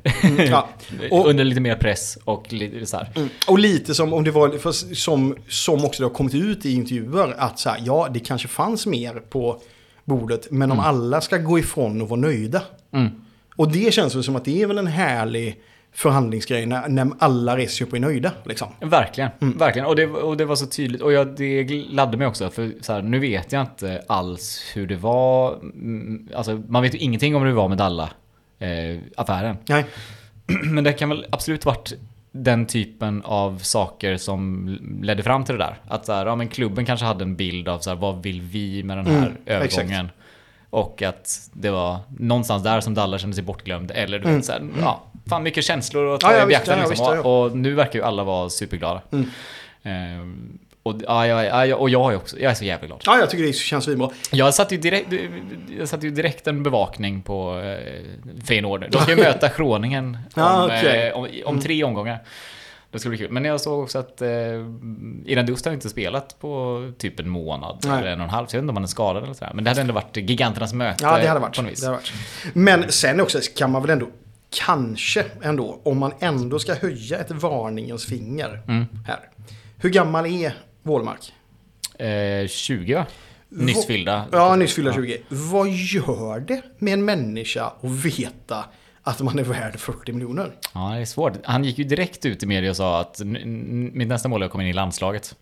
Ja. 0.50 0.68
Och- 1.10 1.26
under 1.26 1.44
lite 1.44 1.60
mer 1.60 1.76
press 1.76 2.18
och 2.24 2.52
lite 2.52 2.86
så 2.86 2.96
här. 2.96 3.10
Mm. 3.16 3.28
Och 3.48 3.58
lite 3.58 3.94
som 3.94 4.12
om 4.12 4.24
det 4.24 4.30
var, 4.30 4.72
som, 4.94 5.36
som 5.48 5.84
också 5.84 6.02
det 6.02 6.08
har 6.08 6.14
kommit 6.14 6.34
ut 6.34 6.66
i 6.66 6.72
intervjuer, 6.74 7.34
att 7.38 7.58
så 7.58 7.70
här, 7.70 7.78
ja, 7.84 8.08
det 8.14 8.20
kanske 8.20 8.48
fanns 8.48 8.86
mer 8.86 9.14
på 9.14 9.60
bordet, 10.04 10.50
men 10.50 10.72
om 10.72 10.80
alla 10.80 11.20
ska 11.20 11.36
gå 11.36 11.58
ifrån 11.58 12.02
och 12.02 12.08
vara 12.08 12.20
nöjda. 12.20 12.62
Mm. 12.92 13.10
Och 13.56 13.72
det 13.72 13.94
känns 13.94 14.14
väl 14.14 14.24
som 14.24 14.36
att 14.36 14.44
det 14.44 14.62
är 14.62 14.66
väl 14.66 14.78
en 14.78 14.86
härlig 14.86 15.56
förhandlingsgrej 15.92 16.66
när, 16.66 16.88
när 16.88 17.10
alla 17.18 17.56
reser 17.56 17.96
är 17.96 18.00
nöjda. 18.00 18.32
Liksom. 18.44 18.68
Verkligen, 18.80 19.30
Mm. 19.40 19.58
verkligen. 19.58 19.86
Och 19.88 19.96
det, 19.96 20.06
och 20.06 20.36
det 20.36 20.44
var 20.44 20.56
så 20.56 20.66
tydligt. 20.66 21.02
Och 21.02 21.12
jag, 21.12 21.36
det 21.36 21.64
gladde 21.64 22.16
mig 22.16 22.26
också. 22.26 22.50
För 22.50 22.72
så 22.80 22.92
här, 22.92 23.02
nu 23.02 23.18
vet 23.18 23.52
jag 23.52 23.62
inte 23.62 24.02
alls 24.06 24.62
hur 24.74 24.86
det 24.86 24.96
var. 24.96 25.54
Mm, 25.54 26.28
Alltså, 26.34 26.62
man 26.68 26.82
vet 26.82 26.94
ju 26.94 26.98
ingenting 26.98 27.36
om 27.36 27.42
hur 27.42 27.48
det 27.48 27.54
var 27.54 27.68
med 27.68 27.78
Dalla. 27.78 28.10
Eh. 28.58 28.98
Men 30.64 30.84
det 30.84 30.92
kan 30.92 31.08
väl 31.08 31.26
absolut 31.30 31.64
varit 31.64 31.92
den 32.32 32.66
typen 32.66 33.22
av 33.24 33.58
saker 33.58 34.16
som 34.16 34.68
ledde 35.02 35.22
fram 35.22 35.44
till 35.44 35.54
det 35.54 35.64
där. 35.64 35.78
Att 35.88 36.06
så 36.06 36.12
här, 36.12 36.26
ja, 36.26 36.36
men 36.36 36.48
klubben 36.48 36.84
kanske 36.86 37.06
hade 37.06 37.24
en 37.24 37.36
bild 37.36 37.68
av 37.68 37.78
så 37.78 37.90
här, 37.90 37.96
vad 37.96 38.22
vill 38.22 38.40
vi 38.40 38.82
med 38.82 38.96
den 38.98 39.06
här 39.06 39.18
Mm, 39.18 39.32
övergången. 39.46 40.10
Och 40.70 41.02
att 41.02 41.50
det 41.52 41.70
var 41.70 41.98
någonstans 42.18 42.62
där 42.62 42.80
som 42.80 42.94
Dalla 42.94 43.18
kände 43.18 43.34
sig 43.34 43.44
bortglömd. 43.44 43.90
Eller 43.94 44.18
du 44.18 44.24
Mm. 44.24 44.36
vet, 44.36 44.44
så 44.44 44.52
här, 44.52 44.68
ja, 44.80 45.02
fan 45.28 45.42
mycket 45.42 45.64
känslor 45.64 46.14
att 46.14 46.20
ta 46.20 46.36
Ja, 46.36 46.42
i 46.42 46.46
beaktande. 46.46 46.82
ja, 46.84 46.88
liksom. 46.88 47.14
ja, 47.16 47.20
och, 47.22 47.56
nu 47.56 47.74
verkar 47.74 47.98
ju 47.98 48.04
alla 48.04 48.24
vara 48.24 48.50
superglada. 48.50 49.02
Mm. 49.12 49.30
Ehm, 49.82 50.58
och, 50.82 50.94
ja, 51.06 51.26
ja, 51.26 51.66
ja, 51.66 51.76
och 51.76 51.90
jag 51.90 52.12
är 52.12 52.16
också, 52.16 52.38
jag 52.40 52.50
är 52.50 52.54
så 52.54 52.64
jävla 52.64 52.86
glad. 52.86 53.02
Ja, 53.06 53.18
jag 53.18 53.30
tycker 53.30 53.44
det 53.44 53.52
känns 53.52 53.84
svinbra. 53.84 54.10
Jag 54.32 54.54
satte 54.54 54.74
ju 54.74 54.80
direkt, 54.80 55.08
jag 55.78 55.88
satte 55.88 56.06
ju 56.06 56.12
direkt 56.12 56.46
en 56.46 56.62
bevakning 56.62 57.22
på 57.22 57.60
eh, 57.60 58.44
Feyenoord. 58.46 58.86
De 58.90 59.02
ska 59.02 59.10
ju 59.10 59.16
möta 59.22 59.48
Groningen 59.56 60.18
om, 60.34 60.42
Ja, 60.42 60.64
okej. 60.64 61.08
eh, 61.08 61.14
om, 61.16 61.28
om 61.44 61.60
tre 61.60 61.84
omgångar. 61.84 62.18
Det 62.96 63.00
ska 63.00 63.08
bli 63.08 63.18
kul. 63.18 63.30
Men 63.30 63.44
jag 63.44 63.60
såg 63.60 63.82
också 63.82 63.98
att 63.98 64.22
eh, 64.22 64.28
Iran 65.24 65.46
Dust 65.46 65.64
har 65.64 65.72
inte 65.72 65.88
spelat 65.88 66.40
på 66.40 66.92
typ 66.98 67.20
en 67.20 67.28
månad 67.28 67.78
Nej. 67.84 67.98
eller 67.98 68.10
en 68.10 68.20
och 68.20 68.24
en 68.24 68.30
halv. 68.30 68.46
Så 68.46 68.56
jag 68.56 68.60
vet 68.60 68.64
inte 68.64 68.70
om 68.70 68.76
han 68.76 68.82
är 68.84 68.88
skadad 68.88 69.22
eller 69.22 69.34
sådär. 69.34 69.52
Men 69.54 69.64
det 69.64 69.70
hade 69.70 69.80
ändå 69.80 69.94
varit 69.94 70.16
giganternas 70.16 70.72
möte. 70.72 71.04
Ja, 71.04 71.18
det 71.18 71.26
hade 71.28 71.40
varit. 71.40 71.56
På 71.56 71.62
något 71.62 71.72
vis. 71.72 71.80
Det 71.80 71.86
hade 71.86 71.96
varit. 71.96 72.12
Men 72.52 72.92
sen 72.92 73.20
också 73.20 73.38
kan 73.56 73.70
man 73.70 73.82
väl 73.82 73.90
ändå, 73.90 74.06
kanske 74.50 75.24
ändå, 75.42 75.80
om 75.82 75.98
man 75.98 76.12
ändå 76.20 76.58
ska 76.58 76.74
höja 76.74 77.18
ett 77.18 77.30
varningens 77.30 78.06
finger 78.06 78.62
Mm. 78.68 78.84
här. 79.06 79.18
Hur 79.76 79.90
gammal 79.90 80.26
är 80.26 80.52
Wålmark? 80.82 81.32
Eh, 81.98 82.48
20 82.48 82.94
va? 82.94 83.06
Nyss 83.48 83.86
fyllda. 83.86 84.24
Ja, 84.32 84.56
nyss 84.56 84.74
fyllda 84.74 84.92
20. 84.92 85.18
Vad 85.28 85.68
gör 85.68 86.40
det 86.40 86.62
med 86.78 86.92
en 86.92 87.04
människa 87.04 87.64
att 87.64 87.90
veta 87.90 88.64
att 89.06 89.20
man 89.20 89.38
är 89.38 89.42
värd 89.42 89.78
40 89.80 90.12
miljoner? 90.12 90.52
Ja, 90.74 90.80
det 90.94 91.00
är 91.00 91.04
svårt. 91.04 91.32
Han 91.44 91.64
gick 91.64 91.78
ju 91.78 91.84
direkt 91.84 92.24
ut 92.26 92.42
i 92.42 92.46
media 92.46 92.70
och 92.70 92.76
sa 92.76 93.00
att 93.00 93.20
mitt 93.24 94.08
nästa 94.08 94.28
mål 94.28 94.42
är 94.42 94.46
att 94.46 94.52
komma 94.52 94.64
in 94.64 94.70
i 94.70 94.72
landslaget. 94.72 95.34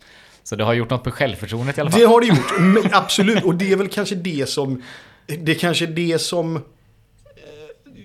Så 0.43 0.57
det 0.57 0.65
har 0.65 0.75
gjort 0.75 0.91
något 0.91 1.05
på 1.05 1.11
självförtroendet 1.11 1.79
i 1.79 1.81
alla 1.81 1.91
fall. 1.91 2.01
Det 2.01 2.07
har 2.07 2.21
det 2.21 2.27
gjort, 2.27 2.59
men 2.61 2.83
absolut. 2.95 3.45
Och 3.45 3.55
det 3.55 3.73
är 3.73 3.77
väl 3.77 3.89
kanske 3.89 4.15
det 4.15 4.49
som... 4.49 4.83
Det 5.27 5.53
är 5.53 5.59
kanske 5.59 5.87
det 5.87 6.19
som... 6.19 6.57
eh, 6.57 6.63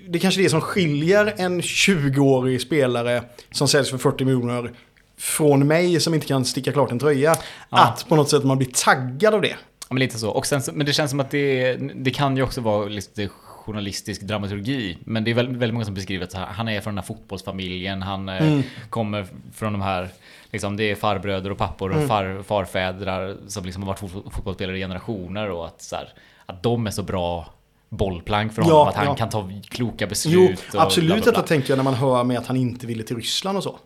Det 0.10 0.18
är 0.18 0.20
kanske 0.20 0.42
det 0.42 0.50
som 0.50 0.62
skiljer 0.62 1.34
en 1.38 1.62
20-årig 1.62 2.62
spelare 2.62 3.24
som 3.52 3.68
säljs 3.68 3.90
för 3.90 3.98
40 3.98 4.26
miljoner 4.26 4.72
från 5.18 5.68
mig 5.68 6.00
som 6.00 6.14
inte 6.14 6.28
kan 6.28 6.46
sticka 6.46 6.72
klart 6.72 6.92
en 6.92 7.00
tröja. 7.00 7.36
Att 7.70 8.06
på 8.10 8.16
något 8.16 8.30
sätt 8.30 8.44
man 8.44 8.58
blir 8.58 8.70
taggad 8.74 9.34
av 9.34 9.42
det. 9.42 9.48
Ja, 9.90 9.94
men 9.94 10.00
lite 10.00 10.20
så. 10.20 10.30
Och 10.30 10.46
sen, 10.46 10.62
men 10.74 10.86
det 10.86 10.94
känns 10.94 11.10
som 11.12 11.20
att 11.20 11.32
det, 11.32 11.76
det 11.96 12.12
kan 12.12 12.38
ju 12.38 12.44
också 12.44 12.62
vara 12.62 12.86
lite 12.86 13.30
journalistisk 13.70 14.22
dramaturgi. 14.22 14.98
Men 15.06 15.24
det 15.24 15.32
är 15.32 15.36
väldigt, 15.36 15.58
väldigt 15.58 15.74
många 15.74 15.86
som 15.86 15.94
beskriver 15.94 16.24
att 16.26 16.34
han 16.34 16.68
är 16.68 16.82
från 16.82 16.96
den 16.96 17.04
här 17.04 17.08
fotbollsfamiljen. 17.08 18.02
Han 18.02 18.30
eh, 18.30 18.60
kommer 18.90 19.28
från 19.54 19.74
de 19.74 19.82
här, 19.82 20.10
liksom, 20.52 20.78
det 20.78 20.84
är 20.84 20.96
farbröder 20.96 21.52
och 21.52 21.58
pappor 21.58 21.92
och 21.92 22.08
far, 22.08 22.44
farfädrar 22.44 23.38
som 23.48 23.66
liksom 23.66 23.84
har 23.84 23.88
varit 23.88 24.00
fot- 24.00 24.34
fotbollsspelare 24.34 24.78
i 24.78 24.82
generationer. 24.82 25.50
Och 25.50 25.66
att, 25.66 25.82
så 25.82 25.96
här, 25.96 26.14
att 26.46 26.64
de 26.64 26.88
är 26.88 26.92
så 26.92 27.04
bra 27.04 27.54
bollplank 27.90 28.54
för 28.54 28.62
honom. 28.62 28.78
Ja, 28.78 28.90
att 28.90 28.96
han 28.96 29.06
ja. 29.06 29.16
kan 29.16 29.30
ta 29.30 29.50
kloka 29.70 30.08
beslut. 30.08 30.36
Jo, 30.36 30.72
bla, 30.72 30.82
absolut 30.82 31.08
bla, 31.08 31.16
bla. 31.16 31.32
detta 31.32 31.42
tänker 31.48 31.70
jag 31.70 31.78
när 31.78 31.84
man 31.84 31.94
hör 31.94 32.24
med 32.24 32.38
att 32.38 32.48
han 32.48 32.58
inte 32.58 32.88
ville 32.88 33.04
till 33.04 33.16
Ryssland 33.16 33.58
och 33.58 33.64
så. 33.64 33.80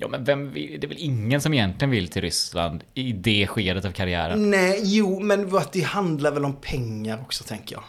Ja, 0.00 0.08
men 0.08 0.24
vem 0.24 0.50
vill, 0.50 0.80
det 0.80 0.86
är 0.86 0.88
väl 0.88 0.96
ingen 1.00 1.40
som 1.40 1.54
egentligen 1.54 1.90
vill 1.90 2.08
till 2.08 2.22
Ryssland 2.22 2.84
i 2.94 3.12
det 3.12 3.46
skedet 3.46 3.84
av 3.84 3.90
karriären. 3.90 4.50
Nej, 4.50 4.80
jo, 4.84 5.20
men 5.20 5.50
det 5.72 5.80
handlar 5.80 6.30
väl 6.30 6.44
om 6.44 6.56
pengar 6.56 7.20
också 7.22 7.44
tänker 7.44 7.76
jag. 7.76 7.82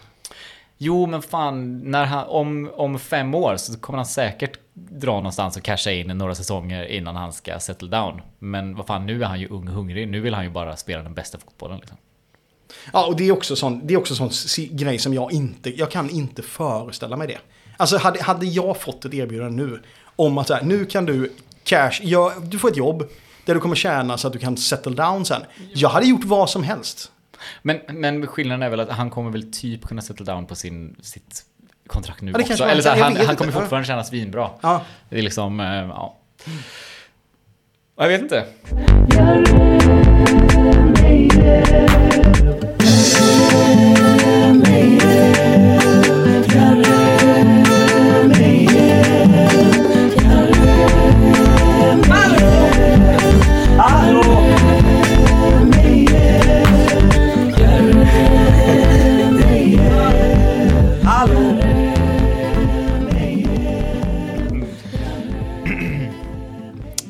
Jo, 0.82 1.06
men 1.06 1.22
fan, 1.22 1.78
när 1.78 2.06
han, 2.06 2.28
om, 2.28 2.72
om 2.74 3.00
fem 3.00 3.36
år 3.36 3.58
så 3.58 3.80
kommer 3.80 3.98
han 3.98 4.06
säkert 4.06 4.60
dra 4.74 5.16
någonstans 5.16 5.58
och 5.58 5.64
casha 5.64 5.92
in 5.92 6.08
några 6.08 6.36
säsonger 6.36 6.86
innan 6.86 7.16
han 7.16 7.34
ska 7.34 7.60
settle 7.60 7.90
down. 7.90 8.22
Men 8.40 8.76
vad 8.76 8.88
fan, 8.88 9.06
nu 9.06 9.24
är 9.24 9.28
han 9.28 9.40
ju 9.40 9.48
ung 9.48 9.68
och 9.68 9.74
hungrig. 9.74 10.08
Nu 10.08 10.20
vill 10.20 10.34
han 10.34 10.44
ju 10.44 10.50
bara 10.50 10.76
spela 10.76 11.04
den 11.04 11.14
bästa 11.14 11.38
fotbollen. 11.38 11.80
Liksom. 11.80 11.98
Ja, 12.94 13.06
och 13.06 13.16
det 13.16 13.28
är 13.28 13.32
också 13.32 13.56
sån, 13.56 13.88
det 13.88 13.94
är 13.94 13.98
också 13.98 14.16
sån 14.16 14.30
grej 14.72 15.00
som 15.00 15.14
jag 15.14 15.32
inte, 15.32 15.78
jag 15.80 15.92
kan 15.92 16.10
inte 16.10 16.42
föreställa 16.42 17.18
mig 17.18 17.28
det. 17.28 17.38
Alltså 17.78 17.98
hade, 17.98 18.24
hade 18.24 18.46
jag 18.46 18.82
fått 18.82 19.06
ett 19.06 19.14
erbjudande 19.14 19.64
nu 19.64 19.82
om 20.16 20.38
att 20.38 20.48
så 20.48 20.54
här, 20.54 20.64
nu 20.64 20.86
kan 20.86 21.06
du 21.06 21.34
cash, 21.64 22.00
ja, 22.02 22.34
du 22.42 22.60
får 22.60 22.70
ett 22.70 22.78
jobb 22.78 23.10
där 23.46 23.54
du 23.54 23.60
kommer 23.60 23.76
tjäna 23.76 24.18
så 24.18 24.28
att 24.28 24.34
du 24.34 24.40
kan 24.40 24.58
settle 24.58 24.96
down 24.96 25.26
sen. 25.26 25.42
Jag 25.74 25.90
hade 25.90 26.06
gjort 26.06 26.24
vad 26.24 26.50
som 26.50 26.64
helst. 26.64 27.12
Men, 27.62 27.80
men 27.88 28.28
skillnaden 28.28 28.64
är 28.64 28.70
väl 28.70 28.80
att 28.80 28.90
han 28.90 29.10
kommer 29.10 29.32
väl 29.32 29.52
typ 29.52 29.86
kunna 29.88 30.02
settle 30.02 30.26
down 30.26 30.46
på 30.46 30.56
sin, 30.56 30.96
sitt 31.02 31.46
kontrakt 31.88 32.22
nu 32.22 32.32
Ja, 32.32 32.40
också. 32.40 32.64
Eller 32.64 32.82
så 32.82 32.90
jag 32.90 32.96
han, 32.96 33.18
han 33.18 33.36
kommer 33.36 33.52
fortfarande 33.52 33.88
tjäna 33.88 34.04
svinbra. 34.04 34.50
Ja. 34.62 34.82
Det 35.10 35.18
är 35.18 35.22
liksom, 35.22 35.60
eh, 35.60 35.66
ja. 35.68 36.18
Jag 37.96 38.08
vet 38.08 38.22
inte. 38.22 38.46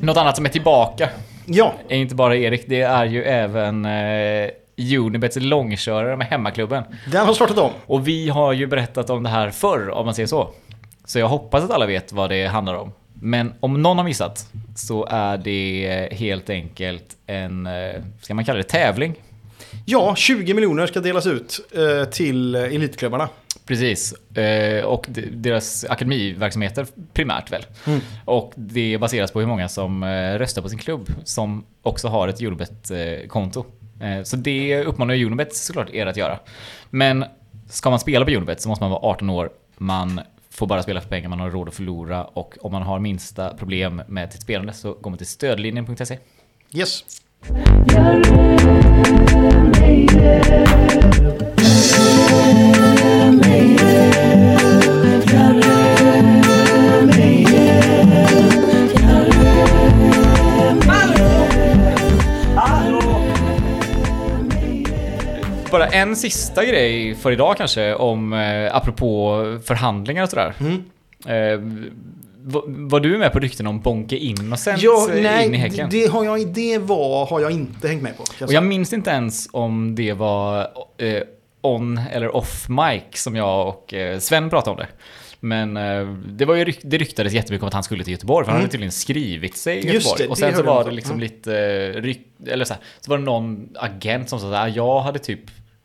Något 0.10 0.18
annat 0.18 0.36
som 0.36 0.46
är 0.46 0.50
tillbaka 0.50 1.10
Ja, 1.46 1.74
är 1.90 1.98
inte 1.98 2.16
bara 2.16 2.36
Erik, 2.36 2.64
det 2.68 2.82
är 2.82 3.06
ju 3.06 3.24
även 3.24 3.86
eh, 3.86 4.50
Unibets 4.98 5.38
långkörare 5.40 6.18
med 6.18 6.28
hemmaklubben. 6.28 6.84
den 7.12 7.26
har 7.26 7.34
startat 7.34 7.58
om. 7.58 7.72
Och 7.86 8.08
vi 8.08 8.30
har 8.30 8.54
ju 8.54 8.68
berättat 8.68 9.10
om 9.10 9.24
det 9.24 9.30
här 9.30 9.50
förr, 9.50 9.90
om 9.90 10.06
man 10.06 10.16
säger 10.16 10.28
så. 10.28 10.50
Så 11.06 11.20
jag 11.20 11.28
hoppas 11.28 11.64
att 11.64 11.72
alla 11.72 11.86
vet 11.86 12.14
vad 12.14 12.30
det 12.30 12.46
handlar 12.46 12.74
om. 12.74 12.92
Men 13.14 13.54
om 13.60 13.82
någon 13.82 13.98
har 13.98 14.06
missat 14.06 14.48
så 14.76 15.06
är 15.10 15.38
det 15.38 16.10
helt 16.12 16.50
enkelt 16.50 17.18
en, 17.28 17.68
eh, 17.68 18.02
ska 18.22 18.34
man 18.34 18.46
kalla 18.46 18.58
det 18.58 18.64
tävling? 18.64 19.16
Ja, 19.86 20.16
20 20.16 20.54
miljoner 20.54 20.88
ska 20.88 21.00
delas 21.00 21.28
ut 21.28 21.60
eh, 21.76 22.10
till 22.10 22.56
elitklubbarna. 22.56 23.30
Precis. 23.70 24.14
Eh, 24.38 24.84
och 24.86 25.06
de- 25.10 25.22
deras 25.22 25.86
akademiverksamheter 25.86 26.88
primärt 27.14 27.52
väl. 27.52 27.66
Och 28.26 28.54
det 28.56 28.98
baseras 28.98 29.32
på 29.32 29.40
hur 29.40 29.48
många 29.48 29.70
som 29.70 30.04
eh, 30.04 30.38
röstar 30.38 30.62
på 30.62 30.70
sin 30.70 30.80
klubb 30.80 31.10
som 31.24 31.66
också 31.82 32.08
har 32.08 32.28
ett 32.28 32.42
Unibet-konto. 32.42 33.66
Eh, 34.02 34.24
så 34.24 34.36
det 34.36 34.84
uppmanar 34.84 35.14
ju 35.14 35.26
Unibet 35.26 35.56
såklart 35.56 35.90
er 35.90 36.06
att 36.06 36.18
göra. 36.18 36.40
Men 36.90 37.26
ska 37.70 37.90
man 37.90 38.00
spela 38.00 38.26
på 38.26 38.32
Unibet 38.32 38.62
så 38.62 38.70
måste 38.70 38.84
man 38.84 38.92
vara 38.92 39.02
18 39.02 39.30
år. 39.30 39.50
Man 39.78 40.22
får 40.50 40.68
bara 40.68 40.84
spela 40.84 41.02
för 41.02 41.10
pengar 41.10 41.30
man 41.30 41.40
har 41.40 41.50
råd 41.52 41.68
att 41.68 41.74
förlora 41.76 42.24
och 42.24 42.58
om 42.62 42.72
man 42.72 42.82
har 42.82 43.00
minsta 43.00 43.54
problem 43.54 44.02
med 44.08 44.32
sitt 44.34 44.42
spelande 44.42 44.74
så 44.74 44.94
går 44.94 45.10
man 45.10 45.18
till 45.18 45.28
stödlinjen.se. 45.28 46.18
Yes. 46.74 47.04
Bara 65.72 65.88
en 65.88 66.16
sista 66.16 66.66
grej 66.66 67.16
för 67.16 67.32
idag 67.32 67.58
kanske, 67.58 67.94
om 67.94 68.34
eh, 68.34 68.76
apropå 68.76 69.44
förhandlingar 69.66 70.24
och 70.24 70.30
sådär. 70.30 70.54
Mm. 70.60 70.84
Eh, 71.26 71.60
var, 72.44 73.00
du 73.00 73.18
med 73.18 73.32
på 73.34 73.40
rykten 73.40 73.68
om 73.68 73.80
Bonke 73.80 74.18
Innocent 74.18 74.82
Ja, 74.82 75.08
eh, 75.10 75.18
in 75.18 75.20
i 75.20 75.24
nej, 75.24 75.54
Häcken? 75.60 75.88
det, 75.92 76.08
har 76.08 76.26
jag, 76.26 76.48
det 76.48 76.78
var, 76.78 77.26
har 77.26 77.40
jag 77.40 77.52
inte 77.52 77.88
hängt 77.88 78.02
med 78.04 78.18
på. 78.18 78.24
jag 78.40 78.48
Och 78.48 78.54
jag 78.54 78.64
minns 78.64 78.94
inte 78.94 79.10
ens 79.10 79.48
om 79.52 79.96
det 79.96 80.14
var 80.14 80.60
eh, 80.98 81.22
on 81.62 81.98
eller 82.12 82.36
off 82.36 82.70
mic 82.70 83.04
som 83.22 83.36
jag 83.36 83.68
och 83.68 83.94
eh, 83.94 84.20
Sven 84.20 84.50
pratade 84.50 84.72
om 84.72 84.78
det. 84.78 84.88
Men 85.40 85.78
eh, 85.78 86.16
det, 86.28 86.46
var 86.46 86.56
ju, 86.56 86.74
det 86.82 86.98
ryktades 86.98 87.34
jättemycket 87.34 87.64
om 87.64 87.68
att 87.68 87.74
han 87.74 87.84
skulle 87.84 88.04
till 88.04 88.12
Göteborg, 88.14 88.46
för 88.46 88.52
han 88.52 88.62
hade 88.62 88.72
tydligen 88.72 88.92
skrivit 88.92 89.58
sig 89.58 89.78
i 89.78 89.82
Mm. 89.82 89.94
Just 89.94 90.06
Göteborg. 90.08 90.24
det, 90.24 90.30
och 90.30 90.36
det 90.36 90.42
sen 90.42 90.56
så 90.56 90.64
var 90.64 90.84
det 90.84 90.92
liksom 90.92 91.12
Mm. 91.16 91.22
lite 91.24 91.58
eh, 91.96 92.02
ryk, 92.02 92.22
eller 92.48 92.66
så, 92.66 92.74
här, 92.74 92.84
så 93.02 93.12
var 93.12 93.18
det 93.18 93.24
någon 93.24 93.70
agent 93.76 94.30
som 94.30 94.40
sa 94.40 94.58
att 94.58 94.76
jag 94.76 95.00
hade 95.02 95.20
typ 95.20 95.40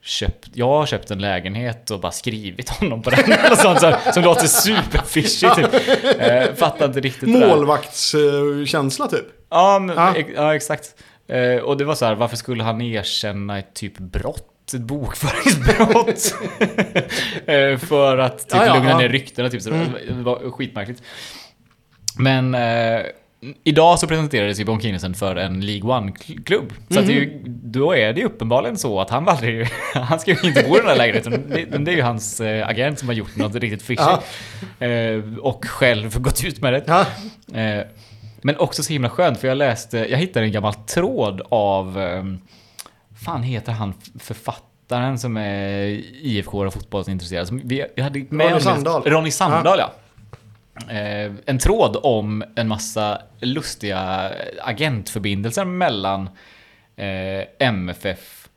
köpt, 0.05 0.49
jag 0.55 0.67
har 0.69 0.87
köpt 0.87 1.11
en 1.11 1.19
lägenhet 1.19 1.91
och 1.91 2.01
bara 2.01 2.13
skrivit 2.13 2.69
honom 2.69 3.03
på 3.03 3.11
den. 3.11 3.33
Eller 3.33 3.57
sånt, 3.57 3.81
så 3.81 3.87
här, 3.87 4.13
som 4.13 4.23
låter 4.25 4.47
superfishy 4.47 5.49
typ. 5.57 5.75
Eh, 6.21 6.55
fattar 6.55 6.87
inte 6.87 7.01
riktigt. 7.01 7.29
Målvaktskänsla 7.29 9.09
typ. 9.09 9.25
Ja, 9.51 9.79
men, 9.79 9.97
Ja. 9.97 10.15
ex- 10.17 10.31
ja 10.37 10.55
exakt. 10.55 10.95
Eh, 11.29 11.57
och 11.63 11.77
det 11.77 11.85
var 11.85 11.95
så 11.95 12.05
här, 12.05 12.15
varför 12.15 12.37
skulle 12.37 12.63
han 12.63 12.81
erkänna 12.81 13.59
ett 13.59 13.75
typ 13.75 13.99
brott? 13.99 14.51
Ett 14.75 14.81
bokföringsbrott? 14.81 16.35
eh, 17.47 17.79
för 17.79 18.19
att 18.19 18.39
typ 18.39 18.49
Ja, 18.55 18.67
ja, 18.67 18.75
lugna 18.75 18.91
ja. 18.91 18.99
ner 18.99 19.09
ryktena 19.09 19.51
typ. 19.51 19.63
Så 19.63 19.71
det 19.71 19.77
var- 19.77 20.17
det 20.17 20.23
var 20.23 20.51
skitmärkligt. 20.51 21.03
Men 22.19 22.55
eh, 22.55 23.01
idag 23.65 23.99
så 23.99 24.07
presenterades 24.07 24.61
ju 24.61 24.65
Bon 24.65 24.81
Kinnesen 24.81 25.15
för 25.15 25.37
en 25.37 25.61
League 25.61 25.91
One-klubb. 25.97 26.73
Så 26.89 27.01
det 27.01 27.13
är 27.13 27.21
ju, 27.21 27.27
Mhm. 27.27 27.61
då 27.65 27.93
är 27.97 28.13
det 28.13 28.21
ju 28.21 28.27
uppenbarligen 28.27 28.77
så 28.79 29.01
att 29.01 29.11
han 29.11 29.29
aldrig... 29.29 29.67
Han 29.95 30.21
ska 30.21 30.31
ju 30.31 30.49
inte 30.49 30.63
bo 30.69 30.75
i 30.77 30.79
den 30.79 30.87
där 30.87 30.97
lägenheten. 30.97 31.43
Det, 31.49 31.65
det 31.85 31.91
är 31.93 31.97
ju 31.97 32.03
hans 32.03 32.41
eh, 32.41 32.69
agent 32.69 32.99
som 32.99 33.09
har 33.09 33.15
gjort 33.15 33.37
något 33.37 33.55
riktigt 33.55 33.83
fishy. 33.83 34.03
Eh, 34.87 35.23
och 35.41 35.65
själv 35.65 36.19
gått 36.21 36.45
ut 36.45 36.61
med 36.61 36.73
det. 36.73 36.83
Ja. 36.87 37.07
Eh, 37.61 37.85
men 38.43 38.57
också 38.59 38.83
så 38.83 38.93
himla 38.93 39.11
skönt 39.11 39.39
för 39.39 39.49
jag 39.49 39.57
läste, 39.57 39.99
jag 39.99 40.19
hittade 40.19 40.47
en 40.47 40.53
gammal 40.53 40.75
tråd 40.75 41.43
av, 41.49 42.01
eh, 42.01 42.25
fan 43.25 43.43
heter 43.43 43.73
han 43.73 43.95
författaren 44.19 45.19
som 45.19 45.37
är 45.37 45.87
IFK 46.23 46.59
och 46.67 46.75
fotbollsintresserad? 46.75 47.49
Som 47.49 47.61
vi, 47.65 47.85
vi 47.97 48.03
hade 48.03 48.25
med 48.29 48.51
Ronny 48.51 48.61
Sandahl. 48.61 49.03
Ronny 49.03 49.31
Sandahl 49.31 49.79
ja. 49.79 49.85
Eh, 49.85 49.91
en 51.47 51.59
tråd 51.59 51.97
om 52.03 52.45
en 52.57 52.69
massa 52.69 53.23
lustiga 53.41 54.31
agentförbindelser 54.63 55.65
mellan 55.65 56.29
eh, 56.97 57.45
MFF 57.69 58.49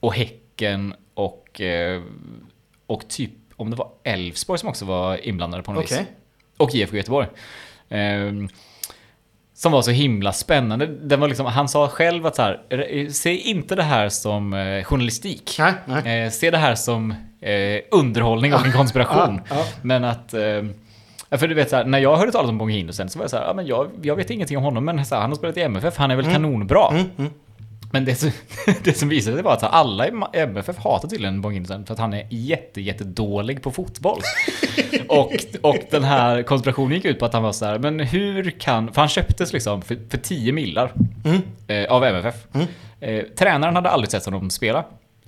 och 0.00 0.14
Häcken 0.14 0.94
och, 1.14 1.60
eh, 1.60 2.02
och 2.86 3.08
typ 3.08 3.30
om 3.56 3.70
det 3.70 3.76
var 3.76 3.88
Elfsborg 4.04 4.58
som 4.58 4.68
också 4.68 4.84
var 4.84 5.26
inblandade 5.28 5.62
på 5.62 5.72
något 5.72 5.84
vis. 5.84 5.92
Okej. 5.92 6.06
Och 6.56 6.74
IFK 6.74 6.96
Göteborg. 6.96 7.28
Som 9.54 9.72
var 9.72 9.82
så 9.82 9.90
himla 9.90 10.32
spännande. 10.32 10.86
Den 10.86 11.20
var 11.20 11.28
liksom, 11.28 11.46
han 11.46 11.68
sa 11.68 11.88
själv 11.88 12.26
att 12.26 12.36
så 12.36 12.42
här, 12.42 12.62
"Eh, 12.70 13.08
se 13.08 13.36
inte 13.36 13.74
det 13.74 13.82
här 13.82 14.08
som 14.08 14.52
eh, 14.54 14.84
journalistik. 14.84 15.56
Nej, 15.58 15.72
nej. 15.86 16.20
Eh, 16.24 16.30
se 16.30 16.50
det 16.50 16.58
här 16.58 16.74
som 16.74 17.10
eh, 17.40 17.80
underhållning 17.90 18.54
och 18.54 18.66
en 18.66 18.72
konspiration. 18.72 19.40
Ja, 19.50 19.56
ja. 19.56 19.64
Men 19.82 20.04
att... 20.04 20.34
För 21.30 21.48
du 21.48 21.54
vet 21.54 21.70
så 21.70 21.76
här, 21.76 21.84
när 21.84 21.98
jag 21.98 22.16
hörde 22.16 22.32
talas 22.32 22.48
om 22.50 22.58
Bonge 22.58 22.74
Hindersen 22.74 23.08
så 23.08 23.18
var 23.18 23.24
jag 23.24 23.30
så 23.30 23.36
här, 23.36 23.44
ja, 23.46 23.52
men 23.54 23.66
jag, 23.66 23.90
jag 24.02 24.16
vet 24.16 24.30
ingenting 24.30 24.56
om 24.56 24.62
honom 24.64 24.84
men 24.84 25.06
så 25.06 25.14
här, 25.14 25.22
han 25.22 25.30
har 25.30 25.36
spelat 25.36 25.56
i 25.56 25.62
MFF, 25.62 25.96
han 25.96 26.10
är 26.10 26.16
väl 26.16 26.24
Mm. 26.24 26.34
kanonbra. 26.34 27.04
Men 27.92 28.04
det, 28.04 28.14
som- 28.14 28.30
det 28.84 28.92
som 28.98 29.08
visade 29.08 29.36
sig 29.36 29.44
var 29.44 29.52
att 29.52 29.62
alla 29.62 30.06
i 30.08 30.12
MFF 30.32 30.76
hatar 30.78 31.08
tydligen 31.08 31.40
Bonge 31.40 31.54
Hindersen 31.54 31.86
för 31.86 31.92
att 31.94 32.00
han 32.00 32.14
är 32.14 32.26
jätte, 32.30 32.80
jätte 32.80 33.04
dålig 33.04 33.62
på 33.62 33.70
fotboll. 33.70 34.20
och, 35.08 35.32
och 35.62 35.76
den 35.90 36.04
här 36.04 36.42
konspirationen 36.42 36.92
gick 36.94 37.04
ut 37.04 37.18
på 37.18 37.24
att 37.26 37.32
han 37.32 37.42
var 37.42 37.52
så 37.52 37.64
här, 37.64 37.78
men 37.78 38.00
hur 38.00 38.50
kan... 38.50 38.92
För 38.92 39.00
han 39.00 39.08
köptes 39.08 39.52
liksom 39.52 39.82
för, 39.82 39.98
för 40.10 40.18
10 40.18 40.52
millar 40.52 40.92
eh, 41.66 41.92
av 41.92 42.04
MFF. 42.04 42.34
Eh, 43.00 43.22
tränaren 43.38 43.74
hade 43.76 43.90
aldrig 43.90 44.10
sett 44.10 44.24
honom 44.24 44.50
spela. 44.50 44.84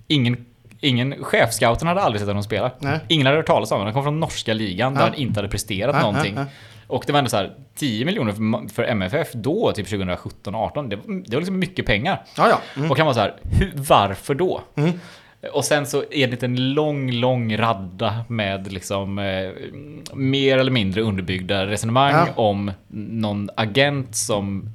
Ingen, 0.06 0.44
ingen 0.80 1.24
chefscouten 1.24 1.88
hade 1.88 2.00
aldrig 2.00 2.20
sett 2.20 2.28
honom 2.28 2.42
spela. 2.42 2.70
Nej. 2.78 2.98
Ingen 3.08 3.26
hade 3.26 3.38
hört 3.38 3.46
talas 3.46 3.70
om 3.70 3.74
honom. 3.78 3.86
Han 3.86 3.94
kom 3.94 4.02
från 4.04 4.20
norska 4.20 4.54
ligan 4.54 4.94
där 4.94 5.00
han 5.02 5.14
inte 5.14 5.38
hade 5.38 5.48
presterat 5.48 5.96
Ja, 5.96 6.02
någonting. 6.02 6.38
Och 6.86 7.04
det 7.06 7.12
var 7.12 7.18
ändå 7.18 7.30
så 7.30 7.36
här 7.36 7.54
10 7.76 8.04
miljoner 8.04 8.32
för, 8.32 8.74
för 8.74 8.82
MFF 8.84 9.32
då, 9.32 9.72
typ 9.72 9.86
2017-18. 9.86 10.88
Det, 10.88 10.96
det 11.26 11.36
var 11.36 11.40
liksom 11.40 11.58
mycket 11.58 11.86
pengar. 11.86 12.24
Ja, 12.36 12.48
ja. 12.48 12.60
Mm. 12.76 12.90
Och 12.90 12.98
han 12.98 13.06
var 13.06 13.14
så 13.14 13.20
här, 13.20 13.34
hur, 13.42 13.72
varför 13.74 14.34
då? 14.34 14.60
Och 15.52 15.64
sen 15.64 15.86
så 15.86 16.04
är 16.10 16.26
det 16.26 16.42
en 16.42 16.74
lång, 16.74 17.10
lång 17.12 17.56
radda 17.56 18.24
med 18.28 18.72
liksom 18.72 19.18
eh, 19.18 19.50
mer 20.14 20.58
eller 20.58 20.70
mindre 20.72 21.02
underbyggda 21.02 21.66
resonemang 21.66 22.12
Ja. 22.12 22.26
om 22.42 22.72
någon 22.88 23.50
agent 23.56 24.16
som 24.16 24.70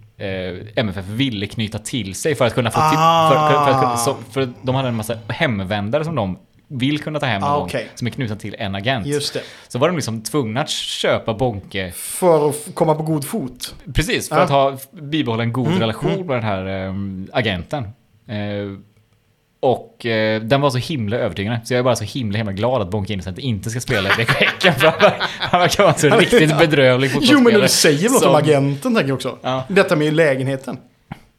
MFF 0.75 1.05
ville 1.07 1.47
knyta 1.47 1.79
till 1.79 2.15
sig 2.15 2.35
för 2.35 2.45
att 2.47 2.53
kunna 2.53 2.71
få 2.71 2.79
till, 2.89 2.97
för, 2.97 3.49
för, 3.49 3.65
för, 3.73 3.79
kunna, 3.81 3.97
så, 3.97 4.15
för 4.31 4.49
de 4.61 4.75
hade 4.75 4.87
en 4.87 4.95
massa 4.95 5.17
hemvändare 5.27 6.03
som 6.05 6.15
de 6.15 6.37
vill 6.67 6.99
kunna 6.99 7.19
ta 7.19 7.25
hem 7.25 7.41
någon 7.41 7.49
Ah, 7.49 7.55
gång, 7.57 7.65
okej. 7.65 7.87
som 7.95 8.07
är 8.07 8.11
knutna 8.11 8.35
till 8.35 8.55
en 8.59 8.75
agent. 8.75 9.07
Just 9.07 9.33
det. 9.33 9.41
Så 9.67 9.79
var 9.79 9.87
de 9.87 9.95
liksom 9.95 10.21
tvungna 10.21 10.61
att 10.61 10.69
köpa 10.69 11.33
Bonke 11.33 11.91
För 11.91 12.49
att 12.49 12.55
komma 12.73 12.95
på 12.95 13.03
god 13.03 13.25
fot. 13.25 13.75
Precis, 13.93 14.29
för 14.29 14.35
Ja. 14.35 14.41
att 14.41 14.49
ha, 14.49 14.77
bibehålla 14.91 15.43
en 15.43 15.53
god 15.53 15.67
Mm, 15.67 15.79
relation 15.79 16.25
med 16.27 16.35
den 16.37 16.43
här 16.43 16.65
ehm, 16.65 17.27
agenten. 17.33 17.83
Eh, 18.27 18.35
och 19.63 20.05
eh, 20.05 20.41
den 20.41 20.61
var 20.61 20.69
så 20.69 20.77
himla 20.77 21.17
övertygande. 21.17 21.59
Så 21.63 21.73
jag 21.73 21.79
är 21.79 21.83
bara 21.83 21.95
så 21.95 22.03
himla 22.03 22.37
himla 22.37 22.51
glad 22.53 22.81
att 22.81 22.89
Bonke 22.91 23.13
Innocent 23.13 23.39
inte 23.39 23.69
ska 23.69 23.79
spela 23.79 24.09
i 24.09 24.11
BK 24.17 24.29
Häcken. 24.31 24.73
För 24.73 24.87
han- 24.87 25.59
verkar 25.61 25.83
vara 25.83 25.93
så 25.93 26.09
riktigt 26.09 26.57
bedrövlig 26.57 27.07
Jo, 27.07 27.13
fotbollsspelare. 27.13 27.53
men 27.53 27.61
du 27.61 27.67
säger 27.67 28.03
något 28.09 28.15
om 28.15 28.19
som- 28.21 28.35
agenten 28.35 28.95
tänker 28.95 29.07
jag 29.09 29.15
också. 29.15 29.37
Ja. 29.41 29.63
Detta 29.67 29.95
med 29.95 30.13
lägenheten. 30.13 30.77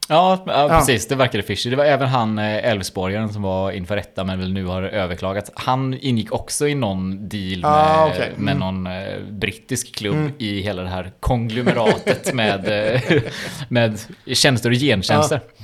Ja, 0.08 0.42
ja, 0.46 0.52
Ja. 0.70 0.78
precis. 0.78 1.08
Det 1.08 1.14
verkade 1.14 1.42
fishy. 1.42 1.70
Det 1.70 1.76
var 1.76 1.84
även 1.84 2.08
han 2.08 2.38
eh, 2.38 2.44
Elfsborgaren 2.70 3.32
som 3.32 3.42
var 3.42 3.72
inför 3.72 3.96
rätta 3.96 4.24
men 4.24 4.38
väl 4.38 4.52
nu 4.52 4.64
har 4.64 4.82
överklagat. 4.82 5.50
Han 5.54 5.94
ingick 6.00 6.32
också 6.32 6.68
i 6.68 6.74
någon 6.74 7.28
deal 7.28 7.60
med, 7.60 7.70
Ah, 7.70 8.06
okej. 8.06 8.32
med 8.36 8.56
någon 8.56 8.86
eh, 8.86 8.92
brittisk 9.30 9.94
klubb 9.94 10.30
i 10.38 10.60
hela 10.60 10.82
det 10.82 10.88
här 10.88 11.12
konglomeratet 11.20 12.34
med, 12.34 12.68
eh, 12.94 13.00
med 13.68 13.98
tjänster 14.26 14.70
och 14.70 14.76
gentjänster. 14.76 15.36
Eh, 15.36 15.63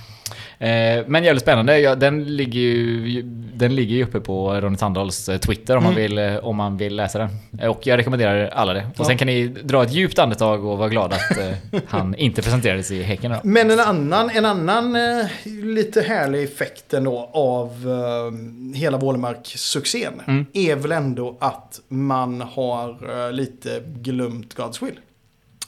Men 1.06 1.24
jävligt 1.24 1.42
spännande. 1.42 1.78
Ja, 1.78 1.94
den, 1.94 2.36
ligger 2.36 2.60
ju, 2.60 3.22
den 3.54 3.74
ligger 3.74 3.96
ju 3.96 4.04
uppe 4.04 4.20
på 4.20 4.60
Ronny 4.60 4.76
Sandahls 4.76 5.28
eh, 5.28 5.38
Twitter 5.38 5.76
om, 5.76 5.84
man 5.84 5.94
vill, 5.94 6.18
eh, 6.18 6.36
om 6.36 6.56
man 6.56 6.76
vill 6.76 6.96
läsa 6.96 7.18
den. 7.18 7.28
Eh, 7.60 7.68
Och 7.68 7.86
jag 7.86 7.98
rekommenderar 7.98 8.48
alla 8.48 8.72
det. 8.72 8.86
Och 8.98 9.06
sen 9.06 9.18
kan 9.18 9.26
ni 9.26 9.48
dra 9.48 9.82
ett 9.82 9.92
djupt 9.92 10.18
andetag 10.18 10.64
och 10.64 10.78
vara 10.78 10.88
glada 10.88 11.16
att 11.16 11.38
eh, 11.38 11.80
han 11.86 12.14
inte 12.14 12.42
presenterades 12.42 12.90
i 12.90 13.02
Häcken. 13.02 13.30
Då. 13.32 13.40
Men 13.44 13.70
en 13.70 13.80
annan, 13.80 14.30
en 14.30 14.44
annan 14.44 14.96
eh, 14.96 15.26
lite 15.64 16.00
härlig 16.02 16.42
effekt 16.44 16.94
ändå 16.94 17.30
av 17.32 17.68
eh, 17.88 18.76
hela 18.78 18.98
Wålemark-succén 18.98 20.12
Mm. 20.26 20.46
är 20.52 20.76
väl 20.76 20.92
ändå 20.92 21.36
att 21.40 21.80
man 21.88 22.40
har 22.40 22.88
eh, 23.26 23.32
lite 23.32 23.82
glömt 23.86 24.54
God's 24.56 24.84
Will. 24.84 24.94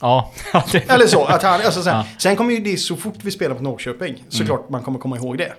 Ja, 0.03 0.31
Eller 0.87 1.07
så. 1.07 1.25
Att 1.25 1.43
han, 1.43 1.53
alltså, 1.65 1.83
sen, 1.83 1.95
Ja. 1.95 2.05
sen 2.17 2.35
kommer 2.35 2.53
ju 2.53 2.59
det 2.59 2.77
så 2.77 2.95
fort 2.95 3.15
vi 3.21 3.31
spelar 3.31 3.55
på 3.55 3.63
Norrköping. 3.63 4.23
Såklart 4.29 4.69
man 4.69 4.81
kommer 4.83 4.99
komma 4.99 5.17
ihåg 5.17 5.37
det. 5.37 5.53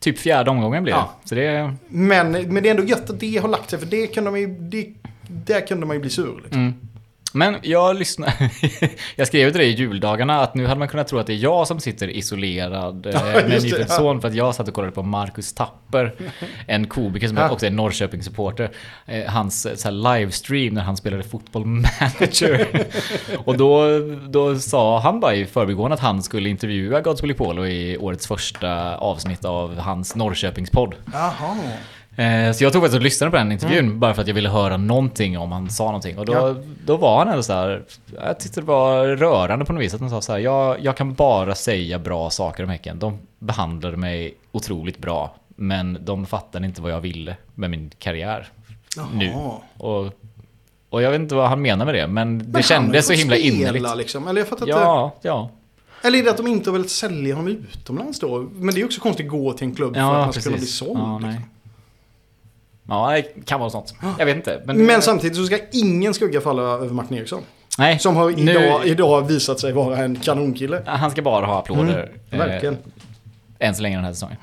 typ 0.00 0.18
fjärde 0.18 0.50
omgången 0.50 0.82
blir 0.82 0.92
det. 0.94 0.98
Ja. 0.98 1.10
Så 1.24 1.34
det. 1.34 1.74
Men, 1.88 2.32
men 2.32 2.62
det 2.62 2.68
är 2.68 2.70
ändå 2.70 2.84
gött 2.84 3.10
att 3.10 3.20
det 3.20 3.36
har 3.36 3.48
lagt 3.48 3.70
sig. 3.70 3.78
För 3.78 3.86
det 3.86 4.06
kunde 4.06 4.30
man 4.30 4.40
ju, 4.40 4.46
det, 4.46 4.86
där 5.28 5.66
kunde 5.66 5.86
man 5.86 5.96
ju 5.96 6.00
bli 6.00 6.10
sur. 6.10 6.40
Liksom. 6.42 6.60
Mm. 6.60 6.74
Men 7.32 7.56
jag 7.62 7.96
lyssnar... 7.96 8.32
jag 9.16 9.26
skrev 9.26 9.50
till 9.50 9.60
dig 9.60 9.68
i 9.68 9.74
juldagarna 9.74 10.40
att 10.40 10.54
nu 10.54 10.66
hade 10.66 10.78
man 10.78 10.88
kunnat 10.88 11.08
tro 11.08 11.18
att 11.18 11.26
det 11.26 11.32
är 11.32 11.36
jag 11.36 11.66
som 11.66 11.80
sitter 11.80 12.08
isolerad 12.08 13.06
eh, 13.06 13.12
Ja, 13.14 13.22
med 13.24 13.52
en 13.52 13.68
ja. 13.80 13.86
son 13.86 14.20
för 14.20 14.28
att 14.28 14.34
jag 14.34 14.54
satt 14.54 14.68
och 14.68 14.74
kollade 14.74 14.92
på 14.92 15.02
Marcus 15.02 15.52
Tapper, 15.52 16.14
en 16.66 16.86
komiker 16.86 17.28
som 17.28 17.36
Ja. 17.36 17.50
också 17.50 17.66
är 17.66 17.70
Norrköpingssupporter. 17.70 18.70
Eh, 19.06 19.24
hans 19.26 19.66
eh, 19.66 19.74
så 19.74 19.90
livestream 19.90 20.74
när 20.74 20.82
han 20.82 20.96
spelade 20.96 21.22
fotboll 21.22 21.64
manager. 21.66 22.86
och 23.44 23.56
då, 23.56 23.98
då 24.28 24.58
sa 24.58 25.00
han 25.00 25.20
bara 25.20 25.34
i 25.34 25.46
förbigående 25.46 25.94
att 25.94 26.00
han 26.00 26.22
skulle 26.22 26.48
intervjua 26.48 27.00
Godswill 27.00 27.34
Polo 27.34 27.66
i 27.66 27.98
årets 27.98 28.26
första 28.26 28.96
avsnitt 28.96 29.44
av 29.44 29.78
hans 29.78 30.14
Norrköpingspodd. 30.16 30.94
Jaha. 31.12 31.56
Eh, 32.20 32.52
Så 32.52 32.64
jag 32.64 32.72
tog 32.72 32.82
faktiskt 32.82 32.96
och 32.96 33.02
lyssnade 33.02 33.30
på 33.30 33.36
den 33.36 33.52
intervjun 33.52 33.98
bara 34.00 34.14
för 34.14 34.22
att 34.22 34.28
jag 34.28 34.34
ville 34.34 34.48
höra 34.48 34.76
någonting 34.76 35.38
om 35.38 35.52
han 35.52 35.70
sa 35.70 35.84
någonting. 35.84 36.18
Och 36.18 36.26
då, 36.26 36.32
Ja. 36.32 36.54
då 36.86 36.96
var 36.96 37.18
han 37.18 37.28
ändå 37.28 37.42
så 37.42 37.52
här, 37.52 37.82
jag 38.22 38.40
tyckte 38.40 38.60
det 38.60 38.66
var 38.66 39.06
rörande 39.06 39.64
på 39.64 39.72
något 39.72 39.82
vis 39.82 39.94
att 39.94 40.00
han 40.00 40.10
sa 40.10 40.20
så 40.20 40.32
här, 40.32 40.38
jag, 40.38 40.76
jag 40.80 40.96
kan 40.96 41.14
bara 41.14 41.54
säga 41.54 41.98
bra 41.98 42.30
saker 42.30 42.62
om 42.64 42.68
Häcken. 42.68 42.98
De 42.98 43.18
behandlade 43.38 43.96
mig 43.96 44.34
otroligt 44.52 44.98
bra, 44.98 45.34
men 45.56 45.98
de 46.04 46.26
fattade 46.26 46.66
inte 46.66 46.82
vad 46.82 46.92
jag 46.92 47.00
ville 47.00 47.36
med 47.54 47.70
min 47.70 47.90
karriär 47.98 48.48
nu. 49.14 49.24
Jaha. 49.26 49.52
Och, 49.76 50.06
och 50.90 51.02
jag 51.02 51.10
vet 51.10 51.20
inte 51.20 51.34
vad 51.34 51.48
han 51.48 51.62
menar 51.62 51.84
med 51.84 51.94
det, 51.94 52.06
men 52.06 52.38
det 52.38 52.44
Men 52.44 52.54
han 52.54 52.62
kändes 52.62 53.06
så 53.06 53.12
himla 53.12 53.36
spela, 53.36 53.56
innerligt. 53.56 53.96
Liksom. 53.96 54.28
Eller 54.28 54.40
jag 54.40 54.48
fattar 54.48 54.66
inte. 54.66 54.78
Ja, 54.80 55.14
ja. 55.22 55.50
Eller 56.02 56.18
är 56.18 56.22
det 56.22 56.30
att 56.30 56.36
de 56.36 56.46
inte 56.46 56.70
har 56.70 56.72
velat 56.72 56.90
sälja 56.90 57.34
honom 57.34 57.56
utomlands 57.72 58.20
då? 58.20 58.48
Men 58.54 58.74
det 58.74 58.80
är 58.80 58.84
också 58.84 59.00
konstigt 59.00 59.26
att 59.26 59.30
gå 59.32 59.52
till 59.52 59.66
en 59.68 59.74
klubb 59.74 59.94
för 59.94 60.00
att 60.02 60.06
Ja, 60.06 60.12
man 60.24 60.32
ska 60.32 60.42
kunna 60.42 60.56
bli 60.56 60.66
såld. 60.66 60.98
Ja, 60.98 61.18
liksom. 61.18 61.42
Ja, 62.90 63.10
det 63.10 63.44
kan 63.44 63.60
vara 63.60 63.70
sånt. 63.70 63.94
Jag 64.18 64.26
vet 64.26 64.36
inte. 64.36 64.62
Men, 64.64 64.86
Men 64.86 65.02
samtidigt 65.02 65.36
så 65.36 65.44
ska 65.44 65.58
ingen 65.72 66.14
skugga 66.14 66.40
falla 66.40 66.62
över 66.62 66.88
Martin 66.88 67.16
Eriksson. 67.16 67.42
nej, 67.78 67.98
Som 67.98 68.16
har 68.16 68.30
nu- 68.30 68.50
idag, 68.52 68.86
idag 68.86 69.28
visat 69.28 69.60
sig 69.60 69.72
vara 69.72 69.98
en 69.98 70.16
kanonkille. 70.16 70.82
Han 70.86 71.10
ska 71.10 71.22
bara 71.22 71.46
ha 71.46 71.58
applåder. 71.58 72.12
Mm, 72.30 72.48
verkligen. 72.48 72.74
Eh, 73.58 73.68
än 73.68 73.74
så 73.74 73.82
länge 73.82 73.96
den 73.96 74.04
här 74.04 74.12
säsongen. 74.12 74.36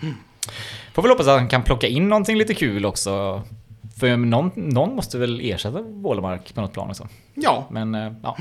Får 0.94 1.02
väl 1.02 1.12
hoppas 1.12 1.28
att 1.28 1.40
han 1.40 1.48
kan 1.48 1.64
plocka 1.64 1.88
in 1.88 2.10
någonting 2.10 2.38
lite 2.38 2.54
kul 2.54 2.86
också. 2.86 3.42
För 4.00 4.18
någon, 4.18 4.52
någon 4.56 4.96
måste 4.96 5.18
väl 5.18 5.42
ersätta 5.44 5.82
Wålemark 5.82 6.54
på 6.56 6.62
något 6.62 6.74
plan 6.74 6.90
också. 6.90 7.08
Ja, 7.36 7.68
Men 7.72 7.96
eh, 7.96 8.12
ja, 8.24 8.38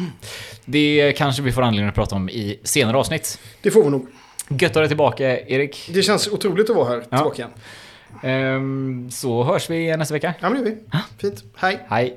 det 0.65 1.13
kanske 1.17 1.43
vi 1.43 1.53
får 1.53 1.63
anledning 1.63 1.89
att 1.89 1.95
prata 1.95 2.17
om 2.17 2.29
i 2.29 2.61
senare 2.65 2.97
avsnitt. 2.97 3.39
det 3.63 3.71
får 3.71 3.83
vi 3.83 3.91
nog. 3.91 4.07
Gött 4.49 4.71
att 4.71 4.75
ha 4.75 4.81
dig 4.81 4.89
tillbaka 4.89 5.41
Erik. 5.41 5.91
Det 5.95 6.03
känns 6.03 6.29
otroligt 6.29 6.71
att 6.71 6.77
vara 6.77 6.89
här 6.89 7.01
tillbaka 7.01 7.37
igen. 7.43 7.51
Ehm, 8.23 9.11
så 9.11 9.45
hörs 9.45 9.71
vi 9.71 9.97
nästa 9.97 10.14
vecka. 10.14 10.35
Ja, 10.41 10.51
men 10.51 10.64
det 10.64 10.71
gör 10.71 10.77
vi. 10.77 10.83
Fint. 11.19 11.45
Hej. 11.57 11.87
Hej. 11.89 12.17